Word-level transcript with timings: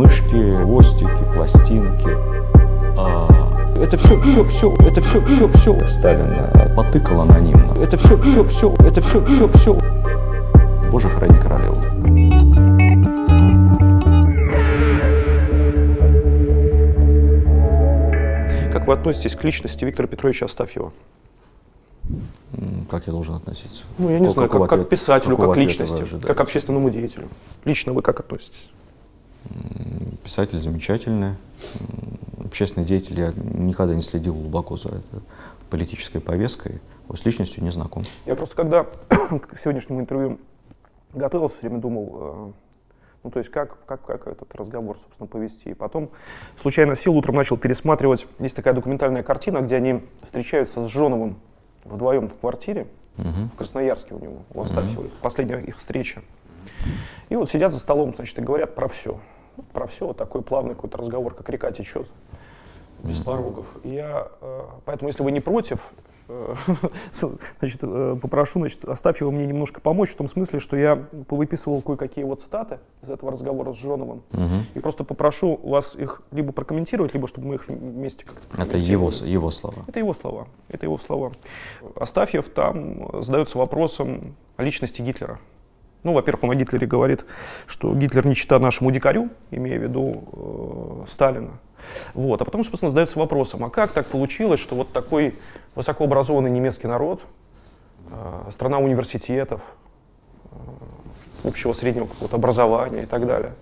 Мышки, 0.00 0.56
хвостики, 0.62 1.24
пластинки. 1.34 2.08
А, 2.96 3.28
это 3.78 3.98
все, 3.98 4.18
все, 4.22 4.44
все, 4.46 4.74
это 4.80 5.02
все, 5.02 5.20
все, 5.26 5.46
все. 5.48 5.86
Сталин 5.86 6.74
потыкал 6.74 7.20
анонимно. 7.20 7.74
Это 7.82 7.98
все, 7.98 8.16
все, 8.16 8.42
все, 8.44 8.74
это 8.78 9.02
все, 9.02 9.22
все, 9.26 9.46
все. 9.48 9.78
Боже, 10.90 11.10
храни 11.10 11.38
королеву. 11.38 11.74
Как 18.72 18.86
вы 18.86 18.94
относитесь 18.94 19.36
к 19.36 19.44
личности 19.44 19.84
Виктора 19.84 20.08
Петровича 20.08 20.46
Астафьева? 20.46 20.94
Как 22.90 23.06
я 23.06 23.12
должен 23.12 23.34
относиться? 23.34 23.82
Ну, 23.98 24.08
я 24.08 24.18
не 24.18 24.28
Какого 24.28 24.32
знаю, 24.32 24.48
как, 24.48 24.60
как 24.62 24.72
ответа- 24.72 24.88
писателю, 24.88 25.36
как 25.36 25.56
личности, 25.58 26.26
как 26.26 26.40
общественному 26.40 26.88
деятелю. 26.88 27.28
Лично 27.66 27.92
вы 27.92 28.00
как 28.00 28.18
относитесь? 28.20 28.70
Писатель 30.24 30.58
замечательный, 30.58 31.34
общественный 32.44 32.86
деятель. 32.86 33.18
Я 33.18 33.32
никогда 33.36 33.94
не 33.94 34.02
следил 34.02 34.34
глубоко 34.34 34.76
за 34.76 35.02
политической 35.70 36.20
повесткой. 36.20 36.80
С 37.12 37.24
личностью 37.24 37.64
не 37.64 37.70
знаком. 37.70 38.04
Я 38.24 38.36
просто 38.36 38.54
когда 38.54 38.84
к 39.08 39.58
сегодняшнему 39.58 40.00
интервью 40.00 40.38
готовился, 41.12 41.58
все 41.58 41.68
время 41.68 41.80
думал, 41.80 42.16
э, 42.20 42.52
ну, 43.24 43.30
то 43.30 43.40
есть 43.40 43.50
как, 43.50 43.84
как, 43.84 44.04
как 44.06 44.28
этот 44.28 44.54
разговор, 44.54 44.96
собственно, 45.02 45.26
повести. 45.26 45.70
И 45.70 45.74
потом 45.74 46.10
случайно 46.60 46.94
сел, 46.94 47.16
утром 47.16 47.34
начал 47.34 47.56
пересматривать. 47.56 48.26
Есть 48.38 48.54
такая 48.54 48.74
документальная 48.74 49.24
картина, 49.24 49.60
где 49.60 49.76
они 49.76 50.02
встречаются 50.22 50.84
с 50.84 50.88
Жоновым 50.88 51.40
вдвоем 51.84 52.28
в 52.28 52.36
квартире 52.36 52.86
в 53.16 53.56
Красноярске 53.56 54.14
у 54.14 54.18
него, 54.18 54.42
у 54.54 54.62
Астафьева, 54.62 55.08
последняя 55.20 55.60
их 55.60 55.76
встреча. 55.78 56.22
И 57.28 57.36
вот 57.36 57.50
сидят 57.50 57.72
за 57.72 57.78
столом, 57.78 58.12
значит, 58.14 58.38
и 58.38 58.42
говорят 58.42 58.74
про 58.74 58.88
все. 58.88 59.18
Про 59.72 59.86
все, 59.86 60.06
вот 60.08 60.16
такой 60.16 60.42
плавный 60.42 60.74
какой-то 60.74 60.98
разговор, 60.98 61.34
как 61.34 61.48
река 61.48 61.70
течет, 61.70 62.08
без 63.02 63.18
порогов. 63.20 63.66
Я, 63.84 64.28
э, 64.40 64.62
поэтому, 64.84 65.08
если 65.08 65.22
вы 65.22 65.32
не 65.32 65.40
против, 65.40 65.80
э, 66.28 66.54
значит, 67.60 67.78
э, 67.82 68.16
попрошу, 68.20 68.60
значит, 68.60 68.84
оставь 68.84 69.20
его 69.20 69.30
мне 69.30 69.46
немножко 69.46 69.80
помочь, 69.80 70.10
в 70.10 70.16
том 70.16 70.28
смысле, 70.28 70.60
что 70.60 70.76
я 70.76 70.96
повыписывал 71.28 71.82
кое-какие 71.82 72.24
вот 72.24 72.42
цитаты 72.42 72.78
из 73.02 73.10
этого 73.10 73.32
разговора 73.32 73.72
с 73.72 73.76
Жоновым, 73.76 74.22
и 74.74 74.80
просто 74.80 75.04
попрошу 75.04 75.56
вас 75.56 75.94
их 75.96 76.22
либо 76.30 76.52
прокомментировать, 76.52 77.14
либо 77.14 77.28
чтобы 77.28 77.48
мы 77.48 77.54
их 77.56 77.68
вместе 77.68 78.24
как-то 78.24 78.62
Это 78.62 78.76
его, 78.76 79.10
его 79.10 79.50
слова. 79.50 79.84
Это 79.86 79.98
его 79.98 80.14
слова. 80.14 80.48
Это 80.68 80.86
его 80.86 80.98
слова. 80.98 81.32
Астафьев 81.96 82.48
там 82.48 83.22
задается 83.22 83.58
вопросом 83.58 84.34
о 84.56 84.62
личности 84.62 85.02
Гитлера. 85.02 85.38
Ну, 86.02 86.14
во-первых, 86.14 86.44
он 86.44 86.50
о 86.52 86.54
Гитлере 86.54 86.86
говорит, 86.86 87.24
что 87.66 87.94
Гитлер 87.94 88.26
не 88.26 88.34
чита 88.34 88.58
нашему 88.58 88.90
дикарю, 88.90 89.28
имея 89.50 89.78
в 89.78 89.82
виду 89.82 91.04
э, 91.06 91.10
Сталина. 91.10 91.58
Вот. 92.14 92.40
А 92.40 92.44
потом, 92.44 92.64
собственно, 92.64 92.90
задается 92.90 93.18
вопросом, 93.18 93.64
а 93.64 93.70
как 93.70 93.92
так 93.92 94.06
получилось, 94.06 94.60
что 94.60 94.74
вот 94.76 94.92
такой 94.92 95.38
высокообразованный 95.74 96.50
немецкий 96.50 96.86
народ, 96.86 97.20
э, 98.10 98.50
страна 98.52 98.78
университетов, 98.78 99.60
э, 100.52 101.48
общего 101.48 101.72
среднего 101.74 102.06
какого-то 102.06 102.36
образования 102.36 103.02
и 103.02 103.06
так 103.06 103.26
далее, 103.26 103.52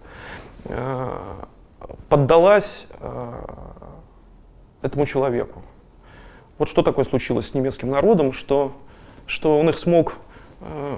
э, 0.64 1.18
поддалась 2.08 2.86
э, 3.00 3.32
этому 4.82 5.06
человеку. 5.06 5.62
Вот 6.58 6.68
что 6.68 6.82
такое 6.82 7.04
случилось 7.04 7.48
с 7.48 7.54
немецким 7.54 7.90
народом, 7.90 8.32
что, 8.32 8.72
что 9.26 9.58
он 9.58 9.68
их 9.70 9.78
смог, 9.78 10.14
э, 10.60 10.96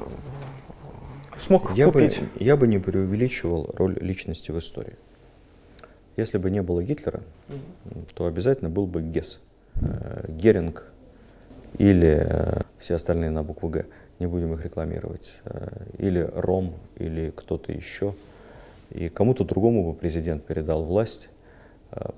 смог 1.41 1.77
Я 1.77 1.87
бы, 1.87 1.93
купить. 1.93 2.21
я 2.39 2.57
бы 2.57 2.67
не 2.67 2.79
преувеличивал 2.79 3.71
роль 3.75 3.97
личности 4.01 4.51
в 4.51 4.59
истории. 4.59 4.95
Если 6.17 6.39
бы 6.39 6.51
не 6.51 6.63
было 6.63 6.83
Гитлера, 6.83 7.21
то 8.15 8.27
обязательно 8.27 8.69
был 8.71 8.87
бы 8.87 9.01
Гесс, 9.03 9.41
э, 9.77 10.27
Геринг 10.29 10.87
или 11.79 12.23
э, 12.27 12.61
все 12.79 12.95
остальные 12.97 13.31
на 13.31 13.43
букву 13.43 13.69
Г. 13.69 13.87
Не 14.19 14.27
будем 14.27 14.53
их 14.55 14.65
рекламировать. 14.65 15.35
э, 15.45 15.69
Или 15.99 16.29
Ром, 16.35 16.75
или 16.97 17.33
кто-то 17.35 17.73
еще. 17.73 18.15
И 18.91 19.09
кому-то 19.09 19.45
другому 19.45 19.93
бы 19.93 19.97
президент 19.99 20.45
передал 20.45 20.83
власть, 20.85 21.31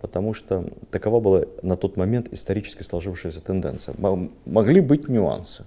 потому 0.00 0.33
что 0.33 0.65
такова 0.91 1.21
была 1.21 1.44
на 1.62 1.77
тот 1.77 1.97
момент 1.99 2.28
исторически 2.33 2.83
сложившаяся 2.83 3.43
тенденция. 3.43 3.94
Мо- 3.99 4.31
Могли 4.47 4.81
быть 4.81 5.06
нюансы. 5.09 5.65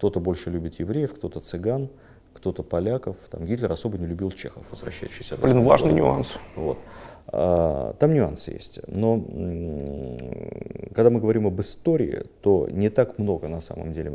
Кто-то 0.00 0.18
больше 0.18 0.48
любит 0.48 0.80
евреев, 0.80 1.12
кто-то 1.12 1.40
цыган, 1.40 1.90
кто-то 2.32 2.62
поляков. 2.62 3.16
Там 3.30 3.44
Гитлер 3.44 3.70
особо 3.70 3.98
не 3.98 4.06
любил 4.06 4.30
чехов, 4.30 4.64
возвращающихся. 4.70 5.36
Блин, 5.36 5.62
важный 5.62 5.92
нюанс. 5.92 6.28
Вот. 6.56 6.78
А, 7.26 7.92
Там 7.98 8.14
нюансы 8.14 8.52
есть. 8.52 8.80
Но 8.86 9.22
когда 10.94 11.10
мы 11.10 11.20
говорим 11.20 11.46
об 11.46 11.60
истории, 11.60 12.24
то 12.40 12.66
не 12.70 12.88
так 12.88 13.18
много 13.18 13.46
на 13.48 13.60
самом 13.60 13.92
деле. 13.92 14.10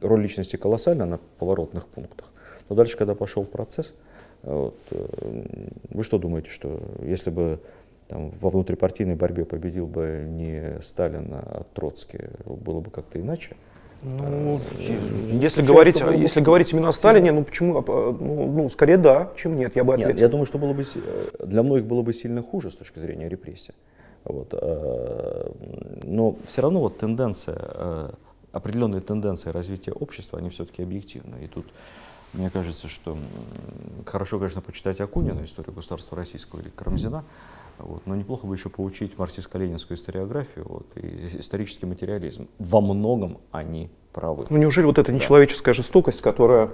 Роль 0.00 0.22
личности 0.22 0.56
колоссальна 0.56 1.04
на 1.04 1.20
поворотных 1.38 1.86
пунктах. 1.86 2.32
Но 2.70 2.74
дальше, 2.74 2.96
когда 2.96 3.14
пошел 3.14 3.44
процесс, 3.44 3.92
вот, 4.42 4.78
э, 4.90 5.06
вы 5.90 6.02
что 6.02 6.16
думаете, 6.16 6.48
что 6.48 6.80
если 7.02 7.28
бы 7.28 7.60
там, 8.08 8.30
во 8.40 8.48
внутрипартийной 8.48 9.16
борьбе 9.16 9.44
победил 9.44 9.86
бы 9.86 10.24
не 10.26 10.80
Сталин, 10.80 11.28
а 11.34 11.66
Троцкий, 11.74 12.20
было 12.46 12.80
бы 12.80 12.90
как-то 12.90 13.20
иначе? 13.20 13.54
Ну, 14.08 14.60
если 15.32 15.62
говорить, 15.62 16.00
было 16.00 16.12
бы 16.12 16.16
если 16.16 16.40
говорить 16.40 16.72
именно 16.72 16.88
о 16.88 16.92
Сталине, 16.92 17.32
ну 17.32 17.42
почему? 17.42 17.78
а, 17.78 18.16
Ну, 18.18 18.52
ну, 18.52 18.68
скорее 18.68 18.98
да, 18.98 19.32
чем 19.36 19.56
нет, 19.56 19.74
я 19.74 19.82
бы 19.82 19.94
Нет, 19.96 20.02
ответил. 20.02 20.20
я 20.20 20.28
думаю, 20.28 20.46
что 20.46 20.58
было 20.58 20.72
бы, 20.72 20.82
э, 20.82 21.46
для 21.46 21.62
многих 21.64 21.86
было 21.86 22.02
бы 22.02 22.12
сильно 22.12 22.40
хуже 22.42 22.70
с 22.70 22.76
точки 22.76 23.00
зрения 23.00 23.28
репрессий. 23.28 23.74
Вот, 24.24 24.50
э, 24.52 25.50
но 26.04 26.36
все 26.46 26.62
равно 26.62 26.80
вот 26.80 26.98
тенденция, 26.98 27.58
э, 27.58 28.10
определенные 28.52 29.00
тенденции 29.00 29.50
развития 29.50 29.92
общества, 29.92 30.38
они 30.38 30.50
все-таки 30.50 30.84
объективны. 30.84 31.36
И 31.42 31.48
тут 31.48 31.66
мне 32.32 32.50
кажется, 32.50 32.86
что 32.86 33.16
хорошо, 34.04 34.38
конечно, 34.38 34.60
почитать 34.60 35.00
Акунина, 35.00 35.44
историю 35.44 35.74
государства 35.74 36.16
российского 36.16 36.60
или 36.60 36.68
Карамзина, 36.68 37.24
вот, 37.78 38.06
но 38.06 38.14
неплохо 38.14 38.46
бы 38.46 38.54
еще 38.54 38.68
поучить 38.68 39.14
марксистско-ленинскую 39.16 39.94
историографию 39.94 40.66
вот, 40.68 40.86
и 40.96 41.38
исторический 41.38 41.86
материализм. 41.86 42.48
Во 42.58 42.80
многом 42.80 43.38
они 43.52 43.90
правы. 44.12 44.44
Ну 44.50 44.56
неужели 44.56 44.86
вот 44.86 44.98
эта 44.98 45.12
нечеловеческая 45.12 45.74
жестокость, 45.74 46.20
которая, 46.20 46.70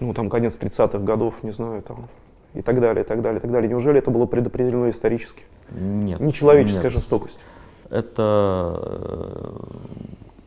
ну 0.00 0.12
там 0.14 0.28
конец 0.28 0.54
30-х 0.58 0.98
годов, 0.98 1.42
не 1.42 1.52
знаю, 1.52 1.82
там 1.82 2.08
и 2.54 2.62
так 2.62 2.80
далее, 2.80 3.04
и 3.04 3.06
так 3.06 3.22
далее, 3.22 3.38
и 3.38 3.42
так 3.42 3.50
далее, 3.50 3.70
неужели 3.70 3.98
это 3.98 4.10
было 4.10 4.26
предопределено 4.26 4.90
исторически? 4.90 5.42
Нет. 5.70 6.20
Нечеловеческая 6.20 6.84
нет. 6.84 6.92
жестокость. 6.92 7.38
Это 7.90 8.78
э, 8.82 9.60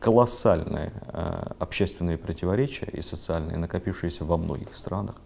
колоссальные 0.00 0.92
э, 1.12 1.52
общественные 1.58 2.18
противоречия 2.18 2.88
и 2.92 3.00
социальные, 3.00 3.56
накопившиеся 3.56 4.24
во 4.24 4.36
многих 4.36 4.76
странах, 4.76 5.16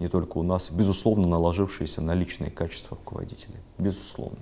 не 0.00 0.08
только 0.08 0.38
у 0.38 0.42
нас, 0.42 0.70
безусловно, 0.70 1.26
наложившиеся 1.28 2.00
на 2.00 2.14
личные 2.14 2.50
качества 2.50 2.96
руководителей. 2.96 3.58
Безусловно. 3.78 4.38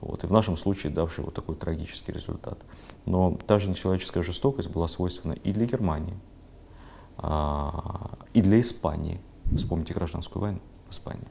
Вот, 0.00 0.24
и 0.24 0.26
в 0.26 0.32
нашем 0.32 0.56
случае 0.56 0.92
давший 0.92 1.24
вот 1.24 1.34
такой 1.34 1.54
трагический 1.54 2.12
результат. 2.12 2.58
Но 3.06 3.38
та 3.46 3.58
же 3.58 3.70
нечеловеческая 3.70 4.22
жестокость 4.22 4.68
была 4.70 4.88
свойственна 4.88 5.32
и 5.32 5.52
для 5.52 5.66
Германии, 5.66 6.18
а, 7.18 8.18
и 8.34 8.42
для 8.42 8.60
Испании. 8.60 9.20
Вспомните 9.54 9.94
гражданскую 9.94 10.42
войну 10.42 10.60
в 10.88 10.92
Испании. 10.92 11.28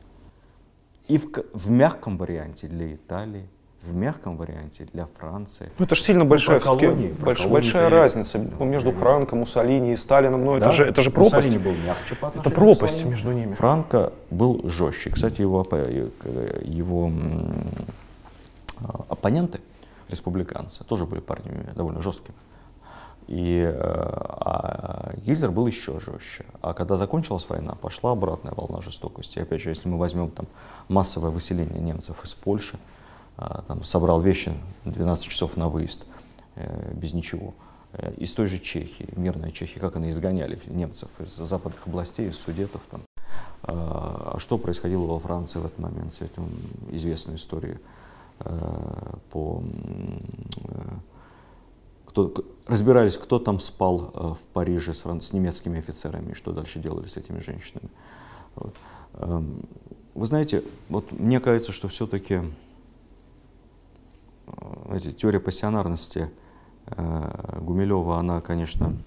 И 1.08 1.18
в, 1.18 1.28
в 1.54 1.70
мягком 1.70 2.18
варианте 2.18 2.68
для 2.68 2.96
Италии, 2.96 3.50
в 3.82 3.94
мягком 3.96 4.38
варианте 4.38 4.88
для 4.94 5.08
Франции. 5.18 5.70
Ну 5.80 5.86
это 5.86 5.96
же 5.96 6.04
сильно 6.04 6.24
большая, 6.24 6.60
про 6.60 6.70
всё-таки 6.70 6.86
колонии, 6.86 7.08
про 7.14 7.32
больш- 7.32 7.36
колонии 7.38 7.54
большая 7.54 7.88
периода. 7.88 7.96
разница 8.04 8.38
ну, 8.60 8.66
между 8.66 8.92
Франко, 8.92 9.36
Муссолини 9.36 9.94
и 9.94 9.98
Сталином. 9.98 10.46
Ну 10.46 10.56
это, 10.58 10.68
Да, 10.68 10.72
же, 10.72 10.86
это 10.86 11.02
же 11.02 11.10
пропасть. 11.10 11.36
Муссолини 11.36 11.58
был 11.58 11.74
мягче 11.86 12.16
по 12.16 12.28
Это 12.28 12.50
пропасть 12.50 13.04
между 13.06 13.32
ними. 13.32 13.54
Франко 13.54 14.14
был 14.30 14.62
жестче. 14.70 15.10
Кстати, 15.10 15.42
его, 15.42 15.66
э, 15.72 16.10
его 16.64 17.12
оппоненты, 19.10 19.60
республиканцы, 20.10 20.84
тоже 20.84 21.06
были 21.06 21.20
парнями 21.20 21.68
довольно 21.76 22.02
жесткими. 22.02 22.36
И 23.28 23.62
э, 23.64 23.74
а 23.80 25.14
Гитлер 25.26 25.52
был 25.52 25.66
еще 25.66 26.00
жестче. 26.00 26.46
А 26.62 26.74
когда 26.74 26.98
закончилась 26.98 27.48
война, 27.48 27.76
пошла 27.82 28.12
обратная 28.12 28.54
волна 28.56 28.82
жестокости. 28.82 29.40
И 29.40 29.42
опять 29.42 29.62
же, 29.62 29.70
если 29.70 29.88
мы 29.88 29.98
возьмем 29.98 30.30
там 30.32 30.48
массовое 30.90 31.32
выселение 31.32 31.80
немцев 31.80 32.24
из 32.24 32.34
Польши, 32.34 32.78
там, 33.68 33.84
собрал 33.84 34.22
вещи 34.22 34.54
12 34.86 35.26
часов 35.26 35.58
на 35.58 35.70
выезд, 35.70 36.06
э, 36.56 36.94
без 36.94 37.14
ничего. 37.14 37.54
Э, 37.94 38.14
Из 38.18 38.34
той 38.34 38.48
же 38.48 38.60
Чехии, 38.60 39.08
мирной 39.16 39.52
Чехии, 39.52 39.80
как 39.80 39.96
они 39.96 40.10
изгоняли 40.10 40.60
немцев 40.68 41.10
из 41.20 41.36
западных 41.36 41.88
областей, 41.88 42.30
из 42.30 42.38
судетов. 42.38 42.82
Там. 42.90 43.02
А 43.64 44.36
что 44.40 44.58
происходило 44.58 45.06
во 45.06 45.20
Франции 45.20 45.60
в 45.60 45.66
этот 45.66 45.80
момент? 45.80 46.14
Все 46.14 46.26
это 46.26 46.42
известная 46.92 47.36
история 47.36 47.80
э, 48.40 49.14
по 49.32 49.64
кто, 52.06 52.34
разбирались, 52.68 53.18
кто 53.18 53.40
там 53.40 53.62
спал 53.62 54.38
в 54.42 54.46
Париже 54.52 54.94
с, 54.94 55.06
с 55.06 55.32
немецкими 55.32 55.80
офицерами, 55.80 56.32
и 56.32 56.34
что 56.34 56.52
дальше 56.52 56.80
делали 56.80 57.08
с 57.08 57.16
этими 57.16 57.40
женщинами. 57.40 57.90
Вот. 58.56 58.76
Эм, 59.14 59.62
Вы 60.14 60.26
знаете, 60.26 60.64
вот 60.90 61.10
мне 61.12 61.40
кажется, 61.40 61.72
что 61.72 61.88
все-таки 61.88 62.42
знаете, 64.86 65.12
теория 65.12 65.40
пассионарности 65.40 66.30
э, 66.88 67.60
Гумилева, 67.62 68.18
она, 68.18 68.42
конечно, 68.42 68.98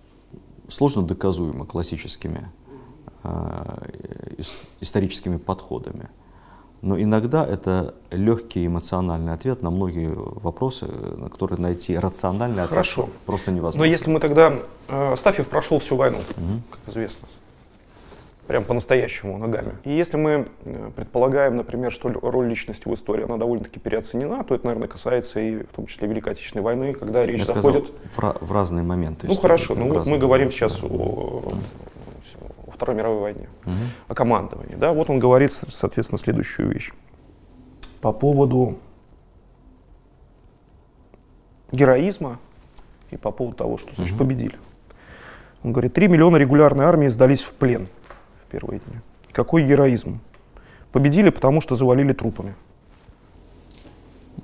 сложно 0.69 1.03
доказуема 1.03 1.67
классическими 1.67 2.49
э, 3.23 4.41
историческими 4.81 5.37
подходами. 5.37 6.09
Но 6.83 7.01
иногда 7.01 7.47
это 7.47 7.95
легкий 8.11 8.67
эмоциональный 8.67 9.33
ответ 9.33 9.63
на 9.63 9.71
многие 9.71 10.13
вопросы, 10.15 10.87
на 10.87 11.31
которые 11.31 11.59
найти 11.59 11.97
рациональный 11.97 12.63
ответ 12.63 12.69
Хорошо. 12.69 13.09
просто 13.25 13.53
невозможно. 13.53 13.81
Но 13.81 13.85
если 13.87 14.11
мы 14.11 14.21
тогда... 14.21 14.61
Э, 14.89 15.17
Стафьев 15.17 15.49
прошел 15.49 15.79
всю 15.79 15.97
войну, 15.97 16.19
угу. 16.19 16.61
как 16.71 16.81
известно. 16.93 17.27
Прям 18.47 18.65
по-настоящему 18.65 19.39
ногами. 19.39 19.73
И 19.85 19.91
если 19.91 20.19
мы 20.19 20.49
э, 20.65 20.91
предполагаем, 20.95 21.57
например, 21.57 21.91
что 21.91 22.11
роль 22.11 22.47
личности 22.47 22.87
в 22.87 22.95
истории, 22.95 23.25
она 23.25 23.39
довольно-таки 23.39 23.81
переоценена, 23.81 24.45
то 24.45 24.55
это, 24.55 24.67
наверное, 24.67 24.87
касается 24.87 25.41
и 25.41 25.63
в 25.63 25.69
том 25.69 25.87
числе 25.87 26.09
Великой 26.09 26.35
Отечественной 26.35 26.63
войны, 26.63 26.93
когда 26.93 27.25
речь 27.25 27.39
Я 27.39 27.45
заходит... 27.47 27.91
Сказал, 28.13 28.35
в, 28.41 28.47
в 28.47 28.53
разные 28.53 28.85
моменты. 28.85 29.27
Ну 29.27 29.35
хорошо, 29.35 29.75
ну 29.75 29.89
вот 29.89 30.07
мы 30.07 30.19
говорим 30.19 30.51
сейчас 30.51 30.79
да. 30.79 30.89
о, 30.89 31.55
о 32.67 32.71
Второй 32.71 32.97
мировой 32.97 33.21
войне, 33.21 33.49
угу. 33.65 33.73
о 34.09 34.15
командовании. 34.15 34.75
Да? 34.77 34.93
Вот 34.93 35.09
он 35.09 35.19
говорит, 35.19 35.59
соответственно, 35.69 36.19
следующую 36.19 36.69
вещь. 36.69 36.93
По 38.03 38.13
поводу 38.13 38.77
героизма 41.73 42.39
и 43.11 43.17
по 43.17 43.31
поводу 43.31 43.57
того, 43.57 43.79
что 43.79 43.95
значит, 43.95 44.17
угу. 44.17 44.25
победили. 44.25 44.59
Он 45.63 45.73
говорит, 45.73 45.95
3 45.95 46.09
миллиона 46.09 46.37
регулярной 46.37 46.85
армии 46.85 47.09
сдались 47.09 47.41
в 47.41 47.55
плен 47.55 47.89
первые 48.55 48.79
дни. 48.79 49.01
Какой 49.33 49.65
героизм? 49.65 50.21
Победили, 50.93 51.31
потому 51.31 51.61
что 51.61 51.77
завалили 51.77 52.13
трупами. 52.13 52.55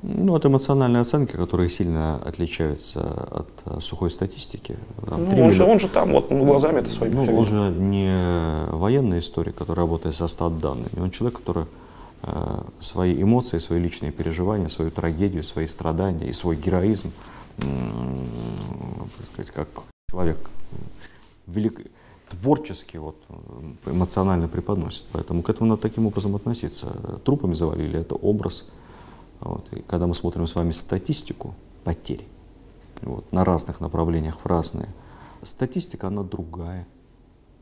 Ну, 0.03 0.37
это 0.37 0.49
эмоциональные 0.49 1.03
оценки, 1.03 1.37
которые 1.37 1.69
сильно 1.69 2.17
отличаются 2.17 3.01
от 3.01 3.49
э, 3.67 3.81
сухой 3.81 4.11
статистики. 4.11 4.77
Там, 5.07 5.25
ну, 5.25 5.45
он, 5.45 5.53
же, 5.53 5.65
он 5.65 5.79
же 5.79 5.89
там, 5.89 6.13
вот, 6.13 6.33
глазами 6.33 6.81
это 6.81 6.91
своими. 6.91 7.15
Ну, 7.15 7.39
он 7.39 7.47
же 7.47 7.71
не 7.79 8.67
военный 8.73 9.19
историк, 9.19 9.55
который 9.55 9.81
работает 9.81 10.15
со 10.15 10.29
стат 10.29 10.59
данными. 10.59 11.01
Он 11.01 11.11
человек, 11.11 11.39
который 11.39 11.65
э, 12.23 12.63
свои 12.81 13.23
эмоции, 13.23 13.59
свои 13.59 13.79
личные 13.79 14.11
переживания, 14.11 14.69
свою 14.69 14.91
трагедию, 14.91 15.43
свои 15.45 15.67
страдания 15.67 16.29
и 16.29 16.33
свой 16.33 16.57
героизм, 16.57 17.13
э, 17.59 17.63
так 19.19 19.27
сказать, 19.27 19.51
как 19.51 19.69
человек 20.11 20.39
велик, 21.47 21.81
творчески, 22.31 22.97
вот, 22.97 23.17
эмоционально 23.87 24.49
преподносит. 24.49 25.05
Поэтому 25.13 25.43
к 25.43 25.51
этому 25.51 25.71
надо 25.71 25.83
таким 25.83 26.07
образом 26.07 26.37
относиться. 26.37 27.21
Трупами 27.25 27.55
завалили, 27.55 28.01
это 28.01 28.15
образ. 28.15 28.67
Вот. 29.41 29.67
И 29.73 29.83
когда 29.83 30.07
мы 30.07 30.15
смотрим 30.15 30.47
с 30.47 30.55
вами 30.55 30.71
статистику 30.71 31.55
потерь 31.85 32.27
вот, 33.03 33.31
на 33.33 33.45
разных 33.45 33.81
направлениях, 33.81 34.39
в 34.41 34.47
разные, 34.47 34.89
статистика, 35.43 36.09
она 36.09 36.23
другая. 36.23 36.87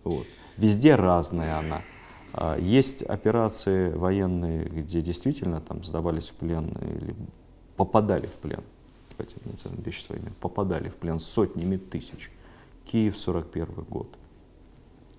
Вот. 0.04 0.26
Везде 0.56 0.96
разная 0.96 1.58
она. 1.58 1.82
А, 2.32 2.58
есть 2.58 3.02
операции 3.02 3.90
военные, 3.90 4.64
где 4.64 5.00
действительно 5.00 5.60
там 5.60 5.84
сдавались 5.84 6.28
в 6.28 6.34
плен 6.34 6.68
или 6.82 7.14
попадали 7.76 8.26
в 8.26 8.34
плен, 8.34 8.62
эти 9.18 9.36
вещи 9.84 10.02
своими, 10.02 10.32
попадали 10.40 10.88
в 10.88 10.96
плен 10.96 11.20
сотнями 11.20 11.76
тысяч. 11.76 12.30
Киев, 12.84 13.16
41 13.18 13.84
год. 13.88 14.08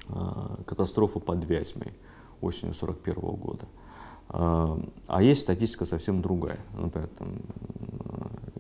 А, 0.09 0.57
катастрофа 0.65 1.19
под 1.19 1.45
Вязьмой 1.45 1.93
осенью 2.41 2.73
41 2.73 3.15
года. 3.35 3.65
А, 4.29 4.79
а 5.07 5.21
есть 5.21 5.41
статистика 5.41 5.85
совсем 5.85 6.21
другая. 6.21 6.59
Например, 6.73 7.09
там, 7.17 7.27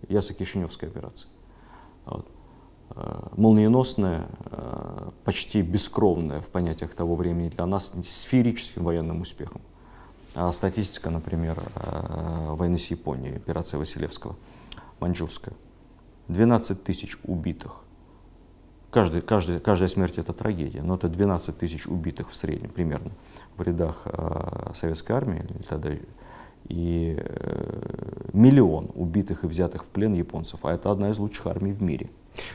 Ясо-Кишиневская 0.07 0.89
операция. 0.89 1.29
Вот. 2.05 2.27
Молниеносная, 3.37 4.27
почти 5.23 5.61
бескровная 5.61 6.41
в 6.41 6.47
понятиях 6.47 6.95
того 6.95 7.15
времени 7.15 7.49
для 7.49 7.67
нас, 7.67 7.93
сферическим 8.03 8.83
военным 8.83 9.21
успехом. 9.21 9.61
А 10.33 10.51
статистика, 10.51 11.11
например, 11.11 11.61
войны 11.75 12.79
с 12.79 12.87
Японией, 12.87 13.37
операция 13.37 13.77
Василевского, 13.77 14.35
Маньчжурская. 14.99 15.53
12 16.29 16.83
тысяч 16.83 17.17
убитых, 17.23 17.83
Каждый, 18.91 19.21
каждый, 19.21 19.59
каждая 19.59 19.87
смерть 19.87 20.17
это 20.17 20.33
трагедия, 20.33 20.81
но 20.81 20.95
это 20.95 21.09
12 21.09 21.57
тысяч 21.57 21.85
убитых 21.85 22.29
в 22.29 22.35
среднем 22.35 22.69
примерно 22.69 23.11
в 23.55 23.61
рядах 23.61 24.01
э, 24.05 24.71
советской 24.73 25.11
армии 25.11 25.45
тогда, 25.67 25.91
и 26.67 27.15
э, 27.17 28.29
миллион 28.33 28.89
убитых 28.95 29.43
и 29.43 29.47
взятых 29.47 29.83
в 29.85 29.89
плен 29.89 30.13
японцев, 30.13 30.61
а 30.63 30.73
это 30.73 30.91
одна 30.91 31.09
из 31.11 31.19
лучших 31.19 31.47
армий 31.47 31.71
в 31.71 31.81
мире. 31.81 32.09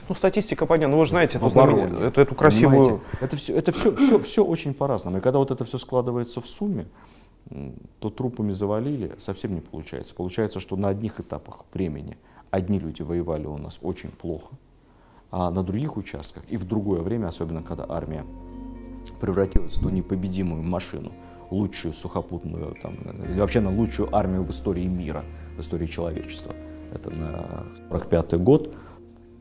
Ну, 0.09 0.15
статистика, 0.15 0.67
понятно, 0.67 0.95
ну, 0.95 1.01
вы 1.01 1.07
же 1.07 1.13
знаете, 1.13 1.39
это, 1.39 1.49
знамен... 1.51 2.03
эту, 2.03 2.21
эту 2.21 2.35
красивую... 2.35 2.85
Понимаете? 2.85 3.05
Это, 3.21 3.37
все, 3.37 3.57
это 3.57 3.73
все, 3.73 3.95
все, 3.95 4.19
все 4.21 4.45
очень 4.45 4.75
по-разному. 4.75 5.19
И 5.19 5.21
когда 5.21 5.39
вот 5.39 5.51
это 5.51 5.65
все 5.65 5.79
складывается 5.79 6.41
в 6.41 6.49
сумме, 6.49 6.87
то 7.99 8.11
трупами 8.11 8.53
завалили, 8.53 9.13
совсем 9.19 9.55
не 9.55 9.61
получается. 9.61 10.15
Получается, 10.15 10.61
что 10.61 10.77
на 10.77 10.89
одних 10.89 11.21
этапах 11.21 11.65
времени 11.75 12.17
одни 12.51 12.79
люди 12.79 13.03
воевали 13.03 13.47
у 13.47 13.59
нас 13.59 13.79
очень 13.83 14.11
плохо, 14.11 14.55
а 15.37 15.51
на 15.51 15.65
других 15.65 15.97
участках 15.97 16.45
и 16.49 16.57
в 16.57 16.65
другое 16.65 17.01
время, 17.01 17.27
особенно 17.27 17.61
когда 17.61 17.85
армия 17.89 18.25
превратилась 19.21 19.79
в 19.79 19.81
ту 19.81 19.89
непобедимую 19.89 20.63
машину, 20.63 21.11
лучшую 21.51 21.93
сухопутную, 21.93 22.77
там, 22.81 22.95
или 23.29 23.41
вообще 23.41 23.59
на 23.59 23.77
лучшую 23.77 24.15
армию 24.15 24.45
в 24.45 24.51
истории 24.53 24.87
мира, 24.87 25.25
в 25.57 25.61
истории 25.61 25.87
человечества. 25.87 26.55
Это 26.93 27.11
на 27.11 27.67
45 27.91 28.35
год. 28.45 28.77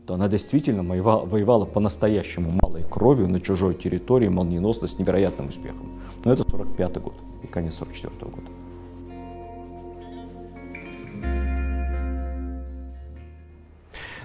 То 0.07 0.15
она 0.15 0.27
действительно 0.27 0.81
воевала, 0.81 1.27
воевала 1.27 1.65
по-настоящему 1.65 2.57
малой 2.59 2.83
кровью 2.83 3.29
на 3.29 3.39
чужой 3.39 3.75
территории, 3.75 4.29
молниеносно, 4.29 4.87
с 4.87 4.97
невероятным 4.97 5.49
успехом. 5.49 5.91
Но 6.25 6.33
это 6.33 6.43
45 6.49 7.01
год 7.03 7.13
и 7.43 7.47
конец 7.47 7.75
44 7.75 8.31
года. 8.31 8.49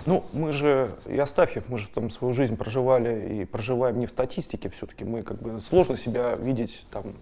Ну, 0.09 0.25
мы 0.33 0.53
же, 0.53 0.93
и 1.05 1.19
Астафьев, 1.19 1.65
мы 1.69 1.77
же 1.77 1.87
там 1.89 2.11
свою 2.11 2.33
жизнь 2.33 2.57
проживали 2.57 3.41
и 3.41 3.45
проживаем 3.45 3.99
не 3.99 4.07
в 4.07 4.11
статистике 4.11 4.71
все-таки. 4.71 5.05
Мы 5.05 5.23
как 5.23 5.39
бы 5.39 5.61
сложно 5.61 5.99
себя 5.99 6.35
видеть 6.35 6.87
там 6.91 7.13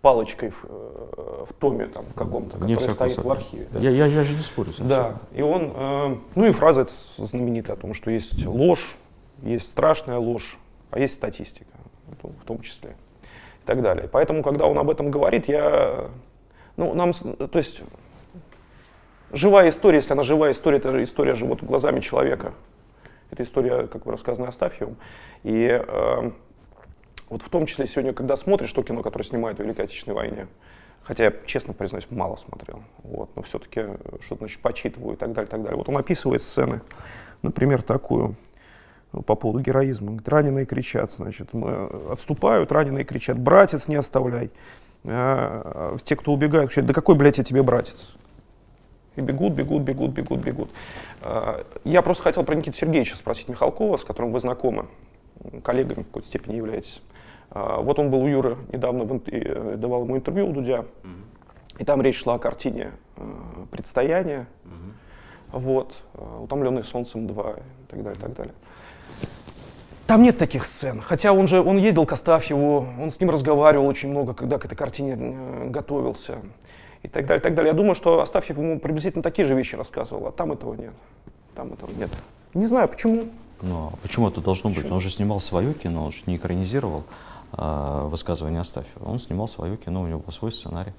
палочкой 0.00 0.50
в, 0.50 0.64
э, 0.68 1.44
в 1.50 1.52
томе 1.54 1.86
там 1.86 2.04
каком-то, 2.14 2.56
который 2.58 2.78
стоит 2.78 2.94
согласен. 2.94 3.22
в 3.22 3.30
архиве. 3.32 3.66
Да? 3.72 3.80
Я, 3.80 3.90
я, 3.90 4.06
я 4.06 4.22
же 4.22 4.34
не 4.34 4.42
спорю 4.42 4.70
с 4.70 4.76
этим. 4.76 4.86
Да, 4.86 5.16
и 5.34 5.42
он, 5.42 5.72
э, 5.74 6.16
ну 6.36 6.44
и 6.44 6.52
фраза 6.52 6.82
эта 6.82 6.92
знаменитая 7.18 7.76
о 7.76 7.80
том, 7.80 7.94
что 7.94 8.12
есть 8.12 8.46
ложь, 8.46 8.94
есть 9.42 9.66
страшная 9.66 10.18
ложь, 10.18 10.56
а 10.92 11.00
есть 11.00 11.14
статистика, 11.14 11.72
в 12.22 12.44
том 12.44 12.60
числе, 12.60 12.90
и 12.90 13.66
так 13.66 13.82
далее. 13.82 14.08
Поэтому, 14.08 14.44
когда 14.44 14.66
он 14.66 14.78
об 14.78 14.88
этом 14.88 15.10
говорит, 15.10 15.48
я, 15.48 16.10
ну, 16.76 16.94
нам, 16.94 17.12
то 17.12 17.58
есть 17.58 17.82
живая 19.32 19.68
история, 19.70 19.98
если 19.98 20.12
она 20.12 20.22
живая 20.22 20.52
история, 20.52 20.78
это 20.78 21.02
история 21.02 21.34
живут 21.34 21.62
глазами 21.62 22.00
человека. 22.00 22.54
Это 23.30 23.42
история, 23.42 23.86
как 23.86 24.04
бы 24.04 24.12
рассказана 24.12 24.48
Астафьевым. 24.48 24.96
И 25.42 25.66
э, 25.66 26.30
вот 27.28 27.42
в 27.42 27.48
том 27.48 27.66
числе 27.66 27.86
сегодня, 27.86 28.12
когда 28.12 28.36
смотришь 28.36 28.72
то 28.72 28.82
кино, 28.82 29.02
которое 29.02 29.24
снимает 29.24 29.58
в 29.58 29.62
Великой 29.62 29.86
Отечественной 29.86 30.14
войне, 30.14 30.46
хотя 31.02 31.24
я, 31.24 31.32
честно 31.44 31.72
признаюсь, 31.74 32.06
мало 32.10 32.36
смотрел, 32.36 32.82
вот, 33.02 33.30
но 33.34 33.42
все-таки 33.42 33.82
что-то 34.20 34.40
значит, 34.40 34.60
почитываю 34.60 35.14
и 35.14 35.16
так 35.16 35.32
далее, 35.32 35.48
так 35.48 35.62
далее. 35.62 35.76
Вот 35.76 35.88
он 35.88 35.96
описывает 35.96 36.42
сцены, 36.42 36.82
например, 37.42 37.82
такую, 37.82 38.36
ну, 39.12 39.22
по 39.22 39.34
поводу 39.34 39.60
героизма. 39.60 40.18
Раненые 40.24 40.66
кричат, 40.66 41.12
значит, 41.16 41.52
мы 41.52 41.86
отступают, 42.10 42.70
раненые 42.70 43.04
кричат, 43.04 43.38
братец, 43.38 43.88
не 43.88 43.96
оставляй. 43.96 44.50
А, 45.04 45.96
те, 46.04 46.14
кто 46.14 46.32
убегают, 46.32 46.70
кричат, 46.70 46.86
да 46.86 46.94
какой, 46.94 47.16
блядь, 47.16 47.38
я 47.38 47.44
тебе 47.44 47.62
братец? 47.62 48.14
И 49.16 49.20
бегут, 49.22 49.54
бегут, 49.54 49.82
бегут, 49.82 50.10
бегут, 50.12 50.40
бегут. 50.40 50.70
А, 51.22 51.64
я 51.84 52.02
просто 52.02 52.22
хотел 52.22 52.44
про 52.44 52.54
Никиту 52.54 52.76
Сергеевича 52.76 53.16
спросить 53.16 53.48
Михалкова, 53.48 53.96
с 53.96 54.04
которым 54.04 54.32
вы 54.32 54.40
знакомы, 54.40 54.86
коллегами 55.62 56.02
в 56.02 56.06
какой-то 56.06 56.28
степени 56.28 56.56
являетесь. 56.56 57.02
А, 57.50 57.80
вот 57.80 57.98
он 57.98 58.10
был 58.10 58.22
у 58.22 58.26
Юры 58.26 58.56
недавно, 58.72 59.20
э, 59.26 59.76
давал 59.76 60.04
ему 60.04 60.16
интервью 60.16 60.50
у 60.50 60.52
Дудя, 60.52 60.84
и 61.78 61.84
там 61.84 62.02
речь 62.02 62.18
шла 62.18 62.34
о 62.34 62.38
картине 62.38 62.92
э, 63.16 63.22
«Предстояние», 63.70 64.46
вот, 65.52 65.94
э, 66.14 66.40
«Утомленный 66.42 66.84
солнцем 66.84 67.26
2» 67.26 67.58
и 67.58 67.90
так 67.90 68.02
далее, 68.02 68.18
и 68.18 68.22
так 68.22 68.34
далее. 68.34 68.54
Там 70.06 70.22
нет 70.22 70.38
таких 70.38 70.66
сцен. 70.66 71.00
Хотя 71.00 71.32
он 71.32 71.48
же 71.48 71.60
он 71.60 71.78
ездил 71.78 72.06
к 72.06 72.12
Астафьеву, 72.12 72.86
он 73.00 73.10
с 73.10 73.18
ним 73.18 73.30
разговаривал 73.30 73.86
очень 73.86 74.10
много, 74.10 74.34
когда 74.34 74.58
к 74.58 74.64
этой 74.64 74.76
картине 74.76 75.16
готовился 75.70 76.38
и 77.02 77.08
так 77.08 77.26
далее, 77.26 77.40
и 77.40 77.42
так 77.42 77.54
далее. 77.54 77.70
Я 77.70 77.76
думаю, 77.76 77.94
что 77.94 78.20
Астафьев 78.20 78.58
ему 78.58 78.78
приблизительно 78.80 79.22
такие 79.22 79.46
же 79.46 79.54
вещи 79.54 79.76
рассказывал, 79.76 80.26
а 80.26 80.32
там 80.32 80.52
этого 80.52 80.74
нет. 80.74 80.92
Там 81.54 81.72
этого 81.72 81.90
нет. 81.92 82.10
Не 82.54 82.66
знаю, 82.66 82.88
почему. 82.88 83.24
Ну, 83.62 83.90
а 83.92 83.96
почему 84.02 84.28
это 84.28 84.40
должно 84.40 84.70
почему? 84.70 84.84
быть? 84.84 84.92
Он 84.92 85.00
же 85.00 85.10
снимал 85.10 85.40
свое 85.40 85.74
кино, 85.74 86.04
он 86.06 86.12
же 86.12 86.22
не 86.26 86.36
экранизировал 86.36 87.04
э, 87.52 88.08
высказывания 88.10 88.60
Астафьева. 88.60 89.08
Он 89.08 89.18
снимал 89.18 89.48
свое 89.48 89.76
кино, 89.76 90.02
у 90.02 90.06
него 90.06 90.20
был 90.20 90.32
свой 90.32 90.52
сценарий. 90.52 90.92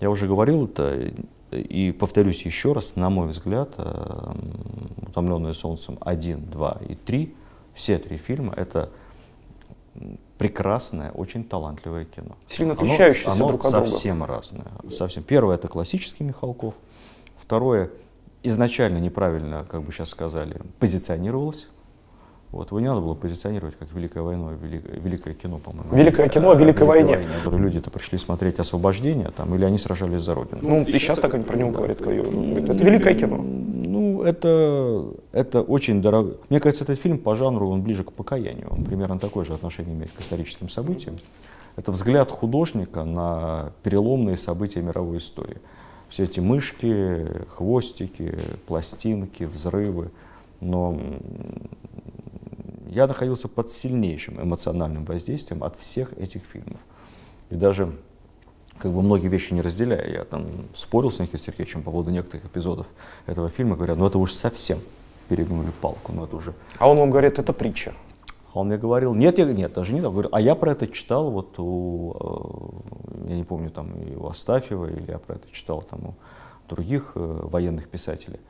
я 0.00 0.10
уже 0.10 0.26
говорил 0.26 0.66
это, 0.66 1.12
и 1.52 1.92
повторюсь 1.92 2.42
еще 2.42 2.72
раз, 2.72 2.96
на 2.96 3.08
мой 3.08 3.28
взгляд, 3.28 3.70
э, 3.78 4.32
«Утомленные 5.08 5.54
солнцем» 5.54 5.98
1, 6.00 6.50
2 6.50 6.78
и 6.88 6.94
3, 6.94 7.34
все 7.74 7.98
три 7.98 8.16
фильма— 8.16 8.54
это 8.56 8.90
прекрасное, 10.38 11.10
очень 11.10 11.44
талантливое 11.44 12.04
кино. 12.04 12.36
Сильно 12.48 12.74
отличающееся 12.74 13.32
оно, 13.32 13.48
друг 13.48 13.64
от 13.64 13.70
друга. 13.70 13.86
совсем 13.86 14.24
разное. 14.24 14.66
Совсем. 14.90 15.22
Первое— 15.22 15.54
это 15.56 15.68
классический 15.68 16.24
Михалков. 16.24 16.74
Второе— 17.36 17.90
изначально 18.42 18.98
неправильно, 18.98 19.64
как 19.68 19.82
бы 19.82 19.92
сейчас 19.92 20.10
сказали, 20.10 20.56
позиционировалось. 20.78 21.68
Вот, 22.52 22.68
его 22.70 22.80
не 22.80 22.86
надо 22.86 23.00
было 23.00 23.14
позиционировать 23.14 23.76
как 23.76 23.92
Великая 23.92 24.22
война, 24.22 24.52
Великое, 24.52 25.00
Великое 25.00 25.34
кино, 25.34 25.58
по-моему. 25.58 25.94
Великое 25.94 26.28
кино 26.28 26.52
о 26.52 26.54
Великой 26.54 26.86
войне. 26.86 27.18
Люди-то 27.44 27.90
пришли 27.90 28.18
смотреть 28.18 28.60
освобождение, 28.60 29.30
там, 29.36 29.54
или 29.54 29.64
они 29.64 29.78
сражались 29.78 30.22
за 30.22 30.34
Родину. 30.34 30.60
Ну, 30.62 30.82
и 30.82 30.92
сейчас 30.92 31.18
так 31.18 31.34
они 31.34 31.44
про 31.44 31.56
него 31.56 31.70
говорят. 31.70 32.00
говорят, 32.00 32.24
Это 32.26 32.84
великое 32.84 33.14
кино. 33.14 33.44
Это, 34.22 35.12
это 35.32 35.62
очень 35.62 36.02
дорого. 36.02 36.36
Мне 36.48 36.60
кажется, 36.60 36.84
этот 36.84 37.00
фильм 37.00 37.18
по 37.18 37.34
жанру, 37.34 37.68
он 37.68 37.82
ближе 37.82 38.04
к 38.04 38.12
покаянию. 38.12 38.68
Он 38.70 38.84
примерно 38.84 39.18
такое 39.18 39.44
же 39.44 39.54
отношение 39.54 39.94
имеет 39.94 40.12
к 40.12 40.20
историческим 40.20 40.68
событиям. 40.68 41.16
Это 41.76 41.92
взгляд 41.92 42.30
художника 42.30 43.04
на 43.04 43.72
переломные 43.82 44.36
события 44.36 44.80
мировой 44.80 45.18
истории. 45.18 45.58
Все 46.08 46.24
эти 46.24 46.40
мышки, 46.40 47.26
хвостики, 47.48 48.38
пластинки, 48.66 49.44
взрывы. 49.44 50.10
Но 50.60 50.98
я 52.88 53.06
находился 53.06 53.48
под 53.48 53.68
сильнейшим 53.70 54.40
эмоциональным 54.40 55.04
воздействием 55.04 55.62
от 55.62 55.76
всех 55.76 56.12
этих 56.14 56.42
фильмов. 56.44 56.80
И 57.50 57.56
даже 57.56 57.92
как 58.78 58.92
бы 58.92 59.02
многие 59.02 59.28
вещи 59.28 59.52
не 59.52 59.62
разделяя. 59.62 60.08
Я 60.10 60.24
там 60.24 60.46
спорил 60.74 61.10
с 61.10 61.18
Никитой 61.18 61.40
Сергеевичем 61.40 61.82
по 61.82 61.90
поводу 61.90 62.10
некоторых 62.10 62.46
эпизодов 62.46 62.86
этого 63.26 63.48
фильма, 63.48 63.76
говорят, 63.76 63.98
ну 63.98 64.06
это 64.06 64.18
уж 64.18 64.32
совсем 64.32 64.78
перегнули 65.28 65.70
палку, 65.80 66.12
ну 66.12 66.24
это 66.24 66.36
уже... 66.36 66.54
А 66.78 66.88
он 66.88 66.98
вам 66.98 67.10
говорит, 67.10 67.38
это 67.38 67.52
притча. 67.52 67.94
А 68.52 68.60
он 68.60 68.68
мне 68.68 68.78
говорил, 68.78 69.14
нет, 69.14 69.38
я, 69.38 69.44
нет, 69.44 69.74
даже 69.74 69.92
не 69.92 70.00
так, 70.00 70.12
говорю, 70.12 70.28
а 70.32 70.40
я 70.40 70.54
про 70.54 70.72
это 70.72 70.86
читал 70.86 71.30
вот 71.30 71.58
у, 71.58 72.82
э, 73.26 73.30
я 73.30 73.36
не 73.36 73.44
помню, 73.44 73.70
там 73.70 73.92
и 73.94 74.14
у 74.14 74.28
Астафьева, 74.28 74.86
или 74.86 75.10
я 75.10 75.18
про 75.18 75.34
это 75.34 75.50
читал 75.52 75.82
там 75.82 76.06
у 76.06 76.14
других 76.68 77.12
э, 77.16 77.40
военных 77.42 77.88
писателей. 77.88 78.40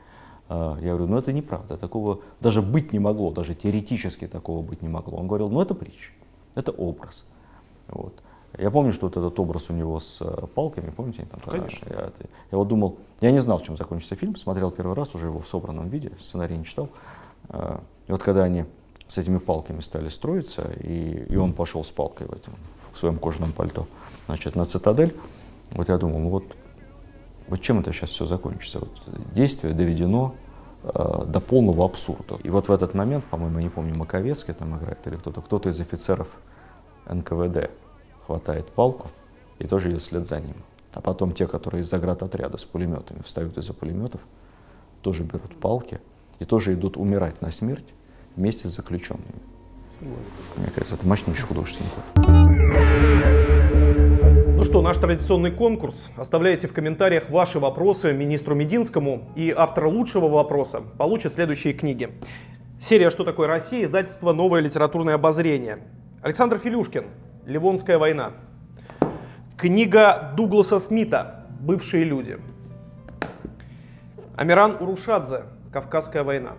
А, 0.48 0.78
я 0.80 0.90
говорю, 0.90 1.06
ну 1.08 1.18
это 1.18 1.32
неправда, 1.32 1.76
такого 1.76 2.20
даже 2.40 2.62
быть 2.62 2.92
не 2.92 2.98
могло, 2.98 3.32
даже 3.32 3.54
теоретически 3.54 4.28
такого 4.28 4.62
быть 4.62 4.82
не 4.82 4.88
могло. 4.88 5.18
Он 5.18 5.26
говорил, 5.26 5.48
ну 5.48 5.60
это 5.60 5.74
притча, 5.74 6.12
это 6.54 6.70
образ. 6.70 7.24
Вот. 7.88 8.14
Я 8.58 8.70
помню, 8.70 8.92
что 8.92 9.06
вот 9.06 9.16
этот 9.16 9.38
образ 9.38 9.70
у 9.70 9.74
него 9.74 10.00
с 10.00 10.18
э, 10.20 10.46
палками, 10.54 10.90
помните? 10.90 11.26
Там, 11.30 11.40
Конечно. 11.40 11.86
Я, 11.90 12.10
я 12.52 12.58
вот 12.58 12.68
думал, 12.68 12.96
я 13.20 13.30
не 13.30 13.38
знал, 13.38 13.60
чем 13.60 13.76
закончится 13.76 14.14
фильм, 14.14 14.36
смотрел 14.36 14.70
первый 14.70 14.94
раз, 14.94 15.14
уже 15.14 15.26
его 15.26 15.40
в 15.40 15.48
собранном 15.48 15.88
виде, 15.88 16.12
сценарий 16.20 16.56
не 16.56 16.64
читал. 16.64 16.88
А, 17.48 17.80
и 18.08 18.12
вот 18.12 18.22
когда 18.22 18.44
они 18.44 18.64
с 19.08 19.18
этими 19.18 19.38
палками 19.38 19.80
стали 19.80 20.08
строиться, 20.08 20.70
и, 20.82 21.26
и 21.28 21.36
он 21.36 21.52
пошел 21.52 21.84
с 21.84 21.90
палкой 21.90 22.26
в, 22.26 22.32
этом, 22.32 22.54
в 22.92 22.98
своем 22.98 23.18
кожаном 23.18 23.52
пальто 23.52 23.86
значит, 24.26 24.56
на 24.56 24.64
цитадель, 24.64 25.14
вот 25.70 25.88
я 25.88 25.98
думал, 25.98 26.18
ну 26.20 26.28
вот, 26.30 26.44
вот 27.48 27.60
чем 27.60 27.80
это 27.80 27.92
сейчас 27.92 28.10
все 28.10 28.26
закончится? 28.26 28.80
Вот 28.80 28.90
действие 29.34 29.74
доведено 29.74 30.34
э, 30.82 31.24
до 31.26 31.40
полного 31.40 31.84
абсурда. 31.84 32.36
И 32.42 32.48
вот 32.48 32.68
в 32.68 32.72
этот 32.72 32.94
момент, 32.94 33.24
по-моему, 33.26 33.60
не 33.60 33.68
помню, 33.68 33.94
Маковецкий 33.94 34.54
там 34.54 34.76
играет 34.78 35.06
или 35.06 35.16
кто-то, 35.16 35.40
кто-то 35.42 35.68
из 35.68 35.78
офицеров 35.78 36.36
НКВД 37.06 37.70
хватает 38.26 38.66
палку 38.66 39.08
и 39.58 39.66
тоже 39.66 39.90
идет 39.90 40.02
вслед 40.02 40.26
за 40.26 40.40
ним. 40.40 40.56
А 40.92 41.00
потом 41.00 41.32
те, 41.32 41.46
которые 41.46 41.82
из 41.82 41.90
заградотряда 41.90 42.56
с 42.56 42.64
пулеметами 42.64 43.22
встают 43.22 43.56
из-за 43.58 43.72
пулеметов, 43.72 44.20
тоже 45.02 45.22
берут 45.22 45.56
палки 45.60 46.00
и 46.38 46.44
тоже 46.44 46.74
идут 46.74 46.96
умирать 46.96 47.40
на 47.42 47.50
смерть 47.50 47.86
вместе 48.34 48.68
с 48.68 48.74
заключенными. 48.74 49.40
Мне 50.56 50.68
кажется, 50.74 50.96
это 50.96 51.06
мощнейший 51.06 51.46
художественный. 51.46 51.90
Ну 54.56 54.64
что, 54.64 54.82
наш 54.82 54.96
традиционный 54.96 55.50
конкурс. 55.52 56.10
Оставляйте 56.16 56.66
в 56.66 56.72
комментариях 56.72 57.30
ваши 57.30 57.58
вопросы 57.58 58.12
министру 58.12 58.54
Мединскому, 58.54 59.28
и 59.36 59.54
автор 59.56 59.86
лучшего 59.86 60.28
вопроса 60.28 60.82
получит 60.98 61.34
следующие 61.34 61.74
книги. 61.74 62.08
Серия 62.80 63.10
«Что 63.10 63.24
такое 63.24 63.48
Россия?» 63.48 63.84
издательство 63.84 64.32
«Новое 64.32 64.60
литературное 64.60 65.14
обозрение». 65.14 65.78
Александр 66.22 66.58
Филюшкин 66.58 67.04
«Ливонская 67.46 67.96
война». 67.96 68.32
Книга 69.56 70.32
Дугласа 70.36 70.80
Смита 70.80 71.46
«Бывшие 71.60 72.02
люди». 72.02 72.38
Амиран 74.36 74.76
Урушадзе 74.80 75.44
«Кавказская 75.72 76.24
война». 76.24 76.54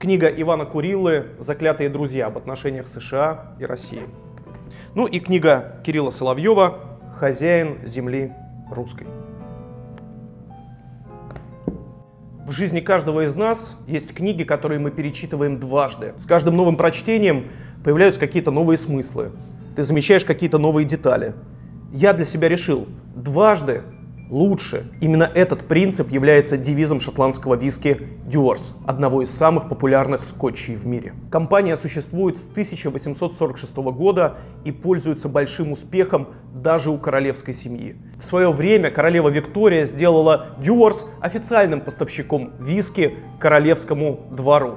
Книга 0.00 0.26
Ивана 0.26 0.66
Курилы 0.66 1.28
«Заклятые 1.38 1.88
друзья» 1.88 2.26
об 2.26 2.36
отношениях 2.36 2.88
США 2.88 3.54
и 3.60 3.64
России. 3.64 4.02
Ну 4.96 5.06
и 5.06 5.20
книга 5.20 5.80
Кирилла 5.84 6.10
Соловьева 6.10 6.80
«Хозяин 7.20 7.78
земли 7.86 8.32
русской». 8.72 9.06
В 12.44 12.52
жизни 12.52 12.80
каждого 12.80 13.26
из 13.26 13.36
нас 13.36 13.76
есть 13.86 14.12
книги, 14.12 14.42
которые 14.42 14.80
мы 14.80 14.90
перечитываем 14.90 15.60
дважды. 15.60 16.14
С 16.18 16.26
каждым 16.26 16.56
новым 16.56 16.76
прочтением 16.76 17.46
появляются 17.84 18.20
какие-то 18.20 18.50
новые 18.50 18.78
смыслы. 18.78 19.30
Ты 19.76 19.84
замечаешь 19.84 20.24
какие-то 20.24 20.58
новые 20.58 20.84
детали. 20.84 21.34
Я 21.92 22.12
для 22.12 22.24
себя 22.24 22.48
решил, 22.48 22.86
дважды 23.14 23.82
лучше. 24.30 24.86
Именно 25.00 25.24
этот 25.24 25.66
принцип 25.66 26.10
является 26.10 26.56
девизом 26.56 27.00
шотландского 27.00 27.56
виски 27.56 28.00
Дюарс, 28.26 28.74
одного 28.86 29.22
из 29.22 29.30
самых 29.30 29.68
популярных 29.68 30.24
скотчей 30.24 30.76
в 30.76 30.86
мире. 30.86 31.14
Компания 31.30 31.76
существует 31.76 32.38
с 32.38 32.46
1846 32.46 33.76
года 33.76 34.36
и 34.64 34.72
пользуется 34.72 35.28
большим 35.28 35.72
успехом 35.72 36.28
даже 36.54 36.90
у 36.90 36.98
королевской 36.98 37.52
семьи. 37.52 37.96
В 38.20 38.24
свое 38.24 38.52
время 38.52 38.90
королева 38.90 39.28
Виктория 39.28 39.84
сделала 39.84 40.56
Дюарс 40.58 41.06
официальным 41.20 41.80
поставщиком 41.80 42.52
виски 42.60 43.16
королевскому 43.38 44.20
двору. 44.30 44.76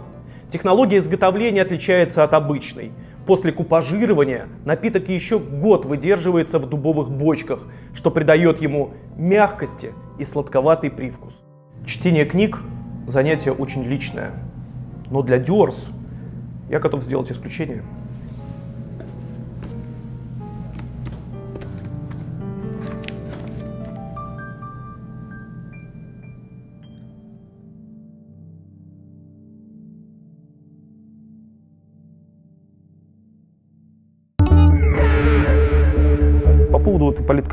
Технология 0.54 1.00
изготовления 1.00 1.64
отличается 1.64 2.24
от 2.24 2.36
обычной. 2.36 2.92
После 3.26 3.52
купажирования 3.52 4.50
напиток 4.66 5.10
еще 5.10 5.40
год 5.40 5.84
выдерживается 5.84 6.60
в 6.60 6.70
дубовых 6.70 7.10
бочках, 7.10 7.62
что 7.96 8.12
придает 8.12 8.62
ему 8.62 8.92
мягкости 9.18 9.94
и 10.20 10.24
сладковатый 10.24 10.92
привкус. 10.92 11.42
Чтение 11.88 12.26
книг– 12.26 12.60
занятие 13.08 13.52
очень 13.52 13.84
личное. 13.84 14.30
Но 15.10 15.24
для 15.24 15.40
Дюарс 15.40 15.90
я 16.70 16.80
готов 16.80 17.02
сделать 17.02 17.32
исключение. 17.32 17.82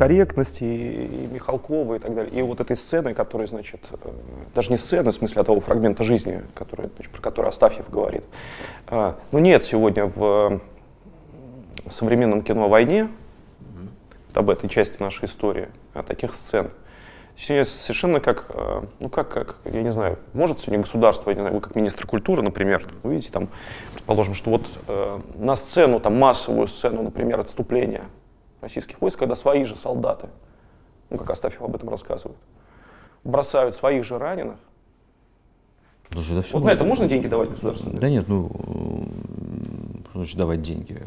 Политкорректности 0.01 0.63
и 0.63 1.29
Михалкова 1.31 1.95
и 1.95 1.99
так 1.99 2.15
далее, 2.15 2.33
и 2.33 2.41
вот 2.41 2.59
этой 2.59 2.75
сцены, 2.75 3.13
которая, 3.13 3.47
значит, 3.47 3.81
э, 3.91 4.09
даже 4.55 4.71
не 4.71 4.77
сцены, 4.77 5.11
в 5.11 5.13
смысле, 5.13 5.41
а 5.41 5.43
того 5.43 5.59
фрагмента 5.59 6.03
жизни, 6.03 6.41
который, 6.55 6.89
значит, 6.95 7.11
про 7.11 7.21
который 7.21 7.49
Астафьев 7.49 7.87
говорит. 7.89 8.23
А, 8.87 9.17
Ну 9.31 9.39
нет 9.39 9.63
сегодня 9.63 10.05
в 10.05 10.59
современном 11.89 12.41
кино 12.41 12.65
о 12.65 12.67
войне, 12.67 13.09
об 14.33 14.49
этой 14.49 14.69
части 14.69 14.99
нашей 14.99 15.25
истории, 15.25 15.67
о 15.93 16.01
таких 16.01 16.33
сцен. 16.33 16.71
Сегодня 17.37 17.65
совершенно 17.65 18.19
как, 18.19 18.47
э, 18.49 18.81
ну 18.99 19.09
как, 19.09 19.29
как, 19.29 19.55
я 19.65 19.83
не 19.83 19.91
знаю, 19.91 20.17
может 20.33 20.59
сегодня 20.59 20.79
государство, 20.79 21.29
я 21.29 21.35
не 21.35 21.41
знаю, 21.41 21.55
вы 21.55 21.61
как 21.61 21.75
министр 21.75 22.07
культуры, 22.07 22.41
например, 22.41 22.87
вы 23.03 23.13
видите 23.13 23.31
там, 23.31 23.49
предположим, 23.93 24.33
что 24.33 24.49
вот 24.49 24.65
э, 24.87 25.19
на 25.35 25.55
сцену, 25.55 25.99
там 25.99 26.17
массовую 26.17 26.67
сцену, 26.67 27.03
например, 27.03 27.39
отступления 27.39 28.05
российских 28.61 29.01
войск, 29.01 29.19
когда 29.19 29.35
свои 29.35 29.63
же 29.63 29.75
солдаты, 29.75 30.29
ну 31.09 31.17
как 31.17 31.29
Астафьев 31.31 31.61
об 31.61 31.75
этом 31.75 31.89
рассказывает, 31.89 32.37
бросают 33.23 33.75
своих 33.75 34.05
же 34.05 34.17
раненых. 34.17 34.57
Слушай, 36.11 36.37
это 36.37 36.41
всё 36.47 36.57
Вот 36.59 36.65
на 36.65 36.71
это 36.71 36.83
можно 36.83 37.07
деньги 37.07 37.27
давать 37.27 37.49
государству? 37.49 37.89
Да 37.93 38.09
нет, 38.09 38.27
ну, 38.27 38.49
что 40.09 40.19
значит 40.19 40.37
давать 40.37 40.61
деньги? 40.61 41.01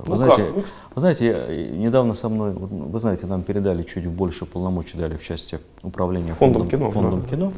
Вы 0.00 0.06
Ну 0.08 0.16
знаете, 0.16 0.44
как? 0.46 0.56
Ну, 0.56 0.62
вы 0.94 1.00
знаете, 1.00 1.26
я- 1.26 1.68
недавно 1.76 2.14
со 2.14 2.28
мной, 2.30 2.52
вот, 2.52 2.70
вы 2.70 3.00
знаете, 3.00 3.26
нам 3.26 3.42
передали 3.42 3.82
чуть 3.82 4.06
больше 4.06 4.46
полномочий 4.46 4.96
дали 4.96 5.16
в 5.16 5.22
части 5.22 5.58
управления 5.82 6.32
Фондом 6.34 6.68
кино, 6.68 6.90
фондом 6.90 7.20
да. 7.22 7.28
кино. 7.28 7.52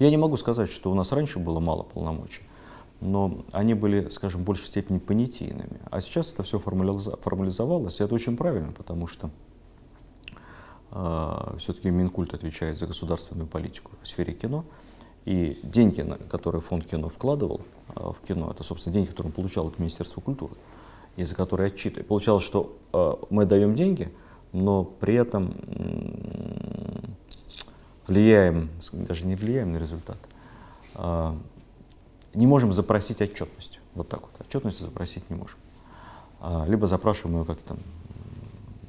Я 0.00 0.10
не 0.10 0.16
могу 0.16 0.36
сказать, 0.36 0.68
что 0.68 0.90
у 0.90 0.94
нас 0.94 1.12
раньше 1.12 1.38
было 1.38 1.60
мало 1.60 1.84
полномочий, 1.84 2.42
но 3.02 3.44
они 3.50 3.74
были, 3.74 4.08
скажем, 4.10 4.42
в 4.42 4.44
большей 4.44 4.66
степени 4.66 4.98
понятийными. 4.98 5.80
А 5.90 6.00
сейчас 6.00 6.32
это 6.32 6.44
все 6.44 6.58
формализовалось, 6.60 8.00
и 8.00 8.04
это 8.04 8.14
очень 8.14 8.36
правильно, 8.36 8.72
потому 8.72 9.08
что 9.08 9.30
э, 10.92 11.54
все-таки 11.58 11.90
Минкульт 11.90 12.32
отвечает 12.32 12.78
за 12.78 12.86
государственную 12.86 13.48
политику 13.48 13.90
в 14.00 14.06
сфере 14.06 14.32
кино. 14.32 14.64
И 15.24 15.60
деньги, 15.64 16.02
которые 16.30 16.62
фонд 16.62 16.86
кино 16.86 17.08
вкладывал 17.08 17.62
э, 17.96 18.00
в 18.00 18.24
кино, 18.26 18.50
это, 18.52 18.62
собственно, 18.62 18.94
деньги, 18.94 19.08
которые 19.08 19.30
он 19.30 19.34
получал 19.34 19.66
от 19.66 19.80
Министерства 19.80 20.20
культуры, 20.20 20.54
и 21.16 21.24
за 21.24 21.34
которые 21.34 21.68
отчитывает. 21.68 22.06
Получалось, 22.06 22.44
что 22.44 22.78
э, 22.92 23.14
мы 23.30 23.46
даем 23.46 23.74
деньги, 23.74 24.12
но 24.52 24.84
при 24.84 25.14
этом 25.14 25.56
влияем, 28.06 28.70
даже 28.92 29.26
не 29.26 29.34
влияем 29.34 29.72
на 29.72 29.78
результат, 29.78 30.18
а 30.94 31.36
не 32.34 32.46
можем 32.46 32.72
запросить 32.72 33.20
отчетность. 33.20 33.80
Вот 33.94 34.08
так 34.08 34.22
вот. 34.22 34.30
Отчетности 34.40 34.82
запросить 34.82 35.28
не 35.30 35.36
можем. 35.36 35.58
А, 36.40 36.64
либо 36.66 36.86
запрашиваем 36.86 37.40
ее 37.40 37.44
как-то 37.44 37.76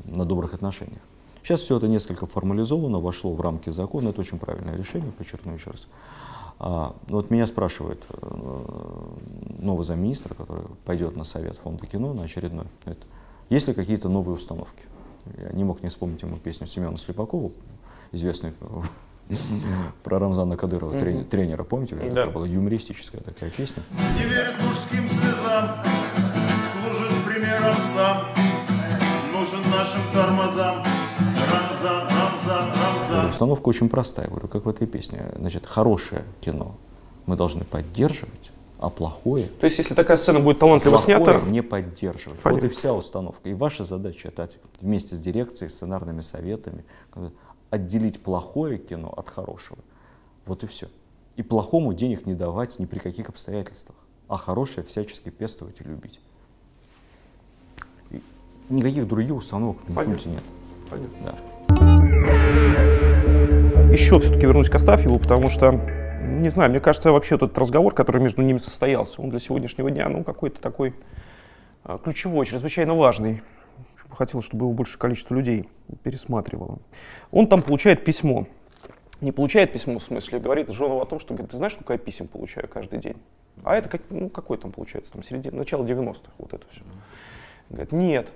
на 0.06 0.26
добрых 0.26 0.54
отношениях. 0.54 1.02
Сейчас 1.44 1.62
все 1.62 1.78
это 1.78 1.88
несколько 1.88 2.26
формализовано, 2.26 3.00
вошло 3.00 3.34
в 3.34 3.42
рамки 3.42 3.70
закона. 3.70 4.10
Это 4.10 4.22
очень 4.22 4.40
правильное 4.40 4.76
решение, 4.76 5.12
подчеркну 5.12 5.54
еще 5.54 5.72
раз. 5.72 5.88
А, 6.60 6.96
вот 7.08 7.30
меня 7.30 7.46
спрашивает 7.46 8.02
э, 8.10 9.06
новый 9.60 9.84
замминистра, 9.84 10.34
который 10.34 10.64
пойдет 10.86 11.18
на 11.18 11.26
совет 11.26 11.58
фонда 11.58 11.86
кино, 11.86 12.14
на 12.14 12.24
очередной. 12.24 12.68
Это, 12.86 13.06
есть 13.50 13.68
ли 13.68 13.74
какие-то 13.74 14.08
новые 14.08 14.36
установки? 14.36 14.84
Я 15.38 15.50
не 15.52 15.64
мог 15.64 15.84
не 15.84 15.90
вспомнить 15.90 16.22
ему 16.22 16.38
песню 16.38 16.68
Семена 16.68 16.98
Слепакова, 16.98 17.52
известную 18.12 18.54
про 20.04 20.20
Рамзана 20.20 20.58
Кадырова, 20.58 21.00
тренера, 21.00 21.24
тренера 21.24 21.64
помните? 21.64 21.96
Да. 21.96 22.24
Это 22.24 22.32
была 22.32 22.48
юмористическая 22.48 23.22
такая 23.22 23.50
песня. 23.50 23.84
Не 24.18 24.26
верит 24.26 24.62
мужским 24.62 25.08
слезам, 25.08 25.84
служит 26.74 27.24
примером 27.26 27.76
сам, 27.96 28.26
нужен 29.34 29.60
нашим 29.72 30.02
тормозам. 30.14 30.84
Рамзан, 31.52 32.08
Рамзан, 32.08 32.70
Рамзан. 32.70 33.30
Установка 33.30 33.70
очень 33.70 33.90
простая, 33.90 34.28
говорю, 34.28 34.48
как 34.48 34.66
в 34.66 34.70
этой 34.70 34.88
песне. 34.88 35.32
Значит, 35.38 35.66
хорошее 35.66 36.24
кино 36.42 36.76
мы 37.26 37.36
должны 37.36 37.64
поддерживать, 37.64 38.52
а 38.80 38.90
плохое... 38.90 39.48
То 39.60 39.66
есть, 39.66 39.78
если 39.78 39.94
такая 39.94 40.18
сцена 40.18 40.40
будет 40.40 40.60
талантливо 40.60 40.98
снята... 40.98 41.40
не 41.42 41.62
поддерживать. 41.62 42.40
Понятно. 42.40 42.68
Вот 42.68 42.72
и 42.72 42.74
вся 42.74 42.94
установка. 42.94 43.50
И 43.50 43.54
ваша 43.54 43.84
задача 43.84 44.28
это 44.28 44.50
вместе 44.82 45.16
с 45.16 45.20
дирекцией, 45.20 45.70
сценарными 45.70 46.22
советами 46.22 46.84
отделить 47.74 48.22
плохое 48.22 48.78
кино 48.78 49.12
от 49.18 49.30
хорошего. 49.30 49.80
Вот 50.46 50.64
и 50.64 50.68
все. 50.68 50.90
И 51.38 51.42
плохому 51.42 51.94
денег 51.94 52.28
не 52.28 52.36
давать 52.36 52.78
ни 52.78 52.86
при 52.86 53.00
каких 53.00 53.30
обстоятельствах, 53.30 53.98
а 54.28 54.38
хорошее 54.38 54.86
всячески 54.86 55.30
пестовать 55.30 55.82
и 55.82 55.84
любить. 55.84 56.22
И 58.12 58.22
никаких 58.70 59.08
других 59.08 59.34
установок 59.34 59.78
в 59.88 59.94
Понятно. 59.96 60.30
нет. 60.30 60.44
Понятно. 60.88 61.18
Да. 61.24 61.36
Еще 63.92 64.20
все-таки 64.20 64.46
вернусь 64.46 64.70
к 64.70 64.76
Астафьеву, 64.76 65.18
потому 65.18 65.50
что, 65.50 65.72
не 65.72 66.50
знаю, 66.50 66.70
мне 66.70 66.80
кажется, 66.80 67.12
вообще 67.12 67.40
тот 67.40 67.58
разговор, 67.58 67.96
который 67.96 68.22
между 68.22 68.44
ними 68.44 68.60
состоялся, 68.60 69.20
он 69.20 69.32
для 69.32 69.40
сегодняшнего 69.40 69.90
дня, 69.90 70.08
ну, 70.10 70.24
какой-то 70.24 70.62
такой 70.62 70.94
а, 71.84 71.98
ключевой, 71.98 72.46
чрезвычайно 72.46 72.94
важный 72.94 73.42
хотелось, 74.16 74.46
чтобы 74.46 74.66
его 74.66 74.74
большее 74.74 75.00
количество 75.00 75.36
людей 75.36 75.70
пересматривало. 76.04 76.80
Он 77.32 77.48
там 77.48 77.62
получает 77.62 78.04
письмо. 78.04 78.48
Не 79.22 79.32
получает 79.32 79.72
письмо, 79.72 80.00
в 80.00 80.04
смысле, 80.04 80.40
говорит 80.40 80.70
жену 80.70 81.00
о 81.00 81.06
том, 81.06 81.20
что 81.20 81.34
говорит, 81.34 81.52
ты 81.52 81.58
знаешь, 81.58 81.74
сколько 81.74 81.94
я 81.94 82.00
писем 82.00 82.28
получаю 82.28 82.68
каждый 82.68 83.00
день? 83.00 83.16
А 83.64 83.76
это 83.76 83.88
как, 83.88 84.02
ну, 84.10 84.30
какой 84.30 84.58
там 84.58 84.72
получается, 84.72 85.14
там, 85.14 85.24
середина, 85.24 85.58
начало 85.58 85.86
90-х, 85.86 86.32
вот 86.38 86.54
это 86.54 86.66
все. 86.72 86.82
Говорит, 87.70 87.92
нет. 87.92 88.34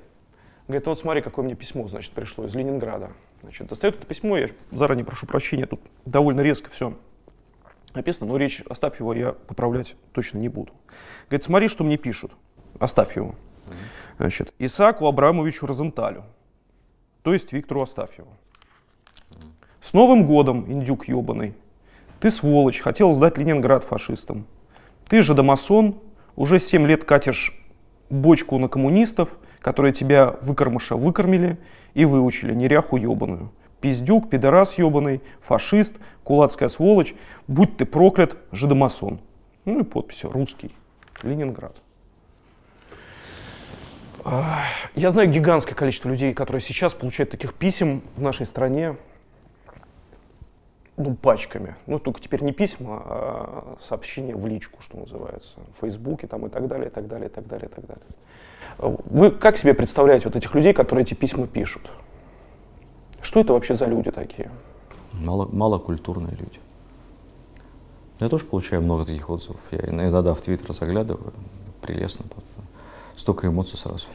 Говорит, 0.68 0.88
вот 0.88 1.00
смотри, 1.00 1.22
какое 1.22 1.44
мне 1.44 1.56
письмо, 1.56 1.88
значит, 1.88 2.12
пришло 2.14 2.46
из 2.46 2.56
Ленинграда. 2.56 3.12
Значит, 3.42 3.68
достает 3.68 3.96
это 3.96 4.06
письмо, 4.06 4.38
я 4.38 4.50
заранее 4.72 5.06
прошу 5.06 5.26
прощения, 5.26 5.66
тут 5.66 5.82
довольно 6.06 6.42
резко 6.42 6.70
все 6.70 6.94
написано, 7.98 8.28
но 8.28 8.38
речь 8.38 8.62
Остапьева 8.70 9.13
я 9.13 9.34
поправлять 9.34 9.96
точно 10.13 10.38
не 10.38 10.48
буду. 10.48 10.72
Говорит, 11.30 11.44
смотри, 11.44 11.68
что 11.68 11.84
мне 11.84 11.98
пишут. 11.98 12.32
Остапьеву. 12.80 13.36
Значит, 14.17 14.53
Исааку 14.58 15.08
Абрамовичу 15.08 15.67
Розенталю, 15.67 16.23
то 17.21 17.34
есть 17.34 17.53
Виктору 17.53 17.82
Астафьеву. 17.82 18.30
С 19.82 19.93
Новым 19.93 20.25
годом, 20.25 20.71
индюк 20.71 21.08
ебаный. 21.08 21.53
Ты 22.19 22.32
сволочь, 22.32 22.80
хотел 22.80 23.13
сдать 23.13 23.38
Ленинград 23.38 23.84
фашистам. 23.84 24.45
Ты 25.08 25.21
же 25.21 25.34
домасон, 25.34 25.99
уже 26.36 26.60
7 26.60 26.86
лет 26.88 27.03
катишь 27.03 27.53
бочку 28.10 28.58
на 28.58 28.67
коммунистов, 28.67 29.38
которые 29.60 29.93
тебя 29.93 30.36
выкормыша 30.41 30.95
выкормили 30.95 31.58
и 31.93 32.06
выучили 32.06 32.53
неряху 32.53 32.97
ебаную. 32.97 33.51
Пиздюк, 33.82 34.30
пидорас 34.30 34.77
ебаный, 34.80 35.21
фашист, 35.41 35.93
кулацкая 36.23 36.69
сволочь, 36.69 37.13
будь 37.47 37.77
ты 37.77 37.86
проклят, 37.86 38.36
жидомасон. 38.51 39.19
Ну 39.65 39.82
и 39.82 39.84
подпись, 39.84 40.23
русский, 40.23 40.71
Ленинград. 41.21 41.75
Я 44.96 45.10
знаю 45.10 45.30
гигантское 45.30 45.74
количество 45.76 46.10
людей, 46.10 46.34
которые 46.34 46.62
сейчас 46.62 46.94
получают 46.94 47.32
таких 47.32 47.54
писем 47.54 48.02
в 48.16 48.22
нашей 48.22 48.46
стране, 48.46 48.98
ну, 50.98 51.16
пачками. 51.16 51.76
Ну, 51.86 52.00
только 52.00 52.20
теперь 52.20 52.44
не 52.44 52.52
письма, 52.52 53.04
а 53.06 53.78
сообщения 53.80 54.36
в 54.36 54.46
личку, 54.46 54.82
что 54.82 54.98
называется, 54.98 55.60
в 55.78 55.82
Фейсбуке 55.82 56.28
там 56.28 56.46
и 56.46 56.50
так 56.50 56.68
далее, 56.68 56.88
и 56.88 56.90
так 56.90 57.08
далее, 57.08 57.30
и 57.30 57.32
так 57.32 57.48
далее, 57.48 57.70
и 57.70 57.72
так 57.74 57.86
далее. 57.86 58.98
Вы 59.06 59.32
как 59.32 59.58
себе 59.58 59.74
представляете 59.74 60.28
вот 60.28 60.36
этих 60.36 60.54
людей, 60.56 60.74
которые 60.74 61.04
эти 61.04 61.13
письма 61.13 61.48
пишут? 61.48 61.90
Что 63.22 63.40
это 63.40 63.54
вообще 63.54 63.76
за 63.76 63.86
люди 63.86 64.12
такие? 64.12 64.52
Мало, 65.13 65.48
малокультурные 65.52 66.36
люди. 66.36 66.60
Я 68.20 68.30
тоже 68.30 68.46
получаю 68.46 68.82
много 68.82 69.06
таких 69.06 69.30
отзывов. 69.30 69.62
Я 69.72 69.80
иногда 69.90 70.34
в 70.34 70.42
Твиттер 70.42 70.74
заглядываю, 70.74 71.34
прелестно 71.82 72.26
столько 73.17 73.47
эмоций 73.47 73.77
сразу. 73.77 74.08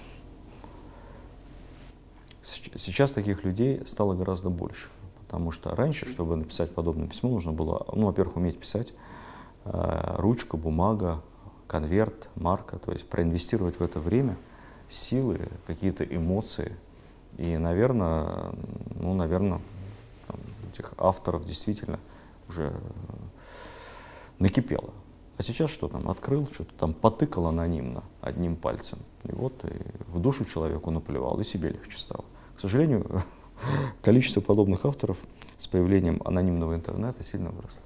Сейчас 2.43 3.11
таких 3.11 3.45
людей 3.45 3.83
стало 3.87 4.15
гораздо 4.15 4.49
больше, 4.49 4.89
потому 5.21 5.51
что 5.51 5.75
раньше, 5.75 6.07
чтобы 6.07 6.37
написать 6.37 6.75
подобное 6.75 7.09
письмо, 7.09 7.31
нужно 7.31 7.53
было, 7.53 7.85
ну, 7.93 8.07
во-первых, 8.07 8.37
уметь 8.37 8.59
писать, 8.59 8.95
э, 9.65 10.15
ручка, 10.19 10.57
бумага, 10.57 11.23
конверт, 11.67 12.29
марка, 12.35 12.79
то 12.79 12.93
есть 12.93 13.09
проинвестировать 13.09 13.79
в 13.79 13.83
это 13.83 14.01
время 14.01 14.37
силы, 14.91 15.49
какие-то 15.67 16.05
эмоции. 16.05 16.77
И, 17.39 17.57
наверное, 17.57 18.53
ну, 18.95 19.15
наверное, 19.15 19.61
там, 20.27 20.39
этих 20.71 20.93
авторов 20.99 21.47
действительно 21.47 21.99
уже 22.49 22.73
накипело. 24.39 24.91
А 25.39 25.43
сейчас 25.43 25.71
что 25.71 25.89
там, 25.89 26.09
открыл, 26.09 26.47
что-то 26.53 26.75
там 26.75 26.93
потыкал 26.93 27.47
анонимно 27.47 28.03
одним 28.21 28.57
пальцем. 28.57 28.99
И 29.25 29.33
вот 29.33 29.65
и 29.65 29.73
в 30.09 30.21
душу 30.21 30.45
человеку 30.45 30.91
наплевал, 30.91 31.41
и 31.41 31.45
себе 31.45 31.71
легче 31.71 31.99
стало. 31.99 32.25
К 32.57 32.61
сожалению, 32.61 33.05
количество 34.03 34.41
подобных 34.41 34.85
авторов 34.85 35.19
с 35.57 35.67
появлением 35.67 36.21
анонимного 36.25 36.75
интернета 36.75 37.23
сильно 37.25 37.51
выросло. 37.51 37.83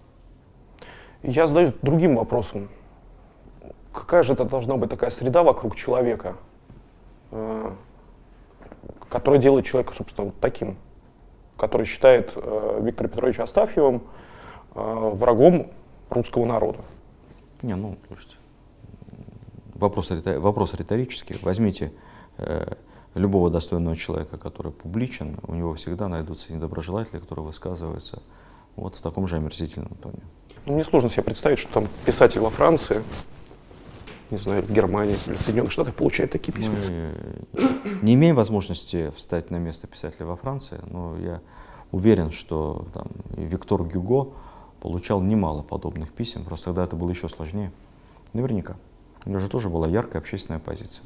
Я 1.22 1.46
задаюсь 1.46 1.72
другим 1.82 2.16
вопросом. 2.16 2.68
Какая 3.92 4.22
же 4.22 4.34
это 4.34 4.44
должна 4.44 4.76
быть 4.76 4.90
такая 4.90 5.10
среда 5.10 5.42
вокруг 5.42 5.76
человека, 5.76 6.36
э, 7.30 7.72
которая 9.08 9.40
делает 9.40 9.64
человека, 9.64 9.94
собственно, 9.94 10.26
вот 10.26 10.40
таким, 10.40 10.76
который 11.56 11.86
считает 11.86 12.32
э, 12.36 12.80
Виктора 12.82 13.08
Петровича 13.08 13.44
Астафьевым 13.44 14.02
э, 14.74 15.10
врагом 15.14 15.70
русского 16.10 16.44
народа? 16.44 16.80
Не, 17.62 17.76
ну, 17.76 17.96
слушайте, 18.08 18.36
вопрос, 19.74 20.10
вопрос 20.10 20.74
риторический. 20.74 21.36
Возьмите 21.42 21.92
э, 22.38 22.74
любого 23.14 23.50
достойного 23.50 23.96
человека, 23.96 24.36
который 24.36 24.72
публичен, 24.72 25.38
у 25.46 25.54
него 25.54 25.74
всегда 25.74 26.08
найдутся 26.08 26.52
недоброжелатели, 26.52 27.18
которые 27.18 27.46
высказываются 27.46 28.22
вот 28.76 28.96
в 28.96 29.00
таком 29.00 29.26
же 29.26 29.36
омерзительном 29.36 29.90
тоне. 30.02 30.20
Ну, 30.66 30.74
мне 30.74 30.84
сложно 30.84 31.08
себе 31.10 31.22
представить, 31.22 31.58
что 31.58 31.72
там 31.72 31.88
писатель 32.04 32.40
во 32.40 32.50
Франции, 32.50 33.02
не 34.30 34.38
знаю, 34.38 34.62
в 34.62 34.70
Германии 34.70 35.14
в 35.14 35.42
Соединенных 35.42 35.72
Штатах 35.72 35.94
получает 35.94 36.32
такие 36.32 36.52
письма. 36.52 36.74
Мы 37.54 37.98
не 38.02 38.14
имеем 38.14 38.34
возможности 38.34 39.10
встать 39.16 39.50
на 39.50 39.56
место 39.56 39.86
писателя 39.86 40.26
во 40.26 40.36
Франции, 40.36 40.80
но 40.90 41.16
я 41.18 41.40
уверен, 41.92 42.32
что 42.32 42.86
там, 42.92 43.06
Виктор 43.36 43.84
Гюго 43.84 44.32
получал 44.86 45.20
немало 45.20 45.62
подобных 45.62 46.12
писем, 46.12 46.44
просто 46.44 46.66
тогда 46.66 46.84
это 46.84 46.94
было 46.94 47.10
еще 47.10 47.28
сложнее. 47.28 47.72
Наверняка. 48.32 48.76
У 49.24 49.30
него 49.30 49.40
же 49.40 49.48
тоже 49.48 49.68
была 49.68 49.88
яркая 49.88 50.22
общественная 50.22 50.60
позиция. 50.60 51.04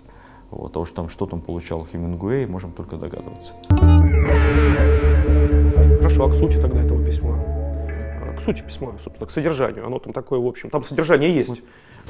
Вот, 0.51 0.77
а 0.77 0.81
уж 0.81 0.91
там 0.91 1.09
что 1.09 1.25
там 1.25 1.41
получал 1.41 1.87
Хемингуэй, 1.87 2.45
можем 2.45 2.73
только 2.73 2.99
догадываться. 2.99 3.55
Хорошо, 5.97 6.27
а 6.27 6.31
к 6.31 6.35
сути 6.35 6.61
тогда 6.61 6.83
этого 6.83 7.03
письма? 7.03 7.43
А, 7.43 8.37
к 8.37 8.43
сути 8.43 8.61
письма, 8.61 8.99
собственно, 9.03 9.27
к 9.27 9.31
содержанию. 9.31 9.87
Оно 9.87 9.99
там 9.99 10.13
такое, 10.13 10.41
в 10.41 10.47
общем, 10.47 10.69
там 10.69 10.85
содержание 10.85 11.35
есть. 11.35 11.63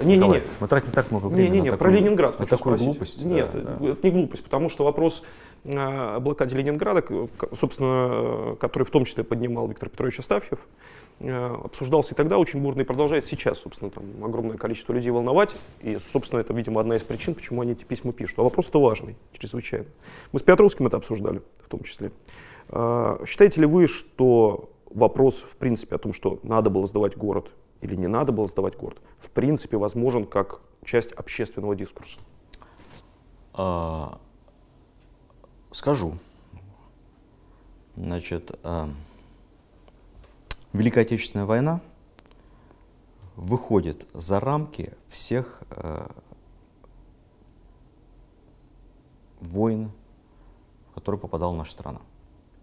Не, 0.02 0.16
не, 0.16 0.26
не. 0.26 0.42
Мы 0.58 0.66
тратим 0.66 0.90
так 0.90 1.12
много 1.12 1.28
времени. 1.28 1.52
Не, 1.52 1.60
не, 1.60 1.70
не, 1.70 1.76
про 1.76 1.88
Ленинград. 1.88 2.40
На 2.40 2.46
такую 2.46 2.78
спросить. 2.78 2.86
глупость. 2.86 3.24
Нет, 3.24 3.50
да, 3.52 3.76
да. 3.78 3.86
это 3.90 4.08
не 4.08 4.10
глупость, 4.10 4.42
потому 4.42 4.70
что 4.70 4.82
вопрос 4.84 5.22
блокаде 5.64 6.56
Ленинграда, 6.56 7.04
собственно, 7.54 8.56
который 8.56 8.84
в 8.84 8.90
том 8.90 9.04
числе 9.04 9.24
поднимал 9.24 9.68
Виктор 9.68 9.88
Петрович 9.88 10.18
Астафьев, 10.18 10.58
обсуждался 11.20 12.14
и 12.14 12.16
тогда 12.16 12.38
очень 12.38 12.62
бурно 12.62 12.80
и 12.80 12.84
продолжает 12.84 13.26
сейчас, 13.26 13.58
собственно, 13.58 13.90
там 13.90 14.04
огромное 14.24 14.56
количество 14.56 14.94
людей 14.94 15.10
волновать. 15.10 15.54
И, 15.82 15.98
собственно, 16.12 16.40
это, 16.40 16.54
видимо, 16.54 16.80
одна 16.80 16.96
из 16.96 17.02
причин, 17.02 17.34
почему 17.34 17.60
они 17.60 17.72
эти 17.72 17.84
письма 17.84 18.12
пишут. 18.14 18.38
А 18.38 18.42
вопрос-то 18.42 18.80
важный, 18.80 19.16
чрезвычайно. 19.32 19.86
Мы 20.32 20.38
с 20.38 20.42
Петровским 20.42 20.86
это 20.86 20.96
обсуждали, 20.96 21.42
в 21.62 21.68
том 21.68 21.82
числе. 21.82 22.10
Считаете 23.26 23.60
ли 23.60 23.66
вы, 23.66 23.86
что 23.86 24.70
вопрос, 24.88 25.42
в 25.42 25.56
принципе, 25.56 25.96
о 25.96 25.98
том, 25.98 26.14
что 26.14 26.38
надо 26.42 26.70
было 26.70 26.86
сдавать 26.86 27.18
город 27.18 27.50
или 27.82 27.96
не 27.96 28.06
надо 28.06 28.32
было 28.32 28.48
сдавать 28.48 28.76
город, 28.76 28.98
в 29.18 29.28
принципе, 29.30 29.76
возможен 29.76 30.24
как 30.24 30.60
часть 30.84 31.12
общественного 31.12 31.76
дискурса? 31.76 32.18
А, 33.52 34.20
скажу. 35.72 36.18
Значит, 37.96 38.58
а, 38.62 38.88
Великая 40.72 41.02
Отечественная 41.02 41.46
война 41.46 41.80
выходит 43.36 44.06
за 44.14 44.40
рамки 44.40 44.92
всех 45.08 45.62
а, 45.70 46.10
войн, 49.40 49.90
в 50.90 50.94
которые 50.94 51.20
попадала 51.20 51.54
наша 51.54 51.72
страна, 51.72 52.00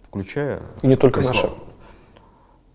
включая... 0.03 0.61
И 0.81 0.87
не 0.87 0.95
только 0.95 1.21
наша. 1.21 1.47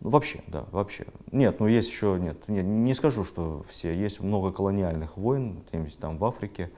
Ну, 0.01 0.11
вообще, 0.11 0.43
да, 0.49 0.67
вообще. 0.73 1.07
Нет, 1.31 1.61
ну 1.61 1.67
есть 1.67 1.89
еще, 1.89 2.19
нет, 2.21 2.49
нет, 2.49 2.65
не 2.65 2.95
скажу, 2.95 3.25
что 3.25 3.65
все. 3.69 3.95
Есть 3.95 4.21
много 4.21 4.53
колониальных 4.53 5.17
войн, 5.17 5.65
там 6.01 6.19
в 6.19 6.25
Африке, 6.25 6.71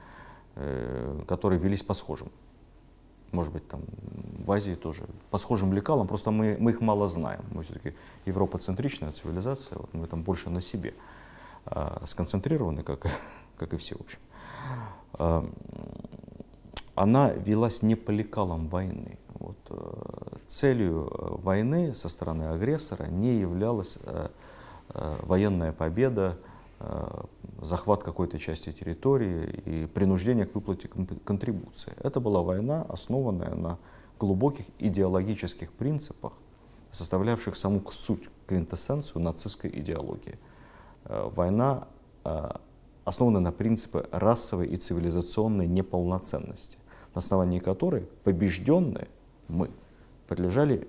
э, 0.55 1.21
которые 1.27 1.59
велись 1.59 1.83
по 1.83 1.93
схожим. 1.93 2.31
Может 3.35 3.53
быть, 3.53 3.67
там 3.67 3.81
в 4.45 4.51
Азии 4.51 4.75
тоже. 4.75 5.03
По 5.29 5.37
схожим 5.37 5.73
лекалам, 5.73 6.07
просто 6.07 6.31
мы, 6.31 6.55
мы 6.59 6.71
их 6.71 6.81
мало 6.81 7.07
знаем. 7.07 7.41
Мы 7.51 7.63
все-таки 7.63 7.93
европоцентричная 8.25 9.11
цивилизация, 9.11 9.77
вот 9.77 9.93
мы 9.93 10.07
там 10.07 10.23
больше 10.23 10.49
на 10.49 10.61
себе 10.61 10.93
э, 11.65 11.97
сконцентрированы, 12.05 12.83
как, 12.83 13.07
как 13.57 13.73
и 13.73 13.77
все, 13.77 13.95
в 13.95 14.01
общем. 14.01 14.19
Э, 15.19 15.45
она 16.95 17.31
велась 17.31 17.81
не 17.81 17.95
по 17.95 18.11
лекалам 18.11 18.69
войны. 18.69 19.17
Вот, 19.33 19.57
э, 19.69 20.37
целью 20.47 21.09
э, 21.11 21.35
войны 21.43 21.93
со 21.93 22.07
стороны 22.07 22.43
агрессора 22.43 23.07
не 23.07 23.39
являлась 23.39 23.97
э, 24.01 24.29
военная 25.23 25.73
победа, 25.73 26.37
захват 27.61 28.03
какой-то 28.03 28.37
части 28.37 28.71
территории 28.71 29.61
и 29.65 29.85
принуждение 29.87 30.45
к 30.45 30.53
выплате 30.55 30.87
контрибуции. 30.87 31.93
Это 31.97 32.19
была 32.19 32.41
война, 32.41 32.83
основанная 32.83 33.55
на 33.55 33.77
глубоких 34.19 34.65
идеологических 34.79 35.71
принципах, 35.73 36.33
составлявших 36.91 37.55
саму 37.55 37.81
суть, 37.91 38.29
квинтэссенцию 38.47 39.21
нацистской 39.21 39.69
идеологии. 39.79 40.37
Война 41.05 41.87
основана 43.03 43.39
на 43.39 43.51
принципе 43.51 44.05
расовой 44.11 44.67
и 44.67 44.77
цивилизационной 44.77 45.67
неполноценности, 45.67 46.77
на 47.13 47.19
основании 47.19 47.59
которой 47.59 48.07
побежденные 48.23 49.07
мы 49.47 49.69
подлежали, 50.27 50.87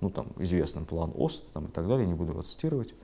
ну 0.00 0.10
там, 0.10 0.28
известным 0.38 0.86
план 0.86 1.12
ОСТ 1.16 1.52
там, 1.52 1.66
и 1.66 1.70
так 1.70 1.88
далее, 1.88 2.06
не 2.06 2.14
буду 2.14 2.32
его 2.32 2.42
цитировать, 2.42 2.94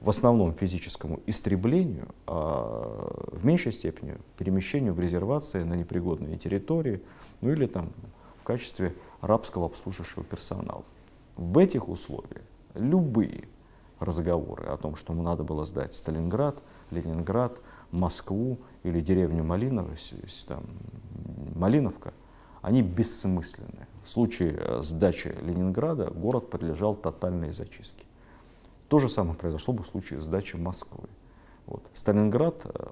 в 0.00 0.10
основном 0.10 0.54
физическому 0.54 1.20
истреблению, 1.26 2.08
а 2.26 3.28
в 3.32 3.44
меньшей 3.44 3.72
степени 3.72 4.18
перемещению 4.38 4.94
в 4.94 5.00
резервации 5.00 5.62
на 5.62 5.74
непригодные 5.74 6.36
территории, 6.38 7.02
ну 7.40 7.50
или 7.50 7.66
там 7.66 7.92
в 8.40 8.44
качестве 8.44 8.94
рабского 9.20 9.66
обслуживающего 9.66 10.24
персонала. 10.24 10.84
В 11.36 11.58
этих 11.58 11.88
условиях 11.88 12.42
любые 12.74 13.48
разговоры 13.98 14.66
о 14.66 14.76
том, 14.76 14.96
что 14.96 15.12
ему 15.12 15.22
надо 15.22 15.42
было 15.42 15.64
сдать 15.64 15.94
Сталинград, 15.94 16.62
Ленинград, 16.90 17.58
Москву 17.90 18.58
или 18.82 19.00
деревню 19.00 19.42
Малиново, 19.42 19.94
там, 20.46 20.64
Малиновка, 21.54 22.12
они 22.62 22.82
бессмысленны. 22.82 23.86
В 24.04 24.10
случае 24.10 24.56
э, 24.58 24.82
сдачи 24.82 25.34
Ленинграда 25.42 26.10
город 26.10 26.50
подлежал 26.50 26.94
тотальной 26.94 27.52
зачистке. 27.52 28.04
То 28.88 28.98
же 28.98 29.08
самое 29.08 29.36
произошло 29.36 29.74
бы 29.74 29.82
в 29.82 29.86
случае 29.86 30.20
сдачи 30.20 30.56
Москвы. 30.56 31.08
Вот. 31.66 31.82
Сталинград, 31.94 32.62
э, 32.64 32.86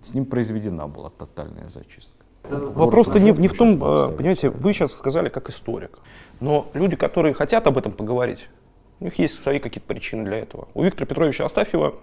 с 0.00 0.14
ним 0.14 0.26
произведена 0.26 0.86
была 0.86 1.10
тотальная 1.10 1.68
зачистка. 1.68 2.14
Вопрос-то 2.48 3.20
не, 3.20 3.32
не 3.32 3.48
в 3.48 3.56
том, 3.56 3.74
э, 3.82 4.16
понимаете, 4.16 4.50
вы 4.50 4.72
сейчас 4.72 4.92
сказали 4.92 5.28
как 5.28 5.50
историк, 5.50 5.98
но 6.40 6.68
люди, 6.72 6.96
которые 6.96 7.34
хотят 7.34 7.66
об 7.66 7.76
этом 7.76 7.92
поговорить, 7.92 8.48
у 9.00 9.04
них 9.04 9.18
есть 9.18 9.42
свои 9.42 9.58
какие-то 9.58 9.86
причины 9.86 10.24
для 10.24 10.38
этого. 10.38 10.68
У 10.74 10.82
Виктора 10.82 11.06
Петровича 11.06 11.44
Астафьева 11.44 11.94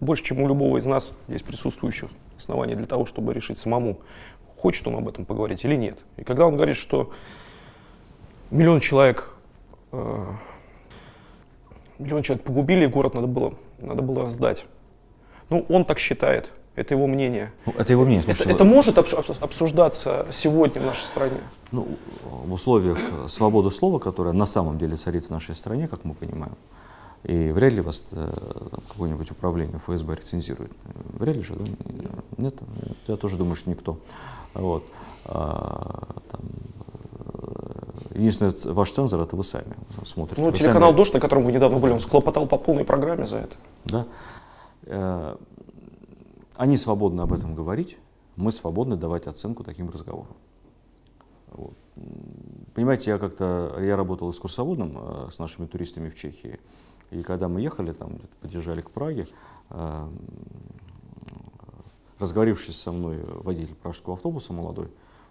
больше, 0.00 0.24
чем 0.24 0.40
у 0.40 0.48
любого 0.48 0.78
из 0.78 0.86
нас 0.86 1.12
здесь 1.26 1.42
присутствующих 1.42 2.10
оснований 2.36 2.74
для 2.74 2.86
того, 2.86 3.06
чтобы 3.06 3.34
решить 3.34 3.58
самому, 3.58 3.98
хочет 4.56 4.86
он 4.86 4.96
об 4.96 5.08
этом 5.08 5.24
поговорить 5.24 5.64
или 5.64 5.74
нет. 5.74 5.98
И 6.16 6.24
когда 6.24 6.46
он 6.46 6.56
говорит, 6.56 6.76
что 6.76 7.12
миллион 8.50 8.80
человек, 8.80 9.34
э, 9.92 10.24
миллион 11.98 12.22
человек 12.22 12.44
погубили, 12.44 12.86
город 12.86 13.14
надо 13.14 13.26
было, 13.26 13.54
надо 13.78 14.02
было 14.02 14.30
сдать. 14.30 14.64
Ну, 15.50 15.64
он 15.68 15.84
так 15.84 15.98
считает, 15.98 16.50
это 16.74 16.94
его 16.94 17.06
мнение. 17.06 17.52
Ну, 17.66 17.72
это 17.78 17.92
его 17.92 18.04
мнение. 18.04 18.24
Это, 18.26 18.48
это 18.48 18.64
может 18.64 18.98
обсуждаться 18.98 20.26
сегодня 20.32 20.80
в 20.80 20.86
нашей 20.86 21.04
стране? 21.04 21.38
Ну, 21.72 21.88
в 22.44 22.52
условиях 22.52 22.98
свободы 23.28 23.70
слова, 23.70 23.98
которая 23.98 24.32
на 24.32 24.46
самом 24.46 24.78
деле 24.78 24.96
царит 24.96 25.24
в 25.24 25.30
нашей 25.30 25.54
стране, 25.54 25.88
как 25.88 26.04
мы 26.04 26.14
понимаем, 26.14 26.56
и 27.24 27.50
вряд 27.50 27.72
ли 27.72 27.80
вас 27.80 28.06
э, 28.12 28.32
какое-нибудь 28.88 29.30
управление 29.30 29.78
ФСБ 29.78 30.14
рецензирует. 30.14 30.70
Вряд 31.14 31.36
ли 31.36 31.42
же, 31.42 31.56
да? 31.56 31.64
Нет, 32.36 32.54
я 33.08 33.16
тоже 33.16 33.36
думаю, 33.36 33.56
что 33.56 33.70
никто. 33.70 33.98
Вот. 34.54 34.84
А, 35.24 36.14
там, 36.30 36.40
Единственное, 38.14 38.54
ваш 38.74 38.92
цензор 38.92 39.20
это 39.20 39.36
вы 39.36 39.44
сами 39.44 39.76
смотрите. 40.04 40.42
Ну, 40.42 40.50
вы 40.50 40.56
телеканал 40.56 40.90
сами... 40.90 40.96
«Дождь», 40.96 41.14
на 41.14 41.20
котором 41.20 41.44
вы 41.44 41.52
недавно 41.52 41.78
были, 41.78 41.92
он 41.92 42.00
склопотал 42.00 42.46
по 42.46 42.58
полной 42.58 42.84
программе 42.84 43.26
за 43.26 43.38
это. 43.38 43.56
Да. 43.84 44.06
Э, 44.84 45.36
они 46.56 46.76
свободны 46.76 47.20
об 47.20 47.32
этом 47.32 47.54
говорить, 47.54 47.98
мы 48.36 48.52
свободны 48.52 48.96
давать 48.96 49.26
оценку 49.26 49.64
таким 49.64 49.90
разговорам. 49.90 50.36
Вот. 51.50 51.74
Понимаете, 52.74 53.10
я 53.10 53.18
как-то, 53.18 53.76
я 53.80 53.96
работал 53.96 54.30
экскурсоводом 54.30 54.98
э, 54.98 55.28
с 55.32 55.38
нашими 55.38 55.66
туристами 55.66 56.08
в 56.08 56.16
Чехии, 56.16 56.58
и 57.10 57.22
когда 57.22 57.48
мы 57.48 57.60
ехали, 57.60 57.92
там, 57.92 58.18
подъезжали 58.40 58.80
к 58.80 58.90
Праге, 58.90 59.26
э, 59.70 60.08
разговорившись 62.18 62.80
со 62.80 62.92
мной 62.92 63.24
водитель 63.26 63.74
пражского 63.74 64.14
автобуса 64.14 64.52
молодой, 64.52 64.88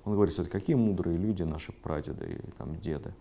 он 0.07 0.13
говорит, 0.13 0.33
что 0.33 0.45
какие 0.45 0.77
мудрые 0.77 1.17
люди 1.17 1.43
наши 1.43 1.73
прадеды 1.73 2.39
и 2.41 2.51
там, 2.51 2.77
деды. 2.79 3.13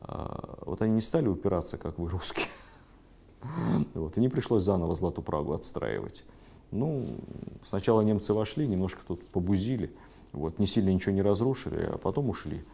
А, 0.00 0.58
вот 0.64 0.80
они 0.80 0.94
не 0.94 1.00
стали 1.02 1.28
упираться, 1.28 1.76
как 1.76 1.98
вы 1.98 2.08
русские. 2.08 2.46
Вот, 3.92 4.16
и 4.16 4.20
не 4.22 4.30
пришлось 4.30 4.62
заново 4.62 4.96
Злату 4.96 5.20
Прагу 5.20 5.52
отстраивать. 5.52 6.24
Ну, 6.70 7.06
сначала 7.68 8.00
немцы 8.00 8.32
вошли, 8.32 8.66
немножко 8.66 9.02
тут 9.06 9.22
побузили, 9.28 9.92
вот, 10.32 10.58
не 10.58 10.66
сильно 10.66 10.88
ничего 10.88 11.12
не 11.12 11.20
разрушили, 11.20 11.90
а 11.92 11.98
потом 11.98 12.30
ушли. 12.30 12.64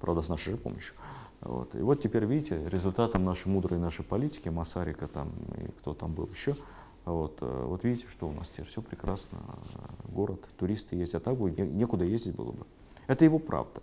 Правда, 0.00 0.22
с 0.22 0.30
нашей 0.30 0.52
же 0.52 0.56
помощью. 0.56 0.94
Вот. 1.42 1.74
И 1.74 1.80
вот 1.80 2.00
теперь, 2.00 2.24
видите, 2.24 2.66
результатом 2.70 3.26
нашей 3.26 3.48
мудрой 3.48 3.78
нашей 3.78 4.06
политики, 4.06 4.48
Масарика 4.48 5.06
там 5.06 5.32
и 5.58 5.70
кто 5.80 5.92
там 5.92 6.14
был 6.14 6.30
еще, 6.32 6.56
вот, 7.04 7.36
э, 7.42 7.64
вот 7.66 7.84
видите, 7.84 8.08
что 8.08 8.26
у 8.26 8.32
нас 8.32 8.48
теперь 8.48 8.66
все 8.66 8.80
прекрасно, 8.80 9.38
город, 10.08 10.48
туристы 10.56 10.96
ездят, 10.96 11.22
а 11.22 11.24
так 11.26 11.38
бы 11.38 11.50
некуда 11.50 12.06
ездить 12.06 12.34
было 12.34 12.52
бы. 12.52 12.66
Это 13.06 13.24
его 13.24 13.38
правда. 13.38 13.82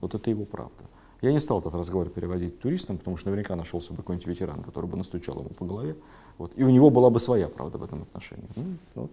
Вот 0.00 0.14
это 0.14 0.30
его 0.30 0.44
правда. 0.44 0.84
Я 1.20 1.32
не 1.32 1.40
стал 1.40 1.58
этот 1.58 1.74
разговор 1.74 2.08
переводить 2.08 2.60
туристам, 2.60 2.98
потому 2.98 3.16
что 3.16 3.30
наверняка 3.30 3.56
нашелся 3.56 3.92
бы 3.92 3.98
какой-нибудь 3.98 4.28
ветеран, 4.28 4.62
который 4.62 4.86
бы 4.86 4.96
настучал 4.96 5.40
ему 5.40 5.48
по 5.48 5.64
голове. 5.64 5.96
Вот. 6.38 6.52
И 6.54 6.62
у 6.62 6.70
него 6.70 6.90
была 6.90 7.10
бы 7.10 7.18
своя 7.18 7.48
правда 7.48 7.78
в 7.78 7.82
этом 7.82 8.02
отношении. 8.02 8.48
Ну, 8.54 8.76
вот. 8.94 9.10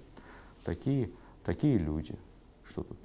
такие, 0.63 1.09
такие 1.43 1.77
люди. 1.79 2.15
Что 2.63 2.83
тут? 2.83 2.97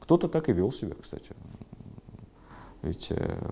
Кто-то 0.00 0.28
так 0.28 0.48
и 0.48 0.52
вел 0.52 0.72
себя, 0.72 0.96
кстати. 1.00 1.30
Ведь 2.82 3.08
э, 3.10 3.50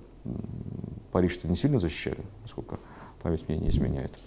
Париж-то 1.13 1.47
не 1.47 1.55
сильно 1.55 1.79
защищали, 1.79 2.25
насколько 2.43 2.81
память 3.23 3.49
мне 3.49 3.59
не 3.59 3.69
изменяет. 3.69 4.19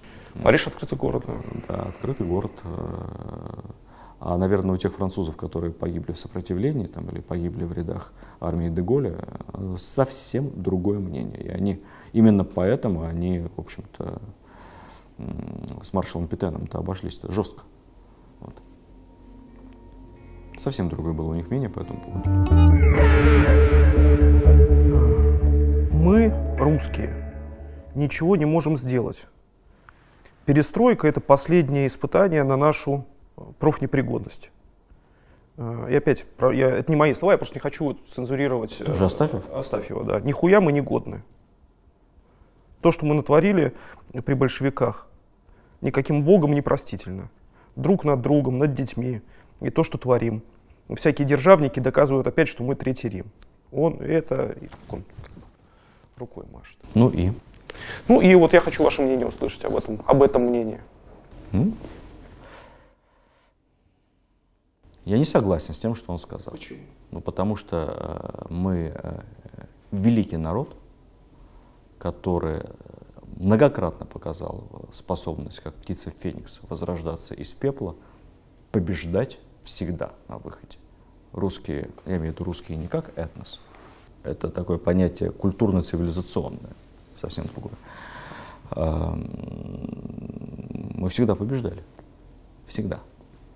Париж 0.41 0.67
открытый 0.67 0.97
город. 0.97 1.25
Да, 1.67 1.83
открытый 1.83 2.25
город. 2.25 2.51
Э, 2.63 3.59
а, 4.23 4.37
наверное, 4.37 4.75
у 4.75 4.77
тех 4.77 4.93
французов, 4.93 5.35
которые 5.35 5.73
погибли 5.73 6.11
в 6.11 6.19
сопротивлении 6.19 6.85
там, 6.85 7.09
или 7.09 7.21
погибли 7.21 7.63
в 7.63 7.73
рядах 7.73 8.13
армии 8.39 8.69
Деголя, 8.69 9.17
э, 9.53 9.75
совсем 9.79 10.51
другое 10.61 10.99
мнение. 10.99 11.41
И 11.41 11.49
они, 11.49 11.81
именно 12.13 12.43
поэтому 12.43 13.03
они, 13.03 13.39
в 13.39 13.59
общем-то, 13.59 14.21
с 15.81 15.91
маршалом 15.93 16.27
Питеном-то 16.27 16.77
обошлись-то 16.77 17.31
жестко. 17.31 17.63
Вот. 18.41 18.53
Совсем 20.55 20.87
другое 20.87 21.13
было 21.13 21.31
у 21.31 21.33
них 21.33 21.49
мнение 21.49 21.69
по 21.69 21.79
этому 21.79 21.99
поводу. 22.01 22.29
Мы, 25.91 26.31
русские, 26.59 27.11
ничего 27.95 28.35
не 28.35 28.45
можем 28.45 28.77
сделать. 28.77 29.25
Перестройка– 30.45 31.07
это 31.09 31.21
последнее 31.21 31.87
испытание 31.87 32.43
на 32.43 32.55
нашу 32.55 33.07
профнепригодность. 33.59 34.51
Э, 35.57 35.87
И 35.89 35.95
опять, 35.95 36.25
я, 36.53 36.69
это 36.69 36.91
не 36.91 36.95
мои 36.95 37.13
слова, 37.13 37.33
я 37.33 37.37
просто 37.37 37.55
не 37.55 37.61
хочу 37.61 37.97
цензурировать. 38.13 38.79
Это 38.81 38.93
же 38.93 39.03
э, 39.03 39.07
Астафьев? 39.07 39.43
Астафьева, 39.51 40.03
да. 40.03 40.19
Нихуя 40.19 40.61
мы 40.61 40.71
не 40.71 40.81
годны. 40.81 41.23
То, 42.81 42.91
что 42.91 43.05
мы 43.05 43.13
натворили 43.13 43.73
при 44.25 44.33
большевиках, 44.33 45.07
никаким 45.81 46.23
богом 46.23 46.53
не 46.53 46.61
простительно. 46.61 47.29
Друг 47.75 48.03
над 48.03 48.21
другом, 48.21 48.57
над 48.57 48.73
детьми. 48.73 49.21
И 49.59 49.69
то, 49.69 49.83
что 49.83 49.97
творим. 49.97 50.41
Всякие 50.95 51.27
державники 51.27 51.79
доказывают 51.79 52.27
опять, 52.27 52.47
что 52.47 52.63
мы 52.63 52.75
Третий 52.75 53.07
Рим. 53.07 53.27
Он 53.71 54.01
это 54.01 54.55
он 54.89 55.03
рукой 56.17 56.45
машет. 56.51 56.77
Ну 56.93 57.09
и? 57.09 57.31
Ну 58.07 58.19
и 58.19 58.33
вот 58.35 58.53
я 58.53 58.59
хочу 58.59 58.83
ваше 58.83 59.01
мнение 59.01 59.25
услышать 59.25 59.63
об 59.63 59.75
этом, 59.75 60.01
об 60.05 60.23
этом 60.23 60.43
мнении. 60.43 60.81
Ну, 61.51 61.71
я 65.05 65.17
не 65.17 65.25
согласен 65.25 65.73
с 65.73 65.79
тем, 65.79 65.95
что 65.95 66.11
он 66.11 66.19
сказал. 66.19 66.51
Почему? 66.51 66.79
Ну, 67.11 67.21
потому 67.21 67.55
что 67.55 68.45
э, 68.47 68.53
мы 68.53 68.93
э, 68.95 69.21
великий 69.91 70.37
народ, 70.37 70.75
который 71.97 72.59
э, 72.59 72.71
многократно 73.37 74.05
показал 74.05 74.63
способность, 74.93 75.59
как 75.59 75.73
птица 75.75 76.11
Феникс, 76.11 76.59
возрождаться 76.69 77.33
из 77.33 77.53
пепла, 77.53 77.95
побеждать 78.71 79.39
всегда 79.63 80.11
на 80.27 80.37
выходе. 80.37 80.77
Русские, 81.33 81.89
я 82.05 82.17
имею 82.17 82.33
в 82.33 82.35
виду 82.35 82.43
русские 82.43 82.77
не 82.77 82.87
как 82.87 83.17
этнос, 83.17 83.59
это 84.23 84.49
такое 84.49 84.77
понятие 84.77 85.31
культурно-цивилизационное, 85.31 86.73
совсем 87.15 87.45
другое. 87.45 87.73
Эм, 88.75 89.29
Мы 90.95 91.09
всегда 91.09 91.35
побеждали, 91.35 91.83
всегда. 92.67 92.99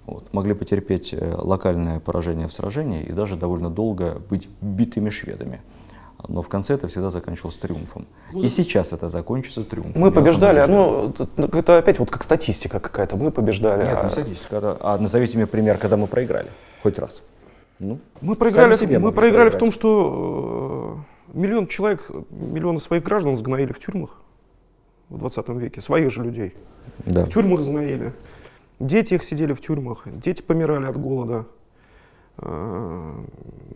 Вот. 0.07 0.31
Могли 0.33 0.53
потерпеть 0.53 1.13
э, 1.13 1.35
локальное 1.37 1.99
поражение 1.99 2.47
в 2.47 2.53
сражении 2.53 3.01
и 3.03 3.11
даже 3.11 3.35
довольно 3.35 3.69
долго 3.69 4.21
быть 4.29 4.47
битыми 4.61 5.09
шведами. 5.09 5.61
Но 6.27 6.41
в 6.41 6.47
конце 6.47 6.73
это 6.73 6.87
всегда 6.87 7.09
заканчивалось 7.11 7.57
триумфом. 7.57 8.07
И 8.33 8.47
сейчас 8.47 8.93
это 8.93 9.09
закончится 9.09 9.63
триумфом. 9.63 10.01
Мы 10.01 10.07
Я 10.07 10.11
побеждали, 10.13 10.57
убежден. 10.57 11.13
ну, 11.37 11.47
это, 11.57 11.77
опять 11.77 11.99
вот 11.99 12.09
как 12.09 12.23
статистика 12.23 12.79
какая-то. 12.79 13.15
Мы 13.15 13.31
побеждали. 13.31 13.85
Нет, 13.85 13.97
а- 13.99 14.05
не 14.05 14.11
статистика. 14.11 14.55
это- 14.57 14.77
А 14.81 14.97
назовите 14.97 15.37
мне 15.37 15.45
пример, 15.47 15.77
когда 15.77 15.97
мы 15.97 16.07
проиграли. 16.07 16.49
Хоть 16.83 16.97
раз. 16.99 17.21
Ну, 17.79 17.99
Мы 18.21 18.35
проиграли, 18.35 18.73
себе 18.75 18.99
мы 18.99 19.11
проиграли 19.11 19.49
в 19.49 19.57
том, 19.57 19.71
что 19.71 20.97
э, 21.33 21.37
миллион 21.37 21.67
человек, 21.67 22.09
миллионы 22.31 22.79
своих 22.79 23.03
граждан 23.03 23.35
сгноили 23.35 23.73
в 23.73 23.79
тюрьмах 23.79 24.21
в 25.09 25.17
20 25.17 25.49
веке, 25.59 25.81
своих 25.81 26.11
же 26.11 26.23
людей. 26.23 26.53
Да. 27.05 27.25
В 27.25 27.29
тюрьмах 27.29 27.61
сгноили. 27.61 28.13
Дети 28.79 29.13
их 29.13 29.23
сидели 29.23 29.53
в 29.53 29.61
тюрьмах, 29.61 30.03
дети 30.05 30.41
помирали 30.41 30.85
от 30.85 30.97
голода. 30.99 31.45
Э, 32.37 33.13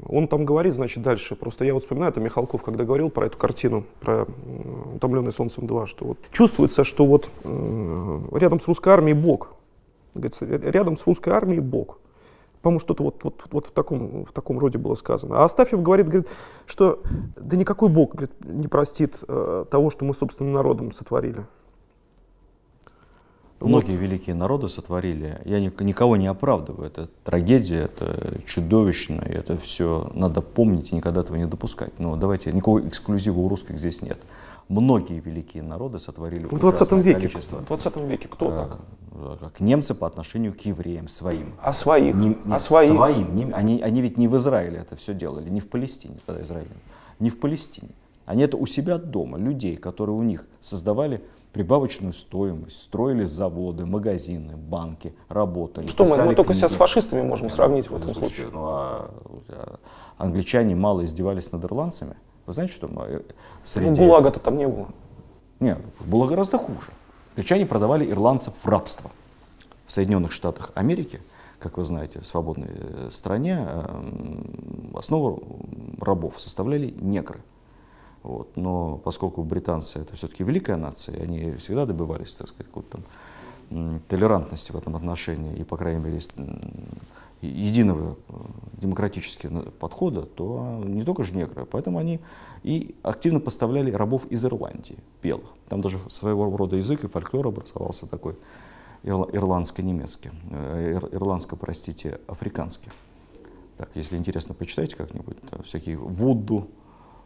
Он 0.07 0.27
там 0.27 0.43
говорит, 0.45 0.75
значит, 0.75 1.01
дальше. 1.03 1.35
Просто 1.35 1.63
я 1.63 1.73
вот 1.73 1.83
вспоминаю, 1.83 2.11
это 2.11 2.19
Михалков, 2.19 2.63
когда 2.63 2.83
говорил 2.83 3.09
про 3.09 3.27
эту 3.27 3.37
картину, 3.37 3.85
про 4.01 4.25
«Утомленный 4.95 5.31
солнцем 5.31 5.65
2», 5.65 5.87
что 5.87 6.05
вот 6.05 6.17
чувствуется, 6.31 6.83
что 6.83 7.05
вот 7.05 7.29
рядом 8.33 8.59
с 8.59 8.67
русской 8.67 8.89
армией 8.89 9.13
Бог. 9.15 9.53
Говорится, 10.13 10.45
«Ря- 10.45 10.71
рядом 10.71 10.97
с 10.97 11.05
русской 11.07 11.29
армией 11.29 11.61
Бог. 11.61 11.99
По-моему, 12.61 12.79
что-то 12.81 13.03
вот, 13.03 13.23
вот, 13.23 13.45
вот 13.51 13.67
в, 13.67 13.71
таком, 13.71 14.25
в 14.25 14.33
таком 14.33 14.59
роде 14.59 14.77
было 14.77 14.95
сказано. 14.95 15.37
А 15.37 15.45
Астафьев 15.45 15.81
говорит, 15.81 16.07
говорит, 16.07 16.27
что 16.65 17.01
да 17.37 17.55
никакой 17.55 17.87
Бог 17.87 18.15
говорит, 18.15 18.31
не 18.43 18.67
простит 18.67 19.15
э, 19.25 19.65
того, 19.71 19.89
что 19.89 20.03
мы 20.03 20.13
собственным 20.13 20.51
народом 20.51 20.91
сотворили. 20.91 21.45
Многие 23.59 23.95
великие 23.97 24.35
народы 24.35 24.69
сотворили. 24.69 25.39
Я 25.45 25.59
ни- 25.59 25.83
никого 25.83 26.15
не 26.17 26.27
оправдываю. 26.27 26.87
Это 26.87 27.09
трагедия, 27.23 27.83
это 27.83 28.39
чудовищно, 28.45 29.21
и 29.21 29.31
это 29.33 29.57
все 29.57 30.09
надо 30.13 30.41
помнить 30.41 30.91
и 30.91 30.95
никогда 30.95 31.21
этого 31.21 31.35
не 31.37 31.45
допускать. 31.45 31.97
Но 31.99 32.15
давайте, 32.15 32.51
никакого 32.51 32.87
эксклюзива 32.87 33.39
у 33.39 33.49
русских 33.49 33.77
здесь 33.77 34.01
нет. 34.01 34.17
Многие 34.69 35.19
великие 35.19 35.63
народы 35.63 35.99
сотворили 35.99 36.45
В 36.45 36.57
20 36.57 36.63
ужасное 36.81 37.01
веке, 37.01 37.17
количество. 37.19 37.57
в 37.57 37.65
20 37.65 37.97
веке 38.07 38.27
кто 38.27 38.49
так? 38.51 38.77
э, 39.13 39.35
как 39.39 39.59
немцы 39.59 39.93
по 39.95 40.05
отношению 40.07 40.53
к 40.53 40.61
евреям 40.61 41.07
своим. 41.07 41.53
А 41.61 41.73
своих? 41.73 42.15
Не- 42.15 42.37
а 42.45 42.49
нет, 42.49 42.61
своих? 42.61 42.91
своим. 42.93 43.35
Не- 43.35 43.51
они, 43.51 43.81
они 43.81 44.01
ведь 44.01 44.17
не 44.17 44.27
в 44.27 44.37
Израиле 44.37 44.77
это 44.77 44.95
все 44.95 45.13
делали, 45.15 45.49
не 45.49 45.59
в 45.59 45.67
Палестине, 45.67 46.15
тогда 46.25 46.43
Израиль, 46.43 46.67
не 47.19 47.29
в 47.31 47.39
Палестине. 47.39 47.89
Они 48.27 48.43
это 48.43 48.57
у 48.57 48.67
себя 48.67 48.99
дома, 48.99 49.39
людей, 49.39 49.75
которые 49.75 50.15
у 50.15 50.21
них 50.21 50.45
создавали 50.61 51.23
прибавочную 51.53 52.13
стоимость, 52.13 52.81
строили 52.81 53.25
заводы, 53.25 53.85
магазины, 53.85 54.55
банки, 54.55 55.13
работали. 55.27 55.87
Что 55.87 56.05
мы, 56.05 56.23
мы 56.23 56.35
только 56.35 56.53
себя 56.53 56.69
с 56.69 56.73
фашистами 56.73 57.21
можем 57.21 57.49
сравнить 57.49 57.87
в 57.87 57.91
Ну, 57.91 57.97
этом 57.97 58.09
слушайте, 58.13 58.43
случае. 58.43 58.51
ну, 58.53 58.65
а, 58.67 59.11
а, 59.49 59.79
англичане 60.17 60.75
мало 60.75 61.03
издевались 61.05 61.51
над 61.51 61.63
ирландцами. 61.65 62.15
Вы 62.45 62.53
знаете, 62.53 62.73
что 62.73 62.87
мы, 62.87 63.03
э, 63.03 63.17
Ну, 63.17 63.23
среди... 63.63 64.01
ГУЛАГа-то 64.01 64.39
там 64.39 64.57
не 64.57 64.67
было. 64.67 64.89
Нет, 65.59 65.79
было 66.05 66.27
гораздо 66.27 66.57
хуже. 66.57 66.91
Англичане 67.35 67.65
продавали 67.65 68.09
ирландцев 68.09 68.53
в 68.61 68.67
рабство. 68.67 69.11
В 69.85 69.91
Соединенных 69.91 70.31
Штатах 70.31 70.71
Америки, 70.75 71.19
как 71.57 71.77
вы 71.77 71.83
знаете, 71.83 72.19
в 72.19 72.25
свободной 72.27 72.69
э, 72.69 73.09
стране, 73.11 73.65
эм, 73.67 74.91
основу 74.95 75.41
рабов 75.99 76.39
составляли 76.39 76.93
негры. 76.99 77.41
Вот. 78.23 78.55
Но 78.55 78.97
поскольку 78.97 79.43
британцы 79.43 79.99
это 79.99 80.15
все-таки 80.15 80.43
великая 80.43 80.77
нация, 80.77 81.21
они 81.21 81.53
всегда 81.53 81.85
добивались, 81.85 82.35
так 82.35 82.47
сказать, 82.49 82.67
какой-то 82.67 82.99
там 83.69 84.01
толерантности 84.07 84.71
в 84.71 84.75
этом 84.75 84.95
отношении 84.95 85.55
и, 85.55 85.63
по 85.63 85.77
крайней 85.77 86.03
мере, 86.03 86.19
единого 87.41 88.17
э, 88.27 88.33
демократического 88.73 89.61
подхода, 89.71 90.23
то 90.23 90.81
не 90.83 91.03
только 91.03 91.23
же 91.23 91.35
негры, 91.35 91.65
поэтому 91.65 91.99
они 91.99 92.19
и 92.63 92.95
активно 93.03 93.39
поставляли 93.39 93.91
рабов 93.91 94.25
из 94.25 94.43
Ирландии, 94.43 94.97
белых. 95.23 95.45
Там 95.69 95.81
даже 95.81 95.99
своего 96.09 96.55
рода 96.57 96.75
язык 96.75 97.03
и 97.03 97.07
фольклор 97.07 97.47
образовался 97.47 98.07
такой 98.07 98.35
ирла- 99.03 99.29
ирландско-немецкий, 99.31 100.31
э, 100.49 100.95
ир- 100.95 101.09
ирландско, 101.15 101.55
простите, 101.55 102.19
африканский. 102.27 102.91
Так, 103.77 103.91
если 103.95 104.17
интересно, 104.17 104.53
почитайте 104.53 104.97
как-нибудь. 104.97 105.37
Всякие 105.63 105.95
вуду, 105.95 106.67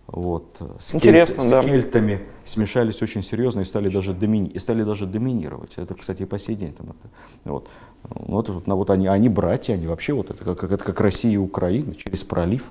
вот, 0.08 0.46
э, 0.60 0.66
с, 0.80 0.96
Интересно, 0.96 1.36
кельт- 1.42 1.50
да. 1.52 1.62
с 1.62 1.66
кельтами 1.66 2.20
смешались 2.46 3.02
очень 3.02 3.24
серьезно 3.24 3.62
и 3.62 3.66
стали 3.66 3.88
даже, 3.90 4.12
домини- 4.14 4.50
и 4.52 4.60
стали 4.60 4.84
даже 4.84 5.06
доминировать. 5.06 5.74
Это, 5.78 5.96
кстати, 5.96 6.24
и 6.24 6.26
по 6.26 6.38
сей 6.40 6.56
день. 6.56 6.74
Там 6.74 6.88
это, 6.88 7.10
вот. 7.46 7.68
Ну, 8.10 8.36
Вот, 8.36 8.50
вот, 8.50 8.68
вот 8.68 8.90
они, 8.90 9.08
они 9.08 9.30
братья, 9.30 9.74
они 9.76 9.88
вообще 9.88 10.14
вот 10.14 10.30
это 10.30 10.44
как, 10.44 10.60
как, 10.60 10.72
это 10.72 10.84
как 10.84 11.00
Россия 11.00 11.32
и 11.34 11.38
Украина 11.38 11.96
через 11.96 12.24
пролив, 12.26 12.70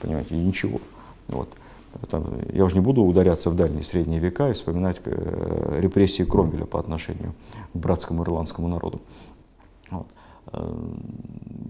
понимаете, 0.00 0.34
и 0.34 0.38
ничего. 0.38 0.80
Вот. 1.28 1.48
Там, 2.08 2.24
я 2.52 2.64
уже 2.64 2.76
не 2.76 2.80
буду 2.80 3.02
ударяться 3.02 3.50
в 3.50 3.56
дальние 3.56 3.82
средние 3.82 4.20
века 4.20 4.48
и 4.48 4.52
вспоминать 4.52 5.00
э, 5.04 5.78
репрессии 5.80 6.22
Кромвеля 6.22 6.64
по 6.64 6.78
отношению 6.80 7.34
к 7.74 7.76
братскому 7.76 8.22
ирландскому 8.22 8.68
народу. 8.68 9.00
Вот. 9.90 10.06
Э, 10.46 10.94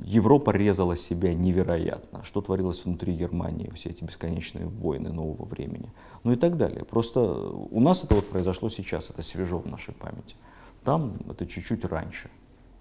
Европа 0.05 0.51
резала 0.51 0.97
себя 0.97 1.35
невероятно. 1.35 2.25
Что 2.25 2.41
творилось 2.41 2.85
внутри 2.85 3.15
Германии, 3.15 3.71
все 3.75 3.91
эти 3.91 4.03
бесконечные 4.03 4.67
войны 4.67 5.13
нового 5.13 5.45
времени, 5.45 5.93
ну 6.25 6.33
и 6.33 6.37
так 6.37 6.57
далее. 6.57 6.85
Просто 6.85 7.21
у 7.21 7.81
нас 7.81 8.05
это 8.05 8.17
вот 8.17 8.29
произошло 8.29 8.69
сейчас, 8.69 9.11
это 9.11 9.23
свежо 9.23 9.59
в 9.59 9.67
нашей 9.67 9.95
памяти. 9.95 10.35
Там 10.85 11.13
это 11.29 11.47
чуть-чуть 11.47 11.85
раньше, 11.85 12.31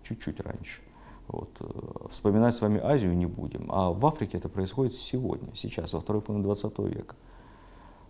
чуть-чуть 0.04 0.40
раньше. 0.40 0.82
Вот. 1.28 1.50
э, 1.60 2.08
Вспоминать 2.10 2.56
с 2.56 2.62
вами 2.62 2.80
Азию 2.80 3.16
не 3.16 3.28
будем, 3.28 3.68
а 3.70 3.92
в 3.92 4.06
Африке 4.06 4.38
это 4.38 4.50
происходит 4.50 4.96
сегодня, 4.96 5.50
сейчас, 5.56 5.94
во 5.94 6.00
второй 6.00 6.22
половине 6.22 6.46
20 6.46 6.80
века. 6.80 7.16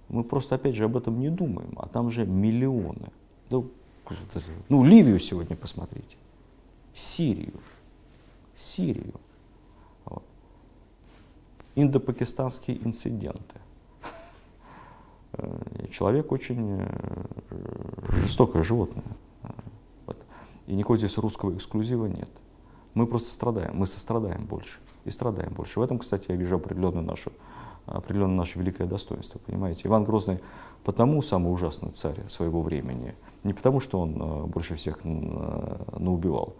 Мы 0.07 0.23
просто, 0.23 0.55
опять 0.55 0.75
же, 0.75 0.85
об 0.85 0.95
этом 0.95 1.19
не 1.19 1.29
думаем, 1.29 1.73
а 1.77 1.87
там 1.87 2.09
же 2.09 2.25
миллионы. 2.25 3.09
Ну, 4.69 4.83
Ливию 4.83 5.19
сегодня 5.19 5.55
посмотрите, 5.55 6.17
Сирию, 6.99 7.53
Сирию. 8.53 9.13
Вот. 10.03 10.23
Индо-пакистанские 11.75 12.85
инциденты. 12.85 13.55
Э, 15.31 15.87
Человек 15.91 16.33
очень 16.33 16.81
э, 16.81 17.25
жестокое 18.09 18.63
животное. 18.63 19.05
Вот. 20.07 20.17
И 20.67 20.73
никакого 20.73 20.97
здесь 20.97 21.17
русского 21.17 21.55
эксклюзива 21.55 22.05
нет. 22.07 22.29
Мы 22.95 23.07
просто 23.07 23.31
страдаем, 23.31 23.77
мы 23.77 23.87
сострадаем 23.87 24.45
больше 24.45 24.79
и 25.05 25.09
страдаем 25.09 25.53
больше. 25.53 25.79
В 25.79 25.83
этом, 25.83 25.99
кстати, 25.99 26.25
я 26.27 26.35
вижу 26.35 26.57
определенную 26.57 27.05
нашу, 27.05 27.31
определенное 27.85 28.35
наше 28.35 28.59
великое 28.59 28.87
достоинство, 28.87 29.39
понимаете. 29.39 29.83
Иван 29.85 30.03
Грозный 30.03 30.41
потому 30.83 31.21
самый 31.21 31.53
ужасный 31.53 31.91
царь 31.91 32.27
своего 32.27 32.61
времени, 32.61 33.15
не 33.45 33.53
потому, 33.53 33.79
что 33.79 34.01
он 34.01 34.21
э, 34.21 34.45
больше 34.47 34.75
всех 34.75 35.05
наубивал, 35.05 36.57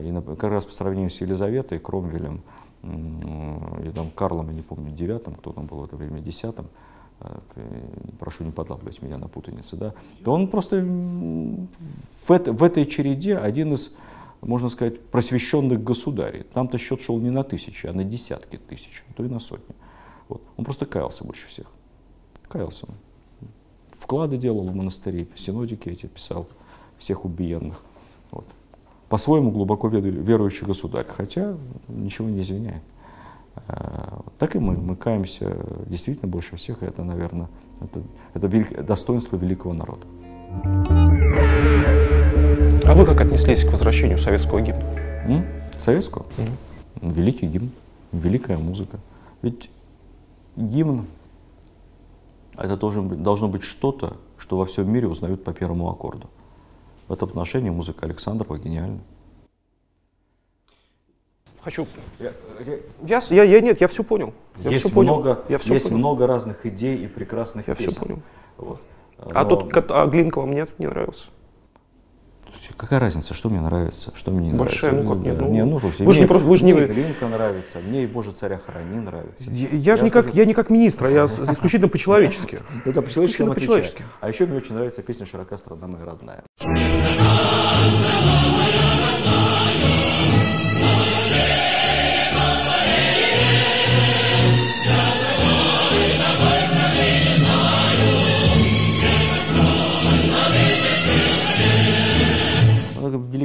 и 0.00 0.10
на- 0.10 0.22
как 0.22 0.44
раз 0.50 0.66
по 0.66 0.72
сравнению 0.72 1.10
с 1.10 1.20
Елизаветой, 1.20 1.78
Кромвелем 1.78 2.42
м, 2.82 3.82
и 3.84 3.90
там 3.90 4.10
Карлом, 4.14 4.48
я 4.48 4.54
не 4.54 4.62
помню, 4.62 4.90
девятым, 4.92 5.34
кто 5.34 5.52
там 5.52 5.66
был 5.66 5.78
в 5.78 5.84
это 5.84 5.96
время, 5.96 6.20
десятым, 6.20 6.66
э, 7.20 7.38
прошу 8.18 8.44
не 8.44 8.52
подлавливать 8.52 9.00
меня 9.02 9.18
на 9.18 9.28
путанице, 9.28 9.76
да, 9.76 9.94
то 10.24 10.32
он 10.32 10.48
просто 10.48 10.76
в, 10.84 12.30
это- 12.30 12.52
в 12.52 12.62
этой 12.62 12.86
череде 12.86 13.36
один 13.36 13.72
из, 13.72 13.92
можно 14.40 14.68
сказать, 14.68 15.00
просвещенных 15.00 15.82
государей. 15.82 16.42
Там-то 16.52 16.78
счет 16.78 17.00
шел 17.00 17.18
не 17.18 17.30
на 17.30 17.42
тысячи, 17.42 17.86
а 17.86 17.92
на 17.92 18.04
десятки 18.04 18.56
тысяч, 18.56 19.04
а 19.10 19.14
то 19.14 19.24
и 19.24 19.28
на 19.28 19.38
сотни. 19.40 19.74
Вот. 20.28 20.42
Он 20.56 20.64
просто 20.64 20.86
каялся 20.86 21.24
больше 21.24 21.46
всех. 21.48 21.66
Каялся 22.48 22.86
он. 22.88 22.94
Вклады 23.98 24.36
делал 24.36 24.62
в 24.66 24.74
монастыри, 24.74 25.28
синодики 25.34 25.88
эти 25.88 26.06
писал, 26.06 26.46
всех 26.98 27.24
убиенных. 27.24 27.82
Вот. 28.30 28.44
По-своему 29.08 29.50
глубоко 29.50 29.88
верующий 29.88 30.66
государь, 30.66 31.06
хотя 31.08 31.56
ничего 31.88 32.28
не 32.28 32.42
извиняет. 32.42 32.82
Вот 33.68 34.34
Так 34.38 34.54
и 34.56 34.58
мы, 34.58 34.76
мы 34.76 34.96
каемся 34.96 35.56
действительно 35.86 36.28
больше 36.28 36.56
всех, 36.56 36.82
и 36.82 36.86
это, 36.86 37.04
наверное, 37.04 37.48
это, 37.80 38.02
это 38.34 38.46
велик- 38.48 38.82
достоинство 38.82 39.36
великого 39.36 39.74
народа. 39.74 40.06
А 42.84 42.94
вы 42.94 43.04
как 43.06 43.20
отнеслись 43.20 43.64
к 43.64 43.72
возвращению 43.72 44.18
советского 44.18 44.60
гимна? 44.60 44.84
М? 45.26 45.44
Советскую? 45.78 46.26
Великий 47.00 47.46
гимн, 47.46 47.70
великая 48.12 48.58
музыка. 48.58 48.98
Ведь 49.42 49.70
гимн 50.56 51.06
это 52.56 52.76
должен 52.76 53.08
быть, 53.08 53.22
должно 53.22 53.48
быть 53.48 53.62
что-то, 53.62 54.16
что 54.38 54.56
во 54.56 54.64
всем 54.64 54.90
мире 54.90 55.08
узнают 55.08 55.44
по 55.44 55.52
первому 55.52 55.90
аккорду. 55.90 56.28
В 57.08 57.12
этом 57.12 57.28
отношении 57.28 57.70
музыка 57.70 58.06
Александрова 58.06 58.58
гениальна. 58.58 58.98
Хочу. 61.62 61.86
Я, 63.02 63.20
с- 63.20 63.30
я, 63.30 63.42
я 63.42 63.60
нет, 63.60 63.80
я 63.80 63.88
все 63.88 64.04
понял. 64.04 64.32
Я 64.58 64.70
есть 64.70 64.86
всё 64.86 64.94
понял. 64.94 65.14
много, 65.14 65.44
я 65.48 65.58
все 65.58 65.74
есть 65.74 65.86
понял. 65.86 65.98
много 65.98 66.26
разных 66.26 66.64
идей 66.66 66.96
и 67.04 67.06
прекрасных 67.08 67.66
Я 67.68 67.74
песен. 67.74 68.00
понял. 68.00 68.22
Вот. 68.56 68.80
А 69.18 69.42
Но 69.44 69.50
тут 69.56 69.72
кот- 69.72 69.90
а 69.90 70.06
Глинка 70.06 70.38
вам 70.40 70.52
нет, 70.52 70.70
не 70.78 70.86
нравился? 70.86 71.26
какая 72.76 72.98
разница, 73.00 73.32
что 73.32 73.48
мне 73.48 73.60
нравится, 73.60 74.12
что 74.16 74.30
мне 74.32 74.50
не 74.50 74.58
Большая, 74.58 74.90
нравится? 74.92 75.14
ну 75.14 75.14
как 75.14 75.36
Да. 75.36 75.42
ну, 75.44 75.50
не, 75.52 75.64
ну, 75.64 75.78
слушайте, 75.78 76.04
вы 76.04 76.12
же 76.12 76.18
мне, 76.18 76.24
не 76.24 76.28
просто- 76.28 76.46
вы 76.48 76.56
же 76.56 76.64
не 76.64 76.72
мне 76.74 76.86
Глинка 76.86 77.28
нравится, 77.28 77.78
мне 77.78 78.04
и 78.04 78.06
Боже 78.06 78.32
царя 78.32 78.58
храни 78.58 78.98
нравится. 78.98 79.50
Я, 79.50 79.68
я 79.68 79.96
же 79.96 80.02
не 80.04 80.10
как, 80.10 80.34
я 80.34 80.44
не 80.44 80.52
как 80.54 80.68
министр, 80.68 81.06
а 81.06 81.10
я 81.10 81.24
исключительно 81.26 81.88
по-человечески. 81.88 82.58
Да, 82.86 83.02
по-человечески 83.02 83.42
по-человечески. 83.44 84.04
А 84.20 84.28
еще 84.28 84.46
мне 84.46 84.56
очень 84.56 84.74
нравится 84.74 85.02
песня 85.02 85.26
«Широка 85.26 85.56
страна 85.56 85.86
моя 85.86 86.04
родная». 86.04 86.42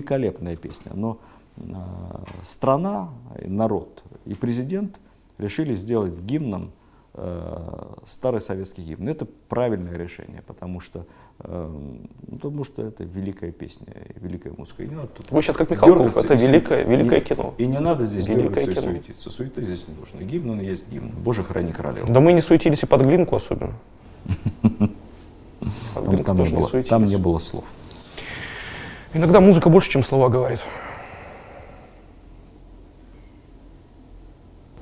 Великолепная 0.02 0.56
песня, 0.56 0.92
но 0.96 1.18
а, 1.58 2.24
страна, 2.44 3.10
народ 3.46 4.04
и 4.26 4.34
президент 4.34 5.00
решили 5.38 5.76
сделать 5.76 6.14
гимном 6.22 6.72
э, 7.14 7.94
старый 8.06 8.42
советский 8.42 8.84
гимн. 8.84 9.10
Это 9.10 9.26
правильное 9.50 9.98
решение, 9.98 10.44
потому 10.46 10.80
что, 10.80 11.06
э, 11.40 11.70
ну, 12.28 12.38
потому 12.38 12.64
что 12.64 12.84
это 12.84 13.04
великая 13.04 13.52
песня, 13.52 13.88
великая 14.16 14.54
музыка. 14.56 14.84
И 14.84 14.88
не 14.88 14.96
надо 14.96 15.08
тут 15.08 15.32
Вы 15.32 15.42
сейчас 15.42 15.56
как 15.58 15.70
Михалков, 15.72 16.16
это 16.18 16.36
великое, 16.36 16.84
великое 16.84 17.20
и- 17.20 17.24
кино. 17.24 17.54
И 17.58 17.66
не 17.66 17.80
надо 17.80 18.06
здесь 18.06 18.28
Великое 18.28 18.66
дергаться 18.66 18.72
и 18.72 18.76
кино. 18.76 18.82
суетиться. 18.84 19.32
Суеты 19.32 19.64
здесь 19.64 19.88
не 19.88 19.96
нужно. 19.96 20.20
Гимн, 20.22 20.50
он 20.52 20.60
есть 20.62 20.88
гимн. 20.90 21.10
Боже, 21.24 21.44
храни 21.44 21.72
королеву. 21.72 22.12
Да 22.12 22.20
мы 22.20 22.34
не 22.34 22.42
суетились 22.42 22.84
и 22.84 22.86
под 22.86 23.02
Глинку 23.02 23.36
особенно. 23.36 23.74
Не 26.08 26.24
было, 26.24 26.84
там 26.84 27.06
не 27.06 27.18
было 27.18 27.38
слов. 27.38 27.66
Иногда 29.14 29.42
музыка 29.42 29.70
больше, 29.70 29.90
чем 29.90 30.04
слова 30.04 30.30
говорит. 30.30 30.62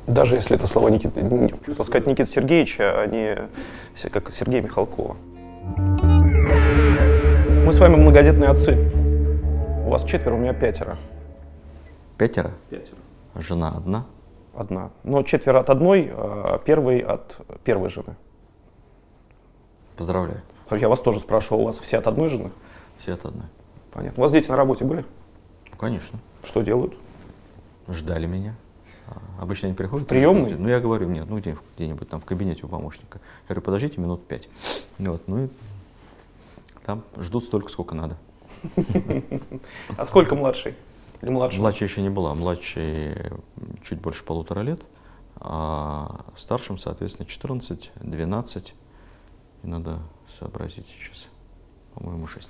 Даже 0.06 0.36
если 0.36 0.56
это 0.56 0.68
слова 0.68 0.90
Никиты, 0.90 1.22
хотел 1.66 1.86
сказать 1.86 2.08
Никиты 2.08 2.32
Сергеевича, 2.32 3.02
а 3.02 3.08
не 3.08 3.38
как 4.10 4.32
Сергея 4.32 4.62
Михалкова. 4.62 5.16
Мы 7.66 7.74
с 7.74 7.80
вами 7.80 7.96
многодетные 7.96 8.50
отцы. 8.50 8.92
У 9.86 9.90
вас 9.90 10.04
четверо, 10.04 10.36
у 10.36 10.38
меня 10.38 10.54
пятеро. 10.54 10.98
Пятеро? 12.18 12.52
Пятеро. 12.70 12.98
Жена 13.36 13.74
одна. 13.76 14.06
Одна. 14.56 14.90
Но 15.04 15.24
четверо 15.24 15.60
от 15.60 15.70
одной, 15.70 16.12
а 16.12 16.60
первый 16.60 17.00
от 17.00 17.38
первой 17.64 17.90
жены. 17.90 18.16
Поздравляю. 19.96 20.42
Я 20.72 20.90
вас 20.90 21.02
тоже 21.02 21.20
спрашивал, 21.20 21.62
у 21.62 21.66
вас 21.66 21.80
все 21.80 21.98
от 21.98 22.08
одной 22.08 22.30
жены? 22.30 22.52
Все 22.98 23.14
от 23.14 23.26
одной. 23.26 23.46
Понятно. 23.92 24.20
У 24.20 24.22
вас 24.24 24.32
дети 24.32 24.50
на 24.50 24.56
работе 24.58 24.86
были? 24.86 25.06
Ну, 25.72 25.78
конечно. 25.78 26.20
Что 26.44 26.62
делают? 26.62 26.94
Ждали 27.88 28.28
меня. 28.28 28.56
А, 29.08 29.18
Обычно 29.42 29.68
они 29.68 29.76
приходят. 29.76 30.08
ждут. 30.12 30.60
Ну, 30.60 30.68
я 30.70 30.80
говорю, 30.80 31.10
нет, 31.10 31.26
ну 31.28 31.40
где- 31.40 31.58
где-нибудь 31.76 32.08
там 32.10 32.20
в 32.20 32.26
кабинете 32.26 32.66
у 32.66 32.70
помощника. 32.70 33.20
Я 33.44 33.48
говорю, 33.50 33.62
подождите 33.62 34.00
минут 34.00 34.26
пять. 34.28 34.48
Вот, 35.00 35.28
ну 35.28 35.46
и 35.46 35.50
там 36.86 37.04
ждут 37.18 37.44
столько, 37.44 37.70
сколько 37.70 37.96
надо. 37.96 38.18
А 39.98 40.06
сколько 40.06 40.36
младший? 40.36 40.76
Или 41.22 41.32
младший? 41.32 41.60
Младшей 41.60 41.88
еще 41.88 42.02
не 42.02 42.10
была, 42.10 42.34
младшей 42.36 43.16
чуть 43.84 44.00
больше 44.00 44.24
полутора 44.24 44.62
лет, 44.62 44.82
а 45.36 46.26
старшим, 46.38 46.78
соответственно, 46.78 47.26
14, 47.28 47.92
12, 48.02 48.74
и 49.64 49.68
надо 49.68 50.00
сообразить 50.40 50.88
сейчас, 50.88 51.28
по-моему, 51.94 52.28
6. 52.28 52.50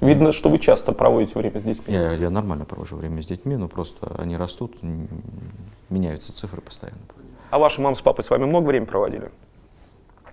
Видно, 0.00 0.32
что 0.32 0.48
вы 0.48 0.58
часто 0.58 0.92
проводите 0.92 1.38
время 1.38 1.60
с 1.60 1.64
детьми. 1.64 1.94
Я, 1.94 2.12
я 2.14 2.28
нормально 2.28 2.64
провожу 2.64 2.96
время 2.96 3.22
с 3.22 3.26
детьми, 3.26 3.56
но 3.56 3.68
просто 3.68 4.12
они 4.18 4.36
растут, 4.36 4.76
меняются 5.90 6.32
цифры 6.32 6.60
постоянно. 6.60 6.98
А 7.50 7.58
ваша 7.58 7.80
мама 7.80 7.94
с 7.94 8.02
папой 8.02 8.24
с 8.24 8.30
вами 8.30 8.44
много 8.44 8.66
времени 8.66 8.88
проводили? 8.88 9.30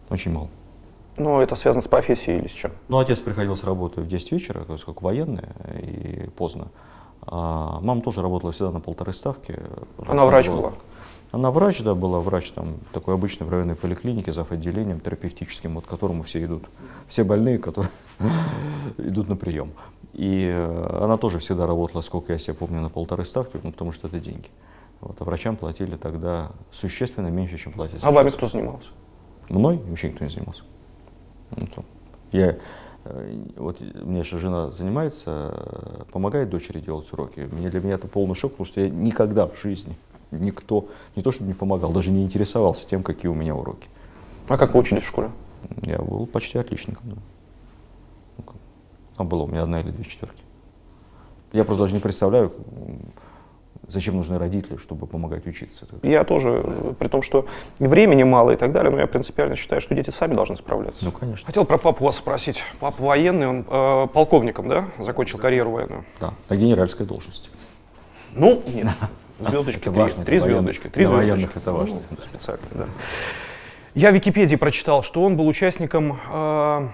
Очень 0.09 0.31
мало. 0.31 0.47
Ну, 1.17 1.41
это 1.41 1.55
связано 1.55 1.83
с 1.83 1.87
профессией 1.87 2.39
или 2.39 2.47
с 2.47 2.51
чем? 2.51 2.71
Ну, 2.87 2.97
отец 2.97 3.19
приходил 3.19 3.55
с 3.55 3.63
работы 3.63 4.01
в 4.01 4.07
10 4.07 4.31
вечера, 4.31 4.63
как, 4.63 5.01
военный, 5.01 5.43
и 5.81 6.29
поздно. 6.35 6.69
А 7.27 7.79
мама 7.81 8.01
тоже 8.01 8.21
работала 8.21 8.51
всегда 8.53 8.71
на 8.71 8.79
полторы 8.79 9.13
ставки. 9.13 9.59
Она 10.07 10.25
врач 10.25 10.47
была? 10.47 10.73
Она 11.31 11.51
врач, 11.51 11.81
да, 11.81 11.93
была 11.93 12.19
врач 12.21 12.51
там 12.51 12.77
такой 12.91 13.13
обычной 13.13 13.45
в 13.45 13.51
районной 13.51 13.75
поликлинике, 13.75 14.31
зав. 14.31 14.51
отделением 14.51 14.99
терапевтическим, 14.99 15.75
вот 15.75 15.85
к 15.85 15.87
которому 15.87 16.23
все 16.23 16.43
идут, 16.43 16.63
все 17.07 17.23
больные, 17.23 17.59
которые 17.59 17.91
идут 18.97 19.29
на 19.29 19.35
прием. 19.35 19.71
И 20.13 20.49
э, 20.51 20.99
она 21.03 21.17
тоже 21.17 21.37
всегда 21.37 21.67
работала, 21.67 22.01
сколько 22.01 22.33
я 22.33 22.39
себя 22.39 22.55
помню, 22.55 22.81
на 22.81 22.89
полторы 22.89 23.25
ставки, 23.25 23.59
ну, 23.61 23.71
потому 23.71 23.91
что 23.91 24.07
это 24.07 24.19
деньги. 24.19 24.47
Вот, 25.01 25.17
а 25.19 25.23
врачам 25.23 25.55
платили 25.55 25.97
тогда 25.97 26.51
существенно 26.71 27.27
меньше, 27.27 27.57
чем 27.57 27.73
платят 27.73 28.03
А 28.03 28.11
вами 28.11 28.29
кто 28.29 28.47
занимался? 28.47 28.87
Мной 29.49 29.79
вообще 29.87 30.09
никто 30.09 30.25
не 30.25 30.31
занимался. 30.31 30.63
Ну, 31.51 31.67
Я, 32.31 32.57
э, 33.05 33.43
вот 33.55 33.81
меня 33.81 34.23
сейчас 34.23 34.39
жена 34.39 34.71
занимается, 34.71 36.07
помогает 36.11 36.49
дочери 36.49 36.79
делать 36.79 37.11
уроки. 37.13 37.47
Мне, 37.51 37.69
для 37.69 37.81
меня 37.81 37.93
это 37.93 38.07
полный 38.07 38.33
шок, 38.33 38.53
потому 38.53 38.65
что 38.65 38.81
я 38.81 38.89
никогда 38.89 39.45
в 39.45 39.55
жизни 39.61 39.95
никто, 40.31 40.87
не 41.15 41.23
то 41.23 41.31
чтобы 41.31 41.47
не 41.47 41.53
помогал, 41.53 41.91
даже 41.91 42.11
не 42.11 42.23
интересовался 42.23 42.87
тем, 42.87 43.03
какие 43.03 43.29
у 43.29 43.35
меня 43.35 43.55
уроки. 43.55 43.87
А 44.47 44.57
как 44.57 44.73
вы 44.73 44.79
учились 44.79 45.03
в 45.03 45.07
школе? 45.07 45.31
Я 45.83 45.99
был 45.99 46.25
почти 46.25 46.57
отличником. 46.57 47.03
Да. 47.09 47.15
Там 49.17 49.27
было 49.27 49.43
у 49.43 49.47
меня 49.47 49.63
одна 49.63 49.81
или 49.81 49.91
две 49.91 50.05
четверки. 50.05 50.41
Я 51.51 51.65
просто 51.65 51.83
даже 51.83 51.93
не 51.93 51.99
представляю, 51.99 52.53
зачем 53.87 54.15
нужны 54.15 54.37
родители, 54.37 54.77
чтобы 54.77 55.07
помогать 55.07 55.45
учиться. 55.45 55.87
Я 56.03 56.23
тоже, 56.23 56.95
при 56.97 57.07
том, 57.07 57.21
что 57.21 57.45
времени 57.79 58.23
мало 58.23 58.51
и 58.51 58.55
так 58.55 58.71
далее, 58.71 58.91
но 58.91 58.99
я 58.99 59.07
принципиально 59.07 59.55
считаю, 59.55 59.81
что 59.81 59.93
дети 59.95 60.11
сами 60.11 60.35
должны 60.35 60.55
справляться. 60.55 61.03
Ну, 61.03 61.11
конечно. 61.11 61.45
Хотел 61.45 61.65
про 61.65 61.77
папу 61.77 62.05
вас 62.05 62.17
спросить. 62.17 62.63
Папа 62.79 63.01
военный, 63.03 63.47
он 63.47 63.65
э, 63.67 64.07
полковником, 64.13 64.69
да? 64.69 64.85
Закончил 64.99 65.37
карьеру 65.37 65.71
военную. 65.71 66.05
Да, 66.21 66.33
на 66.47 66.55
генеральской 66.55 67.05
должности. 67.05 67.49
Ну, 68.33 68.63
нет. 68.67 68.87
Звездочки 69.39 69.81
Это 69.81 69.91
три. 69.91 69.99
важно, 70.01 70.25
Три 70.25 70.37
для 70.39 70.45
военных- 70.47 70.61
звездочки. 70.73 70.87
Три 70.89 71.05
для 71.05 71.07
звездочки. 71.07 71.31
военных 71.31 71.57
это 71.57 71.73
важно. 71.73 71.99
Ну, 72.09 72.17
специально, 72.21 72.63
да. 72.71 72.85
Я 73.95 74.11
в 74.11 74.13
Википедии 74.15 74.55
прочитал, 74.55 75.03
что 75.03 75.23
он 75.23 75.35
был 75.37 75.47
участником 75.47 76.19
э, 76.31 76.87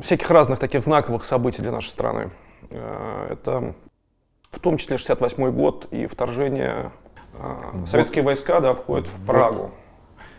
всяких 0.00 0.30
разных 0.30 0.58
таких 0.58 0.84
знаковых 0.84 1.24
событий 1.24 1.62
для 1.62 1.72
нашей 1.72 1.88
страны. 1.88 2.30
Э, 2.70 3.28
это 3.32 3.74
в 4.50 4.58
том 4.60 4.76
числе 4.78 4.96
68 4.98 5.50
год 5.50 5.86
и 5.90 6.06
вторжение 6.06 6.92
э, 7.34 7.86
советские 7.86 8.24
войска, 8.24 8.60
да, 8.60 8.74
входят 8.74 9.06
в 9.08 9.26
Прагу. 9.26 9.70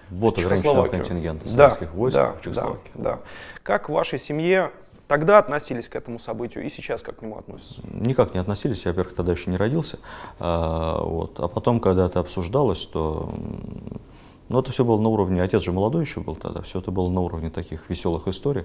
Вот 0.09 0.37
ограниченного 0.37 0.87
контингента 0.87 1.45
Да, 1.45 1.69
советских 1.69 1.93
войск 1.93 2.17
да, 2.17 2.31
в 2.33 2.41
Чехословакии. 2.41 2.91
Да, 2.95 3.11
да. 3.11 3.19
Как 3.63 3.87
в 3.89 3.93
вашей 3.93 4.19
семье 4.19 4.71
тогда 5.11 5.39
относились 5.39 5.89
к 5.89 5.95
этому 5.97 6.19
событию 6.19 6.65
и 6.65 6.69
сейчас 6.69 7.01
как 7.01 7.17
к 7.17 7.21
нему 7.21 7.37
относятся? 7.37 7.81
Никак 7.83 8.33
не 8.33 8.39
относились, 8.39 8.85
я, 8.85 8.91
во-первых, 8.91 9.13
тогда 9.13 9.33
еще 9.33 9.51
не 9.51 9.57
родился. 9.57 9.99
А, 10.39 11.03
вот. 11.03 11.37
а 11.37 11.49
потом, 11.49 11.81
когда 11.81 12.05
это 12.05 12.21
обсуждалось, 12.21 12.85
то 12.85 13.29
Но 14.47 14.59
это 14.61 14.71
все 14.71 14.85
было 14.85 15.01
на 15.01 15.09
уровне, 15.09 15.43
отец 15.43 15.63
же 15.63 15.73
молодой 15.73 16.05
еще 16.05 16.21
был 16.21 16.37
тогда, 16.37 16.61
все 16.61 16.79
это 16.79 16.91
было 16.91 17.09
на 17.09 17.19
уровне 17.19 17.49
таких 17.49 17.89
веселых 17.89 18.29
историй 18.29 18.63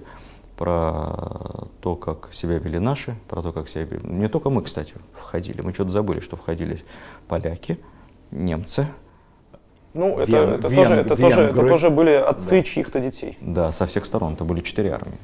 про 0.57 1.67
то, 1.81 1.95
как 1.97 2.29
себя 2.31 2.59
вели 2.59 2.79
наши, 2.79 3.17
про 3.27 3.41
то, 3.41 3.51
как 3.51 3.67
себя 3.67 3.83
вели... 3.83 4.07
Не 4.07 4.29
только 4.29 4.49
мы, 4.49 4.61
кстати, 4.61 4.93
входили, 5.13 5.59
мы 5.61 5.73
что-то 5.73 5.89
забыли, 5.89 6.21
что 6.21 6.37
входили 6.37 6.79
поляки, 7.27 7.77
немцы, 8.31 8.87
Ну, 9.93 10.17
это, 10.17 10.31
Вен- 10.31 10.49
это, 10.59 10.67
вен- 10.69 10.75
тоже, 10.75 10.93
это, 10.95 11.15
тоже, 11.17 11.41
это 11.41 11.53
тоже 11.67 11.89
были 11.89 12.11
отцы 12.11 12.57
Да. 12.57 12.63
чьих-то 12.63 12.99
детей. 13.01 13.37
Да, 13.41 13.71
со 13.73 13.85
всех 13.85 14.05
сторон. 14.05 14.33
Это 14.33 14.43
были 14.45 14.61
четыре 14.61 14.91
армии, 14.91 15.17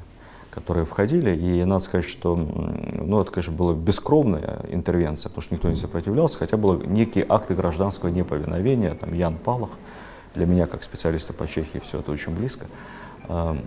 которые 0.53 0.85
входили. 0.85 1.35
И 1.35 1.63
надо 1.63 1.83
сказать, 1.83 2.05
что 2.05 2.35
ну, 2.35 3.21
это, 3.21 3.31
конечно, 3.31 3.53
была 3.53 3.73
бескровная 3.73 4.61
интервенция, 4.69 5.29
потому 5.29 5.41
что 5.41 5.55
никто 5.55 5.69
не 5.69 5.75
сопротивлялся, 5.75 6.37
хотя 6.37 6.57
были 6.57 6.85
некие 6.85 7.25
акты 7.27 7.55
гражданского 7.55 8.09
неповиновения. 8.09 8.95
Там 8.95 9.13
Ян 9.13 9.37
Палах, 9.37 9.71
для 10.35 10.45
меня, 10.45 10.67
как 10.67 10.83
специалиста 10.83 11.33
по 11.33 11.47
Чехии, 11.47 11.79
все 11.79 11.99
это 11.99 12.11
очень 12.11 12.35
близко. 12.35 12.65
А, 13.27 13.51
м, 13.51 13.59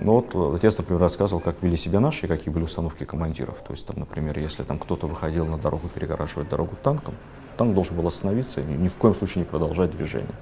Ну 0.00 0.12
вот 0.12 0.54
отец, 0.54 0.78
например, 0.78 1.00
рассказывал, 1.00 1.40
как 1.40 1.62
вели 1.62 1.76
себя 1.76 2.00
наши 2.00 2.26
какие 2.28 2.52
были 2.52 2.64
установки 2.64 3.04
командиров. 3.04 3.56
То 3.66 3.72
есть, 3.72 3.86
там, 3.86 3.96
например, 3.98 4.38
если 4.38 4.62
там 4.62 4.78
кто-то 4.78 5.06
выходил 5.06 5.46
на 5.46 5.58
дорогу 5.58 5.88
перегораживать 5.88 6.48
дорогу 6.48 6.76
танком, 6.82 7.14
танк 7.56 7.74
должен 7.74 7.96
был 7.96 8.06
остановиться 8.06 8.60
и 8.60 8.64
ни 8.64 8.88
в 8.88 8.96
коем 8.96 9.14
случае 9.14 9.44
не 9.44 9.50
продолжать 9.50 9.90
движение. 9.90 10.34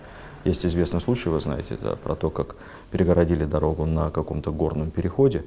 Есть 0.47 0.65
известный 0.65 1.01
случай, 1.01 1.29
вы 1.29 1.41
знаете, 1.41 1.75
это 1.75 1.97
про 1.97 2.15
то, 2.15 2.31
как 2.31 2.55
перегородили 2.93 3.45
дорогу 3.45 3.85
на 3.85 4.11
каком-то 4.13 4.53
горном 4.53 4.93
переходе, 4.93 5.45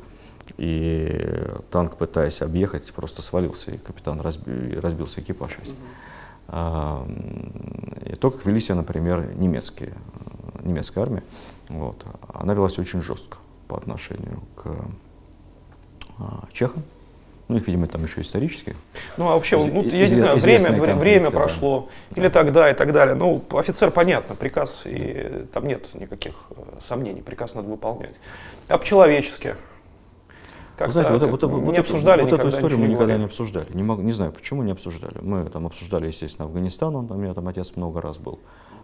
и 0.58 1.48
танк, 1.72 1.96
пытаясь 1.96 2.42
объехать, 2.42 2.92
просто 2.92 3.22
свалился, 3.22 3.72
и 3.72 3.78
капитан 3.78 4.20
разби- 4.20 4.78
разбился 4.78 5.22
экипаж 5.22 5.58
весь. 5.58 5.74
И 8.12 8.16
то, 8.16 8.32
как 8.32 8.46
вели 8.46 8.60
себя, 8.60 8.76
например, 8.76 9.36
немецкие, 9.38 9.94
э, 9.94 10.68
немецкая 10.68 11.02
армия, 11.02 11.24
вот, 11.70 12.04
она 12.34 12.54
вела 12.54 12.68
себя 12.68 12.82
очень 12.82 13.02
жестко 13.02 13.38
по 13.70 13.78
отношению 13.78 14.42
к 14.56 14.76
а, 16.18 16.48
чехам. 16.52 16.84
Ну, 17.50 17.58
их, 17.58 17.68
видимо, 17.68 17.88
там 17.88 18.04
еще 18.04 18.22
исторически. 18.22 18.76
Ну, 19.18 19.28
а 19.28 19.34
вообще, 19.34 19.58
ну, 19.58 19.82
я 19.84 20.04
из- 20.06 20.12
не 20.12 20.18
знаю, 20.18 20.38
время, 20.38 20.72
время 20.96 21.32
да. 21.32 21.32
прошло, 21.32 21.90
или 22.16 22.30
тогда, 22.30 22.70
и 22.70 22.76
так 22.76 22.94
далее. 22.94 23.16
Ну, 23.16 23.44
офицер, 23.52 23.90
понятно, 23.90 24.36
приказ, 24.36 24.84
и 24.86 25.46
там 25.52 25.68
нет 25.68 25.94
никаких 25.96 26.46
э, 26.52 26.62
сомнений, 26.80 27.24
приказ 27.24 27.56
надо 27.56 27.68
выполнять. 27.68 28.14
А 28.68 28.78
по-человечески? 28.78 29.56
Как-то 30.78 30.94
знаете, 30.94 31.12
вот, 31.12 31.22
как- 31.22 31.32
вот, 31.32 31.44
вот, 31.44 31.64
не 31.72 31.80
эту- 31.80 31.82
обсуждали 31.82 32.22
вот 32.22 32.32
эту 32.32 32.48
историю 32.50 32.78
мы 32.80 32.88
никогда 32.88 33.18
не 33.18 33.26
обсуждали. 33.26 33.68
Не, 33.74 33.82
могу, 33.84 34.04
не 34.04 34.14
знаю, 34.14 34.32
почему 34.32 34.62
не 34.64 34.72
обсуждали. 34.72 35.18
Мы 35.20 35.44
там 35.50 35.66
обсуждали, 35.66 36.06
естественно, 36.08 36.46
Афганистан, 36.46 36.96
он, 36.96 37.12
у 37.12 37.16
меня 37.16 37.34
там 37.34 37.48
отец 37.48 37.76
много 37.76 38.00
раз 38.00 38.20
был. 38.20 38.40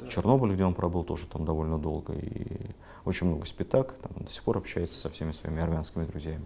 Чернобыль, 0.10 0.54
где 0.54 0.66
он 0.66 0.74
пробыл, 0.74 1.04
тоже 1.04 1.28
там 1.28 1.46
довольно 1.46 1.78
долго. 1.78 2.14
И 2.14 2.58
очень 3.06 3.28
много 3.28 3.46
спитак, 3.46 3.94
там, 4.02 4.26
до 4.26 4.32
сих 4.32 4.42
пор 4.44 4.58
общается 4.58 5.00
со 5.00 5.10
всеми 5.10 5.32
своими 5.32 5.62
армянскими 5.62 6.04
друзьями. 6.06 6.46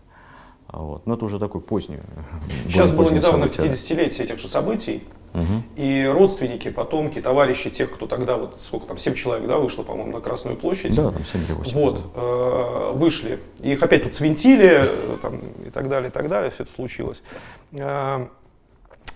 Вот. 0.72 1.06
Но 1.08 1.16
это 1.16 1.26
уже 1.26 1.40
такой 1.40 1.62
поздний. 1.62 1.98
Сейчас 2.66 2.92
более 2.92 3.12
было 3.12 3.18
недавно 3.18 3.46
событие, 3.52 3.68
да. 3.70 3.74
50-летие 3.76 4.24
этих 4.26 4.40
же 4.40 4.48
событий, 4.48 5.04
Мгм. 5.34 5.64
и 5.76 6.06
родственники, 6.06 6.70
потомки, 6.70 7.22
товарищи 7.22 7.70
тех, 7.70 7.92
кто 7.94 8.08
тогда, 8.08 8.38
вот 8.38 8.60
сколько 8.64 8.88
там, 8.88 8.98
7 8.98 9.14
человек, 9.16 9.48
да, 9.48 9.58
вышло, 9.58 9.84
по-моему, 9.84 10.12
на 10.14 10.22
Красную 10.22 10.58
площадь. 10.58 10.96
Да, 10.96 11.12
там 11.12 11.24
7 11.26 11.42
или 11.44 11.52
8. 11.54 11.78
Вот, 11.78 12.02
э, 12.16 12.92
вышли. 12.96 13.40
Их 13.60 13.82
опять 13.82 14.04
тут 14.04 14.16
свинтили, 14.16 14.84
э, 14.86 15.18
там, 15.22 15.40
и 15.66 15.70
так 15.70 15.88
далее, 15.90 16.10
и 16.10 16.12
так 16.12 16.30
далее, 16.30 16.52
все 16.52 16.64
это 16.64 16.72
случилось. 16.74 17.22
Э, 17.74 18.28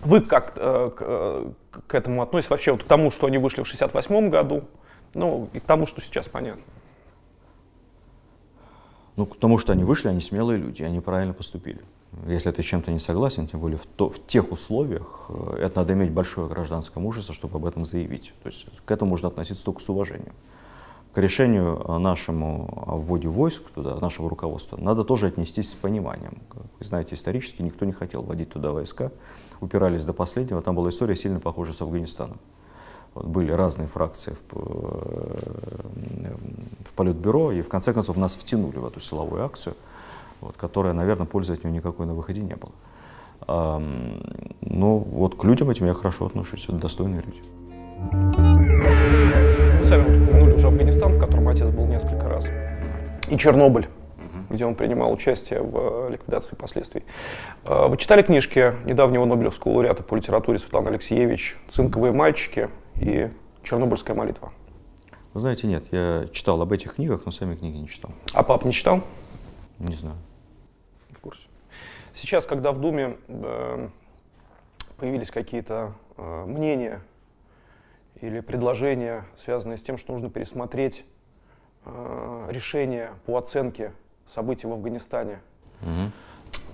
Вы 0.00 0.20
как 0.22 0.52
э, 0.56 0.90
к, 0.96 0.98
э, 1.00 1.50
к 1.86 1.94
этому 1.94 2.20
относитесь 2.22 2.50
вообще, 2.50 2.72
вот 2.72 2.82
к 2.82 2.86
тому, 2.86 3.10
что 3.10 3.26
они 3.26 3.38
вышли 3.38 3.62
в 3.62 3.66
68 3.66 4.28
году, 4.28 4.64
ну, 5.14 5.48
и 5.52 5.60
к 5.60 5.64
тому, 5.64 5.86
что 5.86 6.00
сейчас 6.00 6.26
понятно. 6.26 6.62
Ну, 9.16 9.26
к 9.26 9.36
тому, 9.36 9.58
что 9.58 9.72
они 9.72 9.84
вышли, 9.84 10.08
они 10.08 10.20
смелые 10.20 10.58
люди, 10.58 10.82
они 10.82 11.00
правильно 11.00 11.34
поступили. 11.34 11.80
Если 12.26 12.50
ты 12.50 12.62
с 12.62 12.66
чем-то 12.66 12.90
не 12.90 12.98
согласен, 12.98 13.46
тем 13.46 13.60
более 13.60 13.78
в, 13.78 13.86
то- 13.86 14.10
в 14.10 14.24
тех 14.26 14.50
условиях, 14.50 15.26
э, 15.28 15.58
это 15.60 15.78
надо 15.80 15.92
иметь 15.92 16.10
большое 16.10 16.48
гражданское 16.48 17.00
мужество, 17.00 17.34
чтобы 17.34 17.56
об 17.56 17.66
этом 17.66 17.84
заявить. 17.84 18.32
То 18.42 18.48
есть 18.48 18.66
к 18.84 18.90
этому 18.90 19.10
можно 19.10 19.28
относиться 19.28 19.64
только 19.64 19.80
с 19.80 19.88
уважением. 19.88 20.34
К 21.12 21.18
решению 21.18 21.80
э, 21.86 21.98
нашему 21.98 22.84
о 22.86 22.96
вводе 22.96 23.28
войск 23.28 23.62
туда, 23.70 23.96
нашего 24.00 24.28
руководства, 24.28 24.76
надо 24.76 25.04
тоже 25.04 25.26
отнестись 25.26 25.70
с 25.70 25.74
пониманием. 25.74 26.38
Вы 26.52 26.84
знаете, 26.84 27.14
исторически 27.14 27.62
никто 27.62 27.84
не 27.84 27.92
хотел 27.92 28.22
вводить 28.22 28.50
туда 28.50 28.72
войска, 28.72 29.12
упирались 29.60 30.04
до 30.04 30.12
последнего. 30.12 30.60
Там 30.60 30.74
была 30.74 30.88
история 30.88 31.14
сильно 31.14 31.38
похожа 31.38 31.72
с 31.72 31.80
Афганистаном. 31.80 32.38
Вот 33.14 33.26
были 33.26 33.52
разные 33.52 33.86
фракции 33.86 34.32
в, 34.32 34.56
э, 34.56 36.34
в 36.84 36.92
политбюро, 36.94 37.52
и 37.52 37.62
в 37.62 37.68
конце 37.68 37.92
концов 37.92 38.16
нас 38.16 38.34
втянули 38.34 38.78
в 38.78 38.86
эту 38.86 39.00
силовую 39.00 39.44
акцию, 39.44 39.76
вот, 40.40 40.56
которая, 40.56 40.92
наверное, 40.94 41.26
пользы 41.26 41.52
от 41.54 41.64
нее 41.64 41.74
никакой 41.74 42.06
на 42.06 42.14
выходе 42.14 42.42
не 42.42 42.56
было. 42.56 42.72
Ам, 43.46 44.20
Но 44.60 44.98
вот 44.98 45.36
к 45.36 45.44
людям 45.44 45.70
этим 45.70 45.86
я 45.86 45.94
хорошо 45.94 46.26
отношусь, 46.26 46.64
это 46.64 46.78
достойные 46.78 47.22
люди. 47.22 47.42
Вы 49.78 49.84
сами 49.84 50.02
упомянули 50.02 50.54
уже 50.54 50.66
Афганистан, 50.66 51.14
в 51.14 51.20
котором 51.20 51.48
отец 51.48 51.68
был 51.70 51.86
несколько 51.86 52.28
раз, 52.28 52.46
и 53.28 53.38
Чернобыль, 53.38 53.88
где 54.50 54.66
он 54.66 54.74
принимал 54.74 55.12
участие 55.12 55.62
в 55.62 55.76
э, 55.76 56.10
ликвидации 56.12 56.56
последствий. 56.56 57.04
Э, 57.64 57.86
Вы 57.88 57.96
читали 57.96 58.22
книжки 58.22 58.74
недавнего 58.84 59.24
Нобелевского 59.24 59.72
лауреата 59.72 60.02
по 60.02 60.16
литературе 60.16 60.58
Светланы 60.58 60.88
Алексеевич 60.88 61.56
«Цинковые 61.70 62.12
мальчики» 62.12 62.70
и 62.96 63.30
«Чернобыльская 63.62 64.14
молитва»? 64.16 64.52
Вы 65.32 65.40
знаете, 65.40 65.66
нет, 65.66 65.84
я 65.90 66.26
читал 66.32 66.60
об 66.62 66.72
этих 66.72 66.94
книгах, 66.94 67.22
но 67.26 67.32
сами 67.32 67.56
книги 67.56 67.76
не 67.76 67.88
читал. 67.88 68.12
А 68.32 68.42
пап 68.42 68.64
не 68.64 68.72
читал? 68.72 69.02
Не 69.80 69.94
знаю. 69.94 70.16
В 71.10 71.18
курсе. 71.18 71.42
Сейчас, 72.14 72.46
когда 72.46 72.70
в 72.70 72.80
Думе 72.80 73.16
э, 73.26 73.88
появились 74.96 75.30
какие-то 75.32 75.92
э, 76.16 76.44
мнения 76.46 77.00
или 78.20 78.38
предложения, 78.40 79.24
связанные 79.42 79.76
с 79.76 79.82
тем, 79.82 79.98
что 79.98 80.12
нужно 80.12 80.30
пересмотреть 80.30 81.04
э, 81.84 82.46
решение 82.50 83.10
по 83.26 83.36
оценке 83.36 83.92
событий 84.32 84.68
в 84.68 84.72
Афганистане, 84.72 85.40
Мгм. 85.80 86.12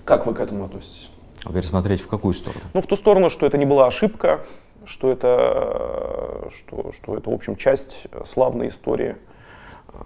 как 0.04 0.26
вы 0.26 0.34
к 0.34 0.40
этому 0.40 0.66
относитесь? 0.66 1.10
А 1.46 1.52
пересмотреть 1.52 2.02
в 2.02 2.08
какую 2.08 2.34
сторону? 2.34 2.60
Ну, 2.74 2.82
в 2.82 2.86
ту 2.86 2.96
сторону, 2.96 3.30
что 3.30 3.46
это 3.46 3.56
не 3.56 3.64
была 3.64 3.86
ошибка, 3.86 4.44
что 4.84 5.10
это, 5.10 6.46
э, 6.46 6.48
что, 6.50 6.92
что 6.92 7.16
это 7.16 7.30
в 7.30 7.34
общем, 7.34 7.56
часть 7.56 8.06
э, 8.10 8.22
славной 8.26 8.68
истории 8.68 9.16
э, 9.92 9.98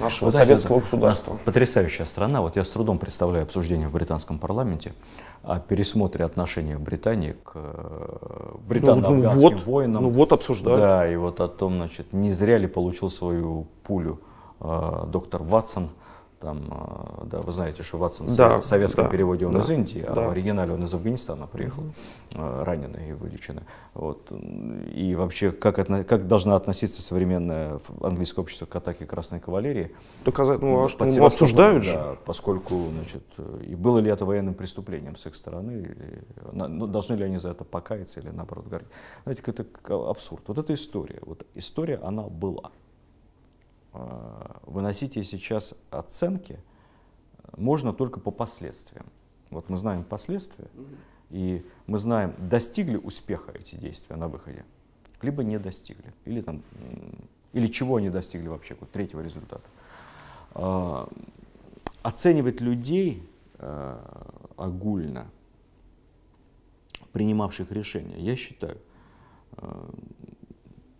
нашего 0.00 0.30
знаете, 0.30 0.48
советского 0.48 0.80
государства. 0.80 1.38
Потрясающая 1.44 2.04
страна. 2.04 2.42
Вот 2.42 2.56
я 2.56 2.64
с 2.64 2.70
трудом 2.70 2.98
представляю 2.98 3.44
обсуждение 3.44 3.88
в 3.88 3.92
британском 3.92 4.38
парламенте 4.38 4.94
о 5.42 5.60
пересмотре 5.60 6.24
отношения 6.24 6.78
Британии 6.78 7.36
к 7.44 7.52
э, 7.54 8.54
британо-афганским 8.66 9.56
вот, 9.58 9.66
войнам. 9.66 10.02
ну 10.02 10.10
вот 10.10 10.32
обсуждают. 10.32 10.80
Да, 10.80 11.08
и 11.08 11.16
вот 11.16 11.40
о 11.40 11.48
том, 11.48 11.76
значит, 11.76 12.12
не 12.12 12.32
зря 12.32 12.58
ли 12.58 12.66
получил 12.66 13.10
свою 13.10 13.66
пулю 13.84 14.20
э, 14.60 15.04
доктор 15.08 15.42
Ватсон. 15.42 15.90
Там, 16.38 16.68
э, 16.70 17.24
да, 17.30 17.40
вы 17.40 17.50
знаете, 17.50 17.82
что 17.82 17.96
Ватсон 17.96 18.26
в 18.26 18.36
Да, 18.36 18.60
советском 18.60 19.06
да, 19.06 19.10
переводе 19.10 19.46
он 19.46 19.54
да, 19.54 19.60
из 19.60 19.70
Индии, 19.70 20.04
а 20.06 20.12
да. 20.12 20.28
в 20.28 20.30
оригинале 20.32 20.74
он 20.74 20.84
из 20.84 20.92
Афганистана 20.92 21.46
приехал, 21.46 21.84
э, 22.34 22.62
раненый 22.62 23.08
и 23.08 23.12
вылеченный. 23.14 23.62
Вот. 23.94 24.30
И 24.32 25.14
вообще, 25.14 25.50
как, 25.50 25.78
отно- 25.78 26.04
как 26.04 26.26
должна 26.28 26.54
относиться 26.56 27.00
современное 27.00 27.78
английское 28.02 28.42
общество 28.42 28.66
к 28.66 28.76
атаке 28.76 29.06
Красной 29.06 29.40
кавалерии? 29.40 29.96
Доказать, 30.26 30.60
ну, 30.60 30.84
а 30.84 30.88
что, 30.90 31.06
ну, 31.06 31.24
обсуждают 31.24 31.84
же. 31.84 31.94
да, 31.94 32.16
поскольку, 32.26 32.82
значит, 32.94 33.24
и 33.66 33.74
было 33.74 33.98
ли 34.00 34.10
это 34.10 34.26
военным 34.26 34.52
преступлением 34.54 35.16
с 35.16 35.24
их 35.24 35.34
стороны, 35.36 35.96
на- 36.52 36.68
ну, 36.68 36.86
должны 36.86 37.14
ли 37.14 37.24
они 37.24 37.38
за 37.38 37.48
это 37.52 37.64
покаяться 37.64 38.20
или 38.20 38.28
наоборот 38.28 38.66
говорить. 38.66 38.88
Знаете, 39.24 39.42
это 39.46 39.64
абсурд. 40.10 40.42
Вот 40.48 40.58
эта 40.58 40.74
история, 40.74 41.20
вот 41.24 41.46
история, 41.54 41.96
она 42.02 42.24
была. 42.24 42.72
А, 43.96 44.60
Выносить 44.66 45.16
ей 45.16 45.24
сейчас 45.24 45.74
оценки 45.90 46.58
можно 47.56 47.92
только 47.92 48.20
по 48.20 48.30
последствиям. 48.30 49.06
Вот 49.50 49.68
мы 49.68 49.78
знаем 49.78 50.04
последствия, 50.04 50.68
и 51.30 51.64
мы 51.86 51.98
знаем, 51.98 52.34
достигли 52.38 52.96
успеха 52.96 53.52
эти 53.52 53.76
действия 53.76 54.16
на 54.16 54.28
выходе, 54.28 54.64
либо 55.22 55.42
не 55.44 55.58
достигли, 55.58 56.12
или, 56.24 56.40
там, 56.40 56.62
или 57.52 57.68
чего 57.68 57.96
они 57.96 58.10
достигли 58.10 58.48
вообще, 58.48 58.76
вот 58.78 58.90
третьего 58.90 59.20
результата. 59.20 59.64
А, 60.54 61.08
Оценивать 62.02 62.60
людей 62.60 63.28
э, 63.58 63.98
огульно, 64.56 65.26
принимавших 67.12 67.72
решения, 67.72 68.16
я 68.16 68.36
считаю, 68.36 68.78
э, 69.56 69.88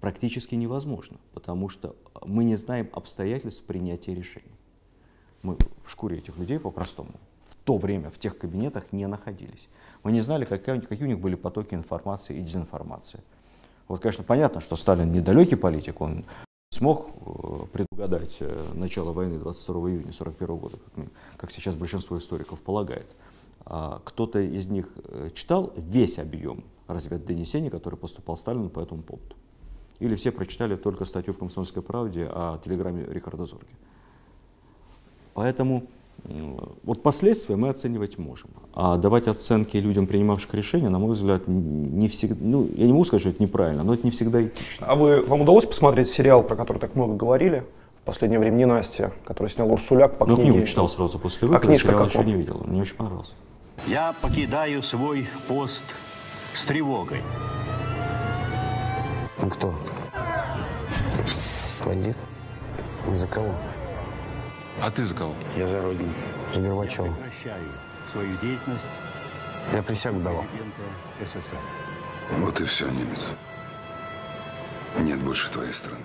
практически 0.00 0.54
невозможно, 0.54 1.18
потому 1.32 1.68
что 1.68 1.96
мы 2.24 2.44
не 2.44 2.56
знаем 2.56 2.88
обстоятельств 2.92 3.64
принятия 3.64 4.14
решений. 4.14 4.46
Мы 5.42 5.56
в 5.84 5.90
шкуре 5.90 6.18
этих 6.18 6.36
людей 6.38 6.58
по-простому 6.58 7.12
в 7.48 7.54
то 7.64 7.78
время 7.78 8.10
в 8.10 8.18
тех 8.18 8.38
кабинетах 8.38 8.92
не 8.92 9.06
находились. 9.06 9.68
Мы 10.02 10.12
не 10.12 10.20
знали, 10.20 10.44
какая, 10.44 10.80
какие 10.80 11.04
у 11.04 11.08
них 11.08 11.20
были 11.20 11.34
потоки 11.34 11.74
информации 11.74 12.36
и 12.36 12.42
дезинформации. 12.42 13.20
Вот, 13.88 14.00
конечно, 14.00 14.24
понятно, 14.24 14.60
что 14.60 14.76
Сталин 14.76 15.12
недалекий 15.12 15.56
политик, 15.56 16.00
он 16.00 16.24
смог 16.70 17.08
э, 17.08 17.66
предугадать 17.72 18.38
э, 18.40 18.72
начало 18.74 19.12
войны 19.12 19.38
22 19.38 19.74
июня 19.90 20.00
1941 20.00 20.56
года, 20.56 20.76
как, 20.76 20.96
мы, 20.96 21.08
как 21.36 21.50
сейчас 21.52 21.76
большинство 21.76 22.18
историков 22.18 22.60
полагает. 22.62 23.06
А 23.64 24.00
кто-то 24.04 24.40
из 24.40 24.66
них 24.66 24.88
э, 25.04 25.30
читал 25.34 25.72
весь 25.76 26.18
объем 26.18 26.64
разведдонесений, 26.88 27.70
который 27.70 27.96
поступал 27.96 28.36
Сталину 28.36 28.70
по 28.70 28.80
этому 28.80 29.02
поводу. 29.02 29.36
Или 30.00 30.14
все 30.14 30.30
прочитали 30.30 30.76
только 30.76 31.04
статью 31.04 31.32
в 31.32 31.38
«Комсомольской 31.38 31.82
правде» 31.82 32.28
о 32.30 32.58
телеграмме 32.62 33.04
Рихарда 33.08 33.46
Зорги. 33.46 33.70
Поэтому 35.34 35.84
вот 36.82 37.02
последствия 37.02 37.56
мы 37.56 37.68
оценивать 37.68 38.18
можем. 38.18 38.50
А 38.74 38.96
давать 38.96 39.28
оценки 39.28 39.76
людям, 39.76 40.06
принимавшим 40.06 40.50
решения, 40.52 40.88
на 40.88 40.98
мой 40.98 41.12
взгляд, 41.12 41.46
не 41.46 42.08
всегда, 42.08 42.36
ну, 42.40 42.68
я 42.74 42.86
не 42.86 42.92
могу 42.92 43.04
сказать, 43.04 43.20
что 43.22 43.30
это 43.30 43.42
неправильно, 43.42 43.84
но 43.84 43.94
это 43.94 44.04
не 44.04 44.10
всегда 44.10 44.42
этично. 44.42 44.86
А 44.86 44.96
вы, 44.96 45.22
вам 45.22 45.42
удалось 45.42 45.66
посмотреть 45.66 46.10
сериал, 46.10 46.42
про 46.42 46.56
который 46.56 46.78
так 46.78 46.94
много 46.94 47.14
говорили? 47.14 47.64
В 48.02 48.06
последнее 48.06 48.38
время 48.38 48.56
не 48.56 48.66
Настя, 48.66 49.12
который 49.24 49.48
снял 49.48 49.70
Урсуляк 49.70 50.18
по 50.18 50.26
ну, 50.26 50.36
книге. 50.36 50.52
книгу 50.52 50.66
читал 50.66 50.88
сразу 50.88 51.18
после 51.18 51.48
выхода, 51.48 51.64
а 51.64 51.66
книжка 51.66 51.88
сериал 51.88 52.06
еще 52.06 52.24
не 52.24 52.34
видел. 52.34 52.62
Мне 52.66 52.80
очень 52.80 52.96
понравился. 52.96 53.32
Я 53.86 54.14
покидаю 54.20 54.82
свой 54.82 55.28
пост 55.48 55.84
с 56.54 56.64
тревогой. 56.64 57.20
Он 59.42 59.50
кто? 59.50 59.74
Бандит? 61.84 62.16
Он 63.06 63.16
за 63.16 63.26
кого? 63.26 63.52
А 64.82 64.90
ты 64.90 65.04
за 65.04 65.14
кого? 65.14 65.34
Я 65.56 65.66
за 65.66 65.80
Родину. 65.80 66.12
За 66.54 66.60
Горбачева. 66.60 67.08
Прекращаю 67.12 67.64
свою 68.10 68.36
деятельность 68.38 68.88
Я 69.72 69.82
присягу 69.82 70.20
давал. 70.20 70.44
президента 70.44 70.82
СССР. 71.24 71.56
Вот 72.38 72.60
и 72.60 72.64
все, 72.64 72.88
немец. 72.88 73.20
Нет 74.98 75.20
больше 75.20 75.50
твоей 75.50 75.72
страны. 75.72 76.04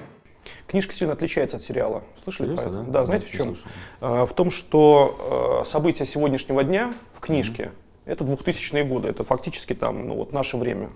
Книжка 0.67 0.93
сильно 0.93 1.13
отличается 1.13 1.57
от 1.57 1.63
сериала. 1.63 2.03
Слышали 2.23 2.47
Серьезно, 2.47 2.63
про 2.69 2.71
это? 2.81 2.83
да? 2.85 2.91
Да, 2.99 3.05
знаете 3.05 3.25
в 3.27 3.31
чем? 3.31 3.45
слышал. 3.55 3.67
А, 3.99 4.25
В 4.25 4.33
том, 4.33 4.51
что 4.51 5.61
э, 5.65 5.69
события 5.69 6.05
сегодняшнего 6.05 6.63
дня 6.63 6.93
в 7.15 7.19
книжке 7.19 7.71
это 8.05 8.23
2000-е 8.23 8.83
годы, 8.83 9.09
это 9.09 9.23
фактически 9.23 9.73
там, 9.73 10.07
ну 10.07 10.15
вот 10.15 10.31
наше 10.33 10.57
время. 10.57 10.89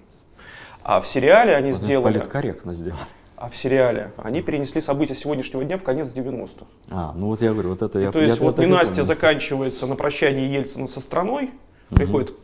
А 0.87 1.01
в 1.01 1.07
сериале 1.07 1.55
они 1.55 1.71
Вот 1.71 1.81
сделали, 1.81 2.13
Политкорректно 2.19 2.75
сделали. 2.75 3.01
а 3.37 3.49
в 3.49 3.57
сериале 3.57 4.11
они 4.17 4.43
перенесли 4.43 4.81
события 4.81 5.15
сегодняшнего 5.15 5.63
дня 5.65 5.79
в 5.79 5.83
конец 5.83 6.09
90-х. 6.13 6.67
А, 6.91 7.11
ну 7.15 7.25
вот 7.25 7.41
я 7.41 7.53
говорю, 7.53 7.69
вот 7.69 7.81
это 7.81 7.97
я 7.97 8.11
То 8.11 8.19
я- 8.19 8.25
есть 8.27 8.37
я 8.37 8.43
вот 8.45 8.59
и 8.59 8.67
понял. 8.67 9.03
заканчивается 9.03 9.87
на 9.87 9.95
прощании 9.95 10.47
Ельцина 10.47 10.85
со 10.87 10.99
страной, 11.01 11.49
приходит 11.89 12.35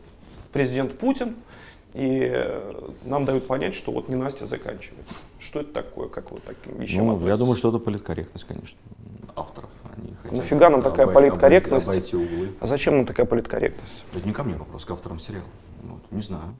президент 0.52 0.98
Путин, 0.98 1.36
и 1.94 2.28
э, 2.34 2.72
нам 3.04 3.24
дают 3.26 3.46
понять, 3.46 3.76
что 3.76 3.92
вот 3.92 4.08
ненастье 4.08 4.48
заканчивается. 4.48 5.14
Что 5.38 5.60
это 5.60 5.72
такое, 5.72 6.08
как 6.08 6.26
к 6.26 6.40
таким 6.40 6.80
вещам 6.80 6.98
Ну, 6.98 7.04
я 7.12 7.12
относитесь? 7.12 7.38
думаю, 7.38 7.56
что 7.56 7.68
это 7.68 7.78
политкорректность, 7.78 8.44
конечно, 8.46 8.76
авторов. 9.36 9.70
Они 9.96 10.16
хотят 10.20 10.38
Нафига 10.38 10.68
нам 10.68 10.82
такая 10.82 11.06
обой- 11.06 11.14
политкорректность? 11.14 11.86
Обойти 11.86 12.16
углы. 12.16 12.48
А 12.58 12.66
зачем 12.66 12.96
нам 12.96 13.06
такая 13.06 13.24
политкорректность? 13.24 14.04
Это 14.16 14.26
не 14.26 14.34
ко 14.34 14.42
мне 14.42 14.56
вопрос, 14.56 14.84
к 14.84 14.90
авторам 14.90 15.20
сериала. 15.20 15.44
Вот, 15.84 16.00
не 16.10 16.22
знаю. 16.22 16.56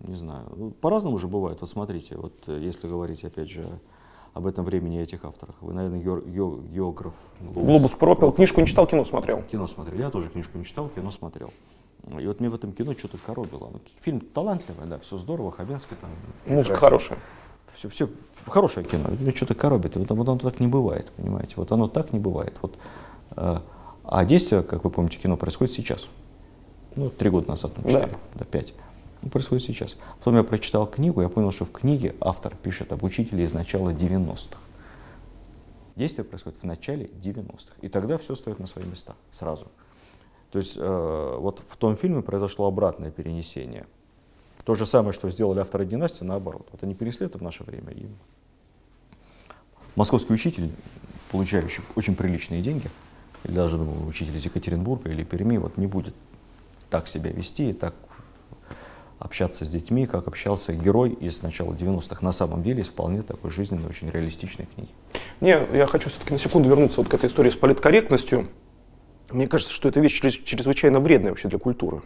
Не 0.00 0.14
знаю. 0.16 0.46
Ну, 0.56 0.70
По-разному 0.70 1.18
же 1.18 1.28
бывает. 1.28 1.60
Вот 1.60 1.68
смотрите, 1.70 2.16
вот 2.16 2.32
э, 2.46 2.58
если 2.60 2.88
говорить, 2.88 3.24
опять 3.24 3.50
же, 3.50 3.66
об 4.32 4.46
этом 4.46 4.64
времени 4.64 4.98
и 4.98 5.02
этих 5.02 5.24
авторах. 5.24 5.56
Вы, 5.60 5.72
наверное, 5.74 6.00
геор- 6.00 6.24
ге- 6.24 6.68
географ. 6.72 7.12
Глобус 7.40 7.94
пропил, 7.94 8.32
книжку 8.32 8.60
не 8.60 8.66
читал, 8.66 8.86
кино 8.86 9.04
смотрел. 9.04 9.42
Кино 9.42 9.66
смотрел. 9.66 9.98
Я 9.98 10.10
тоже 10.10 10.28
книжку 10.30 10.56
не 10.56 10.64
читал, 10.64 10.88
кино 10.88 11.10
смотрел. 11.10 11.50
И 12.18 12.26
вот 12.26 12.40
мне 12.40 12.48
в 12.48 12.54
этом 12.54 12.72
кино 12.72 12.94
что-то 12.94 13.18
коробило. 13.18 13.70
Фильм 14.00 14.20
талантливый, 14.20 14.86
да, 14.86 14.98
все 14.98 15.18
здорово, 15.18 15.50
Хабенский 15.50 15.96
там. 16.00 16.10
Музыка 16.46 16.76
хорошая. 16.76 17.18
Все, 17.74 17.88
все 17.88 18.08
хорошее 18.46 18.86
кино, 18.86 19.10
мне 19.20 19.32
что-то 19.32 19.54
коробит. 19.54 19.96
Вот, 19.96 20.10
вот 20.10 20.28
оно 20.28 20.38
так 20.38 20.60
не 20.60 20.66
бывает, 20.66 21.12
понимаете? 21.16 21.54
Вот 21.56 21.70
оно 21.72 21.88
так 21.88 22.12
не 22.12 22.18
бывает. 22.18 22.56
Вот, 22.62 22.76
э, 23.36 23.58
а 24.04 24.24
действие, 24.24 24.62
как 24.62 24.82
вы 24.84 24.90
помните, 24.90 25.18
кино 25.18 25.36
происходит 25.36 25.74
сейчас. 25.74 26.08
Ну, 26.96 27.10
три 27.10 27.30
года 27.30 27.48
назад, 27.48 27.72
ну, 27.76 27.88
четыре, 27.88 28.16
да, 28.34 28.44
пять. 28.44 28.74
Ну, 29.22 29.28
происходит 29.28 29.64
сейчас. 29.64 29.96
Потом 30.18 30.36
я 30.36 30.42
прочитал 30.42 30.86
книгу, 30.86 31.20
я 31.20 31.28
понял, 31.28 31.50
что 31.50 31.64
в 31.64 31.72
книге 31.72 32.14
автор 32.20 32.56
пишет 32.56 32.92
об 32.92 33.02
учителе 33.04 33.44
из 33.44 33.52
начала 33.52 33.90
90-х. 33.90 34.58
Действие 35.96 36.24
происходит 36.24 36.58
в 36.60 36.64
начале 36.64 37.06
90-х. 37.06 37.74
И 37.82 37.88
тогда 37.88 38.16
все 38.16 38.34
стоит 38.34 38.58
на 38.58 38.66
свои 38.66 38.84
места 38.86 39.14
сразу. 39.30 39.66
То 40.50 40.58
есть 40.58 40.76
э, 40.76 41.36
вот 41.38 41.62
в 41.68 41.76
том 41.76 41.96
фильме 41.96 42.22
произошло 42.22 42.66
обратное 42.66 43.10
перенесение. 43.10 43.86
То 44.64 44.74
же 44.74 44.86
самое, 44.86 45.12
что 45.12 45.28
сделали 45.30 45.60
авторы 45.60 45.84
династии, 45.84 46.24
наоборот. 46.24 46.68
Вот 46.72 46.82
они 46.82 46.94
перенесли 46.94 47.26
это 47.26 47.38
в 47.38 47.42
наше 47.42 47.64
время. 47.64 47.92
И 47.92 48.06
московский 49.96 50.32
учитель, 50.32 50.70
получающий 51.30 51.82
очень 51.94 52.16
приличные 52.16 52.62
деньги, 52.62 52.90
или 53.44 53.52
даже 53.52 53.76
думаю, 53.76 54.06
учитель 54.06 54.36
из 54.36 54.44
Екатеринбурга 54.44 55.10
или 55.10 55.24
Перми, 55.24 55.58
вот 55.58 55.76
не 55.76 55.86
будет 55.86 56.14
так 56.88 57.08
себя 57.08 57.30
вести 57.30 57.72
так 57.72 57.94
общаться 59.20 59.64
с 59.64 59.68
детьми, 59.68 60.06
как 60.06 60.26
общался 60.26 60.72
герой 60.72 61.10
из 61.10 61.42
начала 61.42 61.72
90-х. 61.74 62.24
На 62.24 62.32
самом 62.32 62.62
деле, 62.62 62.80
из 62.80 62.88
вполне 62.88 63.22
такой 63.22 63.50
жизненной, 63.50 63.88
очень 63.88 64.10
реалистичной 64.10 64.66
книги. 64.74 64.90
Не, 65.40 65.60
я 65.72 65.86
хочу 65.86 66.08
все-таки 66.08 66.32
на 66.32 66.38
секунду 66.38 66.68
вернуться 66.68 67.00
вот 67.02 67.08
к 67.08 67.14
этой 67.14 67.26
истории 67.28 67.50
с 67.50 67.54
политкорректностью. 67.54 68.48
Мне 69.30 69.46
кажется, 69.46 69.72
что 69.72 69.88
это 69.88 70.00
вещь 70.00 70.18
чрез- 70.20 70.40
чрезвычайно 70.42 71.00
вредная 71.00 71.30
вообще 71.30 71.48
для 71.48 71.58
культуры. 71.58 72.00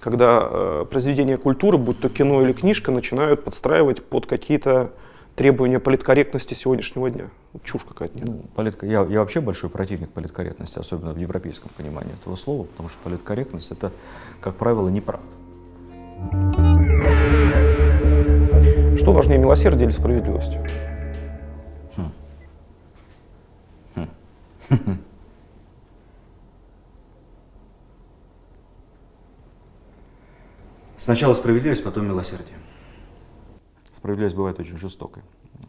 Когда 0.00 0.46
э, 0.50 0.84
произведения 0.90 1.36
культуры, 1.36 1.78
будь 1.78 2.00
то 2.00 2.08
кино 2.08 2.42
или 2.42 2.52
книжка, 2.52 2.90
начинают 2.90 3.44
подстраивать 3.44 4.04
под 4.04 4.26
какие-то 4.26 4.92
требования 5.36 5.78
политкорректности 5.78 6.54
сегодняшнего 6.54 7.08
дня. 7.08 7.30
Чушь 7.62 7.82
какая-то. 7.88 8.18
Ну, 8.18 8.42
политко- 8.56 8.86
я, 8.86 9.04
я 9.04 9.20
вообще 9.20 9.40
большой 9.40 9.70
противник 9.70 10.10
политкорректности, 10.10 10.78
особенно 10.78 11.12
в 11.12 11.18
европейском 11.18 11.70
понимании 11.76 12.12
этого 12.20 12.34
слова, 12.36 12.64
потому 12.64 12.88
что 12.88 12.98
политкорректность 13.04 13.70
это, 13.70 13.92
как 14.40 14.56
правило, 14.56 14.88
неправда. 14.88 15.26
Что 18.98 19.12
важнее, 19.12 19.38
милосердие 19.38 19.84
или 19.84 19.92
справедливость? 19.92 20.52
Сначала 30.96 31.34
справедливость, 31.34 31.84
потом 31.84 32.06
милосердие. 32.06 32.56
Справедливость 33.92 34.34
бывает 34.34 34.58
очень 34.58 34.76
жестокой. 34.76 35.22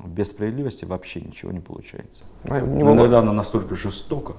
Без 0.04 0.30
справедливости 0.30 0.86
вообще 0.86 1.22
ничего 1.22 1.52
не 1.52 1.60
получается. 1.60 2.24
А, 2.46 2.60
не 2.60 2.84
Но 2.84 2.94
иногда 2.94 3.20
она 3.20 3.34
настолько 3.34 3.76
жестока, 3.76 4.34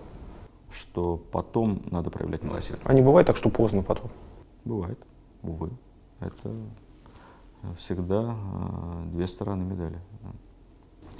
что 0.72 1.16
потом 1.30 1.82
надо 1.90 2.10
проявлять 2.10 2.42
милосердие. 2.42 2.84
А 2.84 2.92
не 2.94 3.02
бывает 3.02 3.26
так, 3.26 3.36
что 3.36 3.48
поздно 3.48 3.82
потом. 3.82 4.10
Бывает, 4.64 4.98
увы. 5.42 5.70
Это 6.20 6.54
всегда 7.76 8.34
э, 8.34 9.02
две 9.12 9.26
стороны 9.26 9.64
медали. 9.64 9.98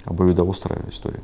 Обоюдоострая 0.05 0.83
история. 0.87 1.21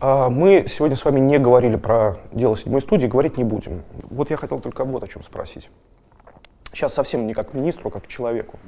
А 0.00 0.28
Мы 0.28 0.66
сегодня 0.68 0.96
с 0.96 1.04
вами 1.04 1.18
не 1.18 1.38
говорили 1.38 1.76
про 1.76 2.18
дело 2.32 2.56
седьмой 2.56 2.80
студии, 2.80 3.06
говорить 3.06 3.36
не 3.36 3.44
будем. 3.44 3.82
Вот 4.10 4.30
я 4.30 4.36
хотел 4.36 4.60
только 4.60 4.84
вот 4.84 5.02
о 5.02 5.08
чем 5.08 5.24
спросить. 5.24 5.70
Сейчас 6.72 6.94
совсем 6.94 7.26
не 7.26 7.34
как 7.34 7.54
министру, 7.54 7.88
а 7.88 7.92
как 7.92 8.06
человеку. 8.06 8.58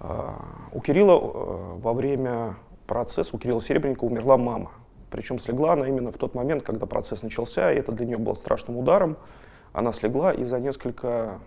А, 0.00 0.36
У 0.72 0.80
Кирилла 0.80 1.14
э, 1.14 1.78
во 1.78 1.94
время 1.94 2.56
процесса, 2.86 3.30
у 3.32 3.38
Кирилла 3.38 3.62
Серебренникова 3.62 4.08
умерла 4.08 4.36
мама. 4.36 4.72
Причем 5.10 5.38
слегла 5.38 5.72
она 5.72 5.88
именно 5.88 6.12
в 6.12 6.18
тот 6.18 6.34
момент, 6.34 6.62
когда 6.62 6.84
процесс 6.84 7.22
начался, 7.22 7.72
и 7.72 7.76
это 7.78 7.92
для 7.92 8.06
нее 8.06 8.18
было 8.18 8.34
страшным 8.34 8.76
ударом. 8.76 9.16
Она 9.72 9.92
слегла 9.92 10.32
и 10.32 10.44
за 10.44 10.60
несколько, 10.60 11.38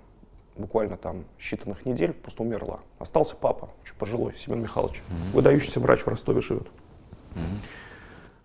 буквально 0.59 0.97
там, 0.97 1.25
считанных 1.39 1.77
недель 1.85 2.13
просто 2.13 2.43
умерла. 2.43 2.81
Остался 2.99 3.35
папа, 3.35 3.69
еще 3.83 3.93
пожилой, 3.95 4.35
Семен 4.37 4.61
Михайлович, 4.61 5.01
выдающийся 5.33 5.79
врач 5.79 6.01
в 6.01 6.07
Ростове 6.07 6.41
живет. 6.41 6.67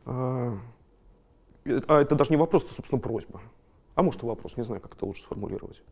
А, 0.06 0.56
э, 1.64 1.80
а 1.88 2.00
это 2.00 2.14
даже 2.14 2.30
не 2.30 2.36
вопрос, 2.36 2.64
это, 2.64 2.74
собственно, 2.74 3.00
просьба. 3.00 3.40
А 3.94 4.02
может 4.02 4.22
и 4.22 4.26
вопрос, 4.26 4.56
не 4.56 4.62
знаю, 4.62 4.80
как 4.80 4.94
это 4.94 5.04
лучше 5.04 5.22
сформулировать. 5.22 5.82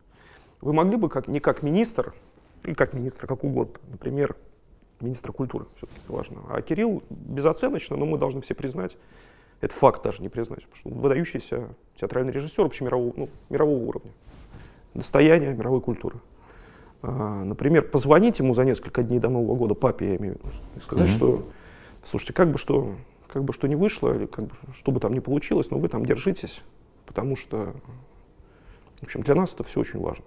Вы 0.61 0.73
могли 0.73 0.95
бы, 0.95 1.09
как, 1.09 1.27
не 1.27 1.39
как 1.39 1.63
министр, 1.63 2.13
или 2.63 2.73
как 2.73 2.93
министр, 2.93 3.27
как 3.27 3.43
угодно, 3.43 3.79
например, 3.89 4.35
министра 5.01 5.31
культуры, 5.31 5.65
все-таки 5.75 5.99
это 6.03 6.13
важно. 6.13 6.41
А 6.49 6.61
Кирилл 6.61 7.03
безоценочно, 7.09 7.97
но 7.97 8.05
мы 8.05 8.17
должны 8.17 8.41
все 8.41 8.53
признать, 8.53 8.95
это 9.59 9.73
факт 9.73 10.03
даже 10.03 10.21
не 10.21 10.29
признать, 10.29 10.63
потому 10.63 10.75
что 10.77 10.89
он 10.89 10.95
выдающийся 10.99 11.69
театральный 11.99 12.31
режиссер 12.31 12.63
общемирового 12.65 13.13
ну, 13.15 13.29
мирового 13.49 13.83
уровня, 13.83 14.11
достояние 14.93 15.53
мировой 15.53 15.81
культуры. 15.81 16.19
А, 17.01 17.43
например, 17.43 17.87
позвонить 17.89 18.39
ему 18.39 18.53
за 18.53 18.63
несколько 18.63 19.03
дней 19.03 19.19
до 19.19 19.29
Нового 19.29 19.55
года, 19.55 19.73
папе 19.73 20.09
я 20.11 20.15
имею 20.17 20.35
в 20.35 20.37
виду, 20.37 20.49
и 20.77 20.79
сказать, 20.79 21.07
Мгм. 21.09 21.15
что, 21.15 21.43
слушайте, 22.05 22.33
как 22.33 22.51
бы 22.51 22.57
что, 22.57 22.95
как 23.27 23.43
бы 23.43 23.51
что 23.53 23.67
не 23.67 23.75
вышло, 23.75 24.13
или 24.15 24.25
как 24.25 24.45
бы, 24.45 24.51
что 24.73 24.91
бы 24.91 24.99
там 24.99 25.13
ни 25.13 25.19
получилось, 25.19 25.69
но 25.69 25.77
вы 25.79 25.89
там 25.89 26.05
держитесь, 26.05 26.61
потому 27.05 27.35
что, 27.35 27.73
в 28.99 29.03
общем, 29.03 29.21
для 29.21 29.35
нас 29.35 29.53
это 29.53 29.63
все 29.63 29.81
очень 29.81 29.99
важно. 29.99 30.23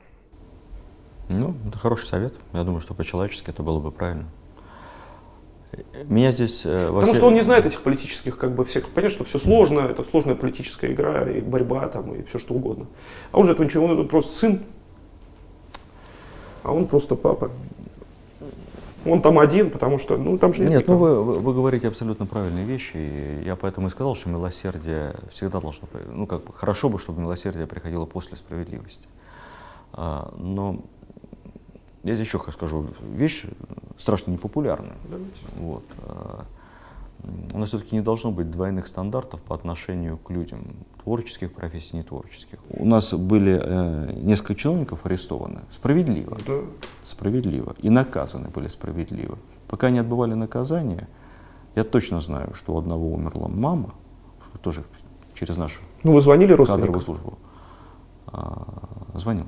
Ну, 1.28 1.54
это 1.66 1.78
хороший 1.78 2.06
совет. 2.06 2.34
Я 2.52 2.62
думаю, 2.62 2.80
что 2.80 2.94
по-человечески 2.94 3.50
это 3.50 3.62
было 3.62 3.80
бы 3.80 3.90
правильно. 3.90 4.26
Меня 6.04 6.32
здесь... 6.32 6.64
э, 6.66 6.86
во 6.88 7.00
Потому 7.00 7.04
все- 7.06 7.14
что 7.16 7.26
он 7.26 7.34
не 7.34 7.42
знает 7.42 7.66
этих 7.66 7.82
политических, 7.82 8.36
как 8.38 8.54
бы, 8.54 8.64
всех, 8.64 8.88
понятно, 8.88 9.14
что 9.14 9.24
все 9.24 9.38
сложно, 9.38 9.80
это 9.80 10.04
сложная 10.04 10.34
политическая 10.34 10.92
игра, 10.92 11.28
и 11.28 11.40
борьба 11.40 11.88
там, 11.88 12.14
и 12.14 12.22
все 12.24 12.38
что 12.38 12.54
угодно. 12.54 12.86
А 13.32 13.38
он 13.38 13.46
же 13.46 13.52
этого 13.52 13.64
ничего, 13.64 13.86
он 13.86 14.08
просто 14.08 14.38
сын, 14.38 14.62
а 16.62 16.72
он 16.72 16.86
просто 16.86 17.14
папа. 17.14 17.50
Он 19.04 19.22
там 19.22 19.38
один, 19.38 19.70
потому 19.70 20.00
что, 20.00 20.16
ну, 20.16 20.36
там 20.36 20.52
же 20.52 20.62
нет, 20.62 20.70
Нет, 20.70 20.88
ну 20.88 20.94
никого. 20.94 21.22
вы, 21.22 21.22
вы, 21.22 21.38
вы 21.38 21.54
говорите 21.54 21.86
абсолютно 21.86 22.26
правильные 22.26 22.64
вещи. 22.64 22.96
И 22.96 23.42
я 23.44 23.54
поэтому 23.54 23.86
и 23.86 23.90
сказал, 23.90 24.16
что 24.16 24.28
милосердие 24.28 25.14
всегда 25.30 25.60
должно... 25.60 25.86
Ну, 26.12 26.26
как 26.26 26.42
бы 26.42 26.52
хорошо 26.52 26.88
бы, 26.88 26.98
чтобы 26.98 27.20
милосердие 27.20 27.68
приходило 27.68 28.04
после 28.04 28.36
справедливости. 28.36 29.06
А, 29.92 30.34
но 30.36 30.80
я 32.06 32.14
здесь 32.14 32.26
еще 32.26 32.40
скажу 32.52 32.86
вещь 33.00 33.44
страшно 33.98 34.30
непопулярная. 34.32 34.96
Вот. 35.58 35.84
м, 37.24 37.48
У 37.54 37.58
нас 37.58 37.68
все-таки 37.70 37.94
не 37.96 38.02
должно 38.02 38.30
быть 38.30 38.50
двойных 38.50 38.86
стандартов 38.86 39.42
по 39.42 39.54
отношению 39.54 40.18
к 40.18 40.30
людям, 40.30 40.60
творческих 41.02 41.52
профессий, 41.52 41.96
нетворческих. 41.96 42.58
У 42.70 42.84
нас 42.84 43.12
были 43.14 43.60
э, 43.62 44.12
несколько 44.22 44.54
чиновников 44.54 45.06
арестованы 45.06 45.60
справедливо 45.70 46.36
Да. 46.46 46.60
справедливо 47.04 47.74
и 47.78 47.90
наказаны 47.90 48.48
были 48.48 48.68
справедливо. 48.68 49.38
Пока 49.68 49.90
не 49.90 49.98
отбывали 50.00 50.34
наказание, 50.34 51.08
я 51.74 51.84
точно 51.84 52.20
знаю, 52.20 52.54
что 52.54 52.74
у 52.74 52.78
одного 52.78 53.12
умерла 53.12 53.48
мама, 53.48 53.90
тоже 54.62 54.84
через 55.34 55.56
нашу 55.56 55.80
Ну, 56.02 56.12
вы 56.12 56.20
звонили 56.22 56.54
кадровую 56.56 56.76
родственникам? 56.76 57.00
службу 57.00 57.38
а, 58.26 58.64
звонил. 59.14 59.46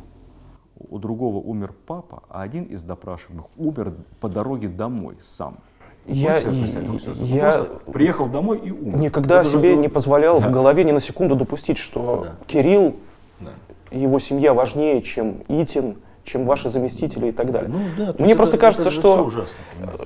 У 0.91 0.99
другого 0.99 1.37
умер 1.39 1.73
папа, 1.87 2.23
а 2.31 2.43
один 2.43 2.65
из 2.65 2.83
допрашиваемых 2.83 3.47
умер 3.57 3.95
по 4.21 4.29
дороге 4.29 4.69
домой 4.69 5.17
сам. 5.21 5.59
Я- 6.07 6.39
я- 6.39 7.67
приехал 7.93 8.29
домой 8.29 8.59
и 8.59 8.71
умер. 8.71 8.97
Никогда 8.97 9.43
Вот 9.43 9.53
себе 9.53 9.73
это- 9.73 9.81
не 9.83 9.89
позволял 9.89 10.41
Да. 10.41 10.49
в 10.49 10.53
голове 10.53 10.85
ни 10.85 10.93
на 10.93 11.01
секунду 11.01 11.37
допустить, 11.37 11.77
что 11.77 12.25
Да. 12.25 12.47
Кирилл 12.47 12.97
Да. 13.41 13.51
его 13.91 14.19
семья 14.19 14.55
важнее, 14.55 15.03
чем 15.03 15.43
Итин, 15.49 15.97
чем 16.25 16.47
ваши 16.47 16.71
заместители 16.71 17.27
и 17.29 17.33
так 17.33 17.53
далее. 17.53 17.71
Ну 17.71 17.81
да, 17.99 18.15
Мне 18.19 18.35
просто 18.35 18.57
это- 18.57 18.61
кажется, 18.63 18.89
это 18.89 18.99
что... 18.99 19.13
все 19.13 19.25
ужасно, 19.25 19.59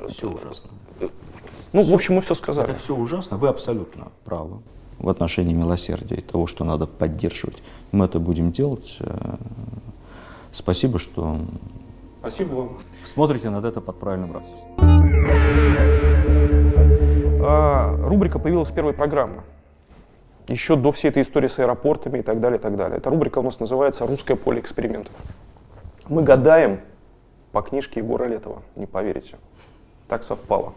все 0.09 0.29
ужасно. 0.33 0.71
Ну, 1.73 1.83
в 1.83 1.95
общем, 1.95 2.17
мы 2.17 2.21
все 2.23 2.35
сказали. 2.35 2.71
Это 2.71 2.79
все 2.81 2.97
ужасно, 2.97 3.37
вы 3.37 3.47
абсолютно 3.49 4.09
правы 4.25 4.59
в 4.99 5.09
отношении 5.09 5.55
милосердия 5.55 6.17
и 6.17 6.21
того, 6.21 6.49
что 6.49 6.65
надо 6.65 6.87
поддерживать. 6.89 7.63
Мы 7.93 8.07
это 8.07 8.19
будем 8.19 8.51
делать. 8.51 8.99
Спасибо, 10.53 10.99
что 10.99 11.39
Спасибо 12.21 12.55
вам. 12.55 12.79
смотрите 13.05 13.51
на 13.51 13.67
это 13.67 13.81
под 13.81 13.99
правильным 13.99 14.33
ракурсом. 14.33 14.69
А, 17.45 17.97
рубрика 18.07 18.39
появилась 18.39 18.69
с 18.69 18.73
первой 18.73 18.93
программы. 18.93 19.43
Еще 20.49 20.77
до 20.77 20.93
всей 20.93 21.09
этой 21.09 21.23
истории 21.23 21.49
с 21.49 21.59
аэропортами 21.59 22.19
и 22.19 22.23
так 22.23 22.41
далее, 22.41 22.59
и 22.59 22.63
так 22.63 22.77
далее. 22.77 22.99
Эта 22.99 23.09
рубрика 23.11 23.39
у 23.39 23.43
нас 23.43 23.59
называется 23.61 24.07
«Русское 24.07 24.37
поле 24.37 24.61
экспериментов». 24.61 25.15
Мы 26.09 26.23
гадаем 26.23 26.81
по 27.53 27.63
книжке 27.63 28.01
Егора 28.01 28.25
Летова, 28.25 28.63
не 28.77 28.87
поверите. 28.87 29.37
Так 30.09 30.23
совпало. 30.25 30.75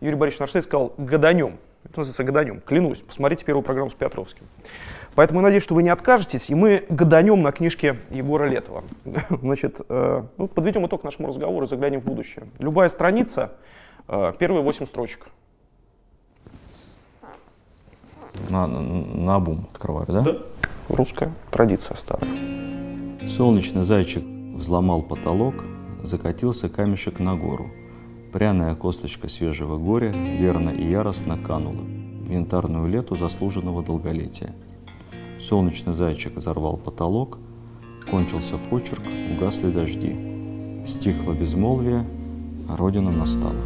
Юрий 0.00 0.16
Борисович 0.16 0.40
Нарштейн 0.40 0.64
сказал 0.64 0.92
«гаданем». 0.98 1.58
Это 1.90 2.00
называется 2.00 2.24
«гаданем». 2.24 2.60
Клянусь, 2.60 2.98
посмотрите 2.98 3.44
первую 3.44 3.62
программу 3.62 3.90
с 3.90 3.94
Петровским. 3.94 4.44
Поэтому 5.14 5.40
я 5.40 5.44
надеюсь, 5.44 5.62
что 5.62 5.74
вы 5.74 5.82
не 5.82 5.88
откажетесь, 5.88 6.50
и 6.50 6.54
мы 6.54 6.84
гаданем 6.88 7.42
на 7.42 7.52
книжке 7.52 7.98
Егора 8.10 8.48
Летова. 8.48 8.84
Значит, 9.30 9.80
э, 9.88 10.22
ну, 10.36 10.48
подведем 10.48 10.86
итог 10.86 11.04
нашему 11.04 11.28
разговору 11.28 11.64
и 11.64 11.68
заглянем 11.68 12.00
в 12.00 12.04
будущее. 12.04 12.48
Любая 12.58 12.88
страница, 12.88 13.52
э, 14.08 14.32
первые 14.38 14.62
восемь 14.62 14.86
строчек. 14.86 15.28
На, 18.50 18.66
на 18.66 19.36
обум 19.36 19.68
открываю, 19.72 20.06
да? 20.08 20.36
Русская 20.88 21.32
традиция 21.50 21.96
старая. 21.96 22.28
Солнечный 23.26 23.84
зайчик 23.84 24.24
взломал 24.54 25.02
потолок, 25.02 25.64
закатился 26.02 26.68
камешек 26.68 27.20
на 27.20 27.36
гору. 27.36 27.70
Пряная 28.36 28.74
косточка 28.74 29.30
свежего 29.30 29.78
горя 29.78 30.10
верно 30.10 30.68
и 30.68 30.86
яростно 30.86 31.38
канула 31.38 31.80
в 31.80 32.30
янтарную 32.30 32.86
лету 32.86 33.16
заслуженного 33.16 33.82
долголетия. 33.82 34.54
Солнечный 35.40 35.94
зайчик 35.94 36.36
взорвал 36.36 36.76
потолок, 36.76 37.38
кончился 38.10 38.58
почерк, 38.58 39.00
угасли 39.32 39.70
дожди. 39.70 40.84
Стихло 40.86 41.32
безмолвие, 41.32 42.04
а 42.68 42.76
родина 42.76 43.10
настала. 43.10 43.56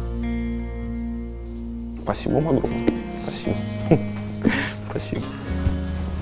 Спасибо 2.03 2.35
вам 2.35 2.47
огромное. 2.47 2.93
Спасибо. 3.27 3.55
Спасибо. 4.89 5.23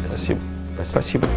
Спасибо. 0.07 0.39
Спасибо. 0.83 1.27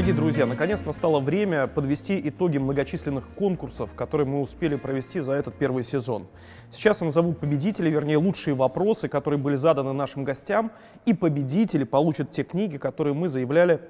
Дорогие 0.00 0.18
друзья, 0.18 0.46
наконец 0.46 0.82
настало 0.86 1.20
время 1.20 1.66
подвести 1.66 2.18
итоги 2.26 2.56
многочисленных 2.56 3.28
конкурсов, 3.36 3.92
которые 3.94 4.26
мы 4.26 4.40
успели 4.40 4.76
провести 4.76 5.20
за 5.20 5.34
этот 5.34 5.56
первый 5.56 5.82
сезон. 5.82 6.26
Сейчас 6.70 7.02
я 7.02 7.04
назову 7.04 7.34
победителей, 7.34 7.90
вернее 7.90 8.16
лучшие 8.16 8.54
вопросы, 8.54 9.08
которые 9.08 9.38
были 9.38 9.56
заданы 9.56 9.92
нашим 9.92 10.24
гостям, 10.24 10.72
и 11.04 11.12
победители 11.12 11.84
получат 11.84 12.30
те 12.30 12.44
книги, 12.44 12.78
которые 12.78 13.12
мы 13.12 13.28
заявляли 13.28 13.82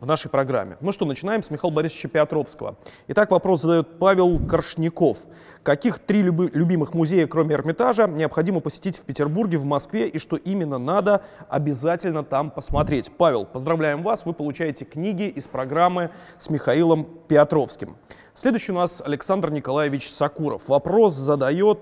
в 0.00 0.06
нашей 0.06 0.30
программе. 0.30 0.76
Ну 0.82 0.92
что, 0.92 1.06
начинаем 1.06 1.42
с 1.42 1.48
Михаила 1.48 1.72
Борисовича 1.72 2.10
Петровского. 2.10 2.76
Итак, 3.08 3.30
вопрос 3.30 3.62
задает 3.62 3.98
Павел 3.98 4.46
Коршников. 4.46 5.16
Каких 5.64 5.98
три 5.98 6.20
люби- 6.20 6.50
любимых 6.52 6.92
музея, 6.92 7.26
кроме 7.26 7.54
Эрмитажа, 7.54 8.06
необходимо 8.06 8.60
посетить 8.60 8.98
в 8.98 9.04
Петербурге, 9.04 9.56
в 9.56 9.64
Москве, 9.64 10.06
и 10.06 10.18
что 10.18 10.36
именно 10.36 10.76
надо 10.76 11.22
обязательно 11.48 12.22
там 12.22 12.50
посмотреть? 12.50 13.10
Павел, 13.16 13.46
поздравляем 13.46 14.02
вас, 14.02 14.26
вы 14.26 14.34
получаете 14.34 14.84
книги 14.84 15.22
из 15.22 15.48
программы 15.48 16.10
с 16.38 16.50
Михаилом 16.50 17.08
Петровским. 17.28 17.96
Следующий 18.34 18.72
у 18.72 18.74
нас 18.74 19.02
Александр 19.02 19.50
Николаевич 19.50 20.10
Сакуров. 20.10 20.68
Вопрос 20.68 21.14
задает 21.14 21.78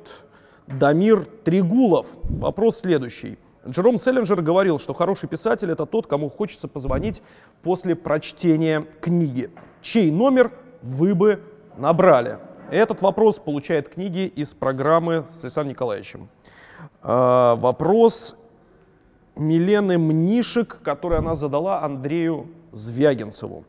Дамир 0.68 1.24
Тригулов. 1.42 2.06
Вопрос 2.22 2.78
следующий. 2.78 3.36
Джером 3.68 3.98
Селлинджер 3.98 4.42
говорил, 4.42 4.78
что 4.78 4.92
хороший 4.94 5.28
писатель— 5.28 5.70
это 5.72 5.86
тот, 5.86 6.06
кому 6.06 6.28
хочется 6.28 6.68
позвонить 6.68 7.20
после 7.62 7.96
прочтения 7.96 8.86
книги. 9.00 9.50
Чей 9.80 10.12
номер 10.12 10.52
вы 10.82 11.16
бы 11.16 11.42
набрали? 11.76 12.38
Этот 12.72 13.02
вопрос 13.02 13.38
получает 13.38 13.90
книги 13.90 14.20
из 14.20 14.54
программы 14.54 15.26
с 15.30 15.44
Александром 15.44 15.72
Николаевичем. 15.72 16.30
А, 17.02 17.54
Вопрос 17.56 18.34
Милены 19.36 19.98
Мнишек, 19.98 20.80
который 20.82 21.18
она 21.18 21.34
задала 21.34 21.82
Андрею 21.82 22.46
Звягинцеву. 22.72 23.66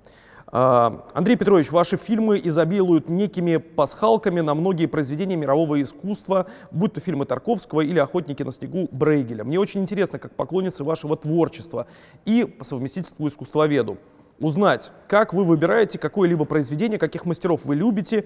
А, 0.47 1.05
Андрей 1.13 1.35
Петрович, 1.35 1.69
ваши 1.69 1.97
фильмы 1.97 2.39
изобилуют 2.41 3.09
некими 3.09 3.57
пасхалками 3.57 4.39
на 4.39 4.53
многие 4.53 4.85
произведения 4.85 5.35
мирового 5.35 5.81
искусства, 5.81 6.45
будь 6.71 6.93
то 6.93 7.01
фильмы 7.01 7.25
Тарковского 7.25 7.81
или 7.81 7.99
«Охотники 7.99 8.41
на 8.43 8.53
снегу» 8.53 8.87
Брейгеля. 8.89 9.43
Мне 9.43 9.59
очень 9.59 9.81
интересно, 9.81 10.17
как 10.17 10.33
поклонницы 10.33 10.85
вашего 10.85 11.17
творчества 11.17 11.87
и 12.23 12.45
по 12.45 12.63
совместительству 12.63 13.27
искусствоведу, 13.27 13.97
узнать, 14.39 14.93
как 15.09 15.33
вы 15.33 15.43
выбираете 15.43 15.99
какое-либо 15.99 16.45
произведение, 16.45 16.97
каких 16.97 17.25
мастеров 17.25 17.65
вы 17.65 17.75
любите 17.75 18.25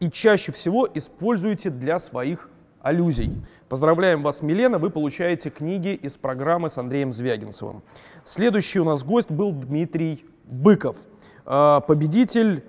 и 0.00 0.10
чаще 0.10 0.52
всего 0.52 0.88
используете 0.92 1.70
для 1.70 1.98
своих 1.98 2.50
аллюзий. 2.80 3.42
Поздравляем 3.68 4.22
вас, 4.22 4.42
Милена, 4.42 4.78
вы 4.78 4.90
получаете 4.90 5.50
книги 5.50 5.88
из 5.88 6.16
программы 6.16 6.70
с 6.70 6.78
Андреем 6.78 7.12
Звягинцевым. 7.12 7.82
Следующий 8.24 8.78
у 8.78 8.84
нас 8.84 9.02
гость 9.02 9.30
был 9.30 9.52
Дмитрий 9.52 10.24
Быков, 10.44 10.96
а, 11.44 11.80
победитель 11.80 12.64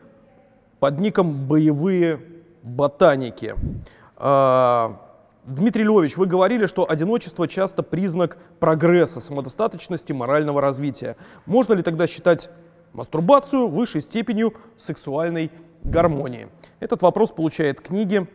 под 0.80 1.00
ником 1.00 1.48
«Боевые 1.48 2.20
ботаники». 2.64 3.56
А, 4.16 5.02
Дмитрий 5.46 5.84
Львович, 5.84 6.18
вы 6.18 6.26
говорили, 6.26 6.66
что 6.66 6.90
одиночество 6.90 7.48
часто 7.48 7.84
признак 7.84 8.38
прогресса, 8.60 9.22
самодостаточности, 9.22 10.12
морального 10.12 10.60
развития. 10.60 11.16
Можно 11.46 11.74
ли 11.74 11.84
тогда 11.84 12.06
считать 12.08 12.50
мастурбацию 12.92 13.68
высшей 13.68 14.02
степенью 14.02 14.56
сексуальной 14.78 15.52
гармонии? 15.84 16.48
Этот 16.80 17.02
вопрос 17.02 17.32
получает 17.32 17.82
книги 17.82 18.28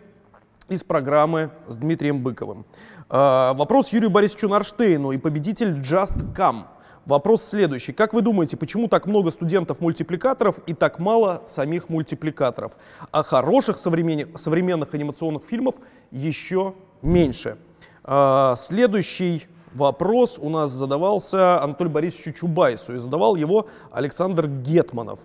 из 0.68 0.82
программы 0.82 1.50
с 1.68 1.76
Дмитрием 1.76 2.22
Быковым. 2.22 2.64
А, 3.08 3.54
Вопрос 3.54 3.92
Юрию 3.92 4.10
Борисовичу 4.10 4.48
Нарштейну 4.48 5.12
и 5.12 5.18
победитель 5.18 5.80
Just 5.80 6.34
Come. 6.34 6.64
Вопрос 7.04 7.44
следующий. 7.44 7.92
Как 7.92 8.14
вы 8.14 8.22
думаете, 8.22 8.56
почему 8.56 8.86
так 8.86 9.06
много 9.06 9.32
студентов-мультипликаторов 9.32 10.60
и 10.66 10.74
так 10.74 10.98
мало 11.00 11.42
самих 11.46 11.88
мультипликаторов? 11.88 12.76
А 13.10 13.22
хороших 13.22 13.78
современных, 13.78 14.38
современных 14.38 14.94
анимационных 14.94 15.42
фильмов 15.44 15.74
еще 16.10 16.74
меньше. 17.02 17.58
А, 18.04 18.54
следующий 18.56 19.46
вопрос 19.74 20.38
у 20.38 20.48
нас 20.48 20.70
задавался 20.70 21.62
Анатолию 21.62 21.92
Борисовичу 21.92 22.32
Чубайсу 22.32 22.94
и 22.94 22.98
задавал 22.98 23.36
его 23.36 23.66
Александр 23.90 24.46
Гетманов. 24.46 25.20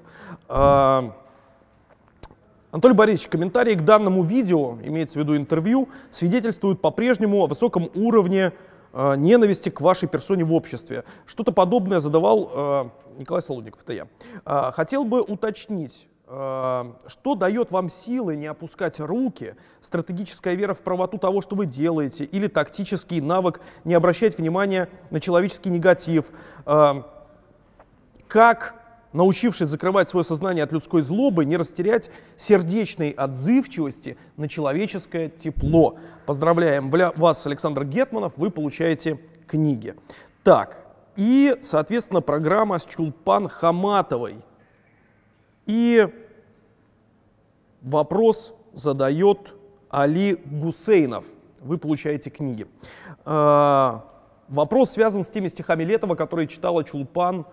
А, 0.47 1.13
Анатолий 2.71 2.95
Борисович, 2.95 3.29
комментарии 3.29 3.75
к 3.75 3.85
данному 3.85 4.23
видео, 4.23 4.77
имеется 4.83 5.17
в 5.17 5.21
виду 5.21 5.37
интервью, 5.37 5.87
свидетельствуют 6.11 6.81
по-прежнему 6.81 7.41
о 7.41 7.47
высоком 7.47 7.89
уровне 7.95 8.51
э, 8.91 9.15
ненависти 9.15 9.69
к 9.69 9.79
вашей 9.79 10.09
персоне 10.09 10.43
в 10.43 10.53
обществе. 10.53 11.05
Что-то 11.25 11.53
подобное 11.53 11.99
задавал 11.99 12.51
э, 12.53 12.89
Николай 13.19 13.41
Солодников, 13.41 13.83
это 13.83 13.93
я. 13.93 14.07
Э, 14.45 14.71
хотел 14.73 15.05
бы 15.05 15.21
уточнить, 15.21 16.09
э, 16.27 16.91
что 17.07 17.35
дает 17.35 17.71
вам 17.71 17.87
силы 17.87 18.35
не 18.35 18.47
опускать 18.47 18.99
руки, 18.99 19.55
стратегическая 19.81 20.55
вера 20.55 20.73
в 20.73 20.81
правоту 20.81 21.17
того, 21.17 21.41
что 21.41 21.55
вы 21.55 21.67
делаете, 21.67 22.25
или 22.25 22.47
тактический 22.47 23.21
навык 23.21 23.61
не 23.85 23.93
обращать 23.93 24.37
внимания 24.37 24.89
на 25.09 25.21
человеческий 25.21 25.69
негатив. 25.69 26.31
Э, 26.65 27.01
как 28.27 28.76
научившись 29.13 29.69
закрывать 29.69 30.09
свое 30.09 30.23
сознание 30.23 30.63
от 30.63 30.71
людской 30.71 31.01
злобы, 31.01 31.45
не 31.45 31.57
растерять 31.57 32.09
сердечной 32.35 33.11
отзывчивости 33.11 34.17
на 34.35 34.47
человеческое 34.47 35.29
тепло. 35.29 35.97
Поздравляем 36.25 36.89
вас, 36.89 37.45
Александр 37.45 37.83
Гетманов, 37.85 38.37
вы 38.37 38.51
получаете 38.51 39.19
книги. 39.47 39.95
Так, 40.43 40.85
и, 41.15 41.57
соответственно, 41.61 42.21
программа 42.21 42.77
с 42.77 42.85
Чулпан 42.85 43.49
Хаматовой. 43.49 44.35
И 45.65 46.07
вопрос 47.81 48.53
задает 48.73 49.55
Али 49.89 50.35
Гусейнов. 50.45 51.25
Вы 51.59 51.77
получаете 51.77 52.29
книги. 52.29 52.67
А, 53.25 54.05
вопрос 54.47 54.91
связан 54.91 55.23
с 55.23 55.29
теми 55.29 55.47
стихами 55.47 55.83
Летова, 55.83 56.15
которые 56.15 56.47
читала 56.47 56.83
Чулпан 56.83 57.45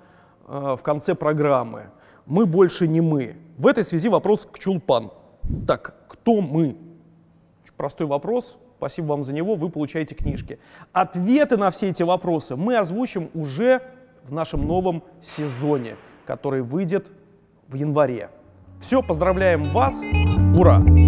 в 0.46 0.78
конце 0.82 1.14
программы. 1.14 1.90
Мы 2.26 2.46
больше 2.46 2.88
не 2.88 3.00
мы. 3.00 3.36
В 3.58 3.66
этой 3.66 3.84
связи 3.84 4.08
вопрос 4.08 4.48
к 4.50 4.58
Чулпан. 4.58 5.10
Так, 5.66 5.94
кто 6.08 6.40
мы? 6.40 6.76
Простой 7.76 8.06
вопрос. 8.06 8.58
Спасибо 8.78 9.06
вам 9.06 9.24
за 9.24 9.32
него, 9.32 9.54
вы 9.54 9.70
получаете 9.70 10.14
книжки. 10.14 10.58
Ответы 10.92 11.56
на 11.56 11.70
все 11.70 11.90
эти 11.90 12.02
вопросы 12.02 12.54
мы 12.54 12.76
озвучим 12.76 13.30
уже 13.34 13.82
в 14.24 14.32
нашем 14.32 14.66
новом 14.66 15.02
сезоне, 15.22 15.96
который 16.26 16.62
выйдет 16.62 17.10
в 17.68 17.74
январе. 17.74 18.30
Все, 18.80 19.02
поздравляем 19.02 19.72
вас. 19.72 20.00
Ура! 20.58 21.03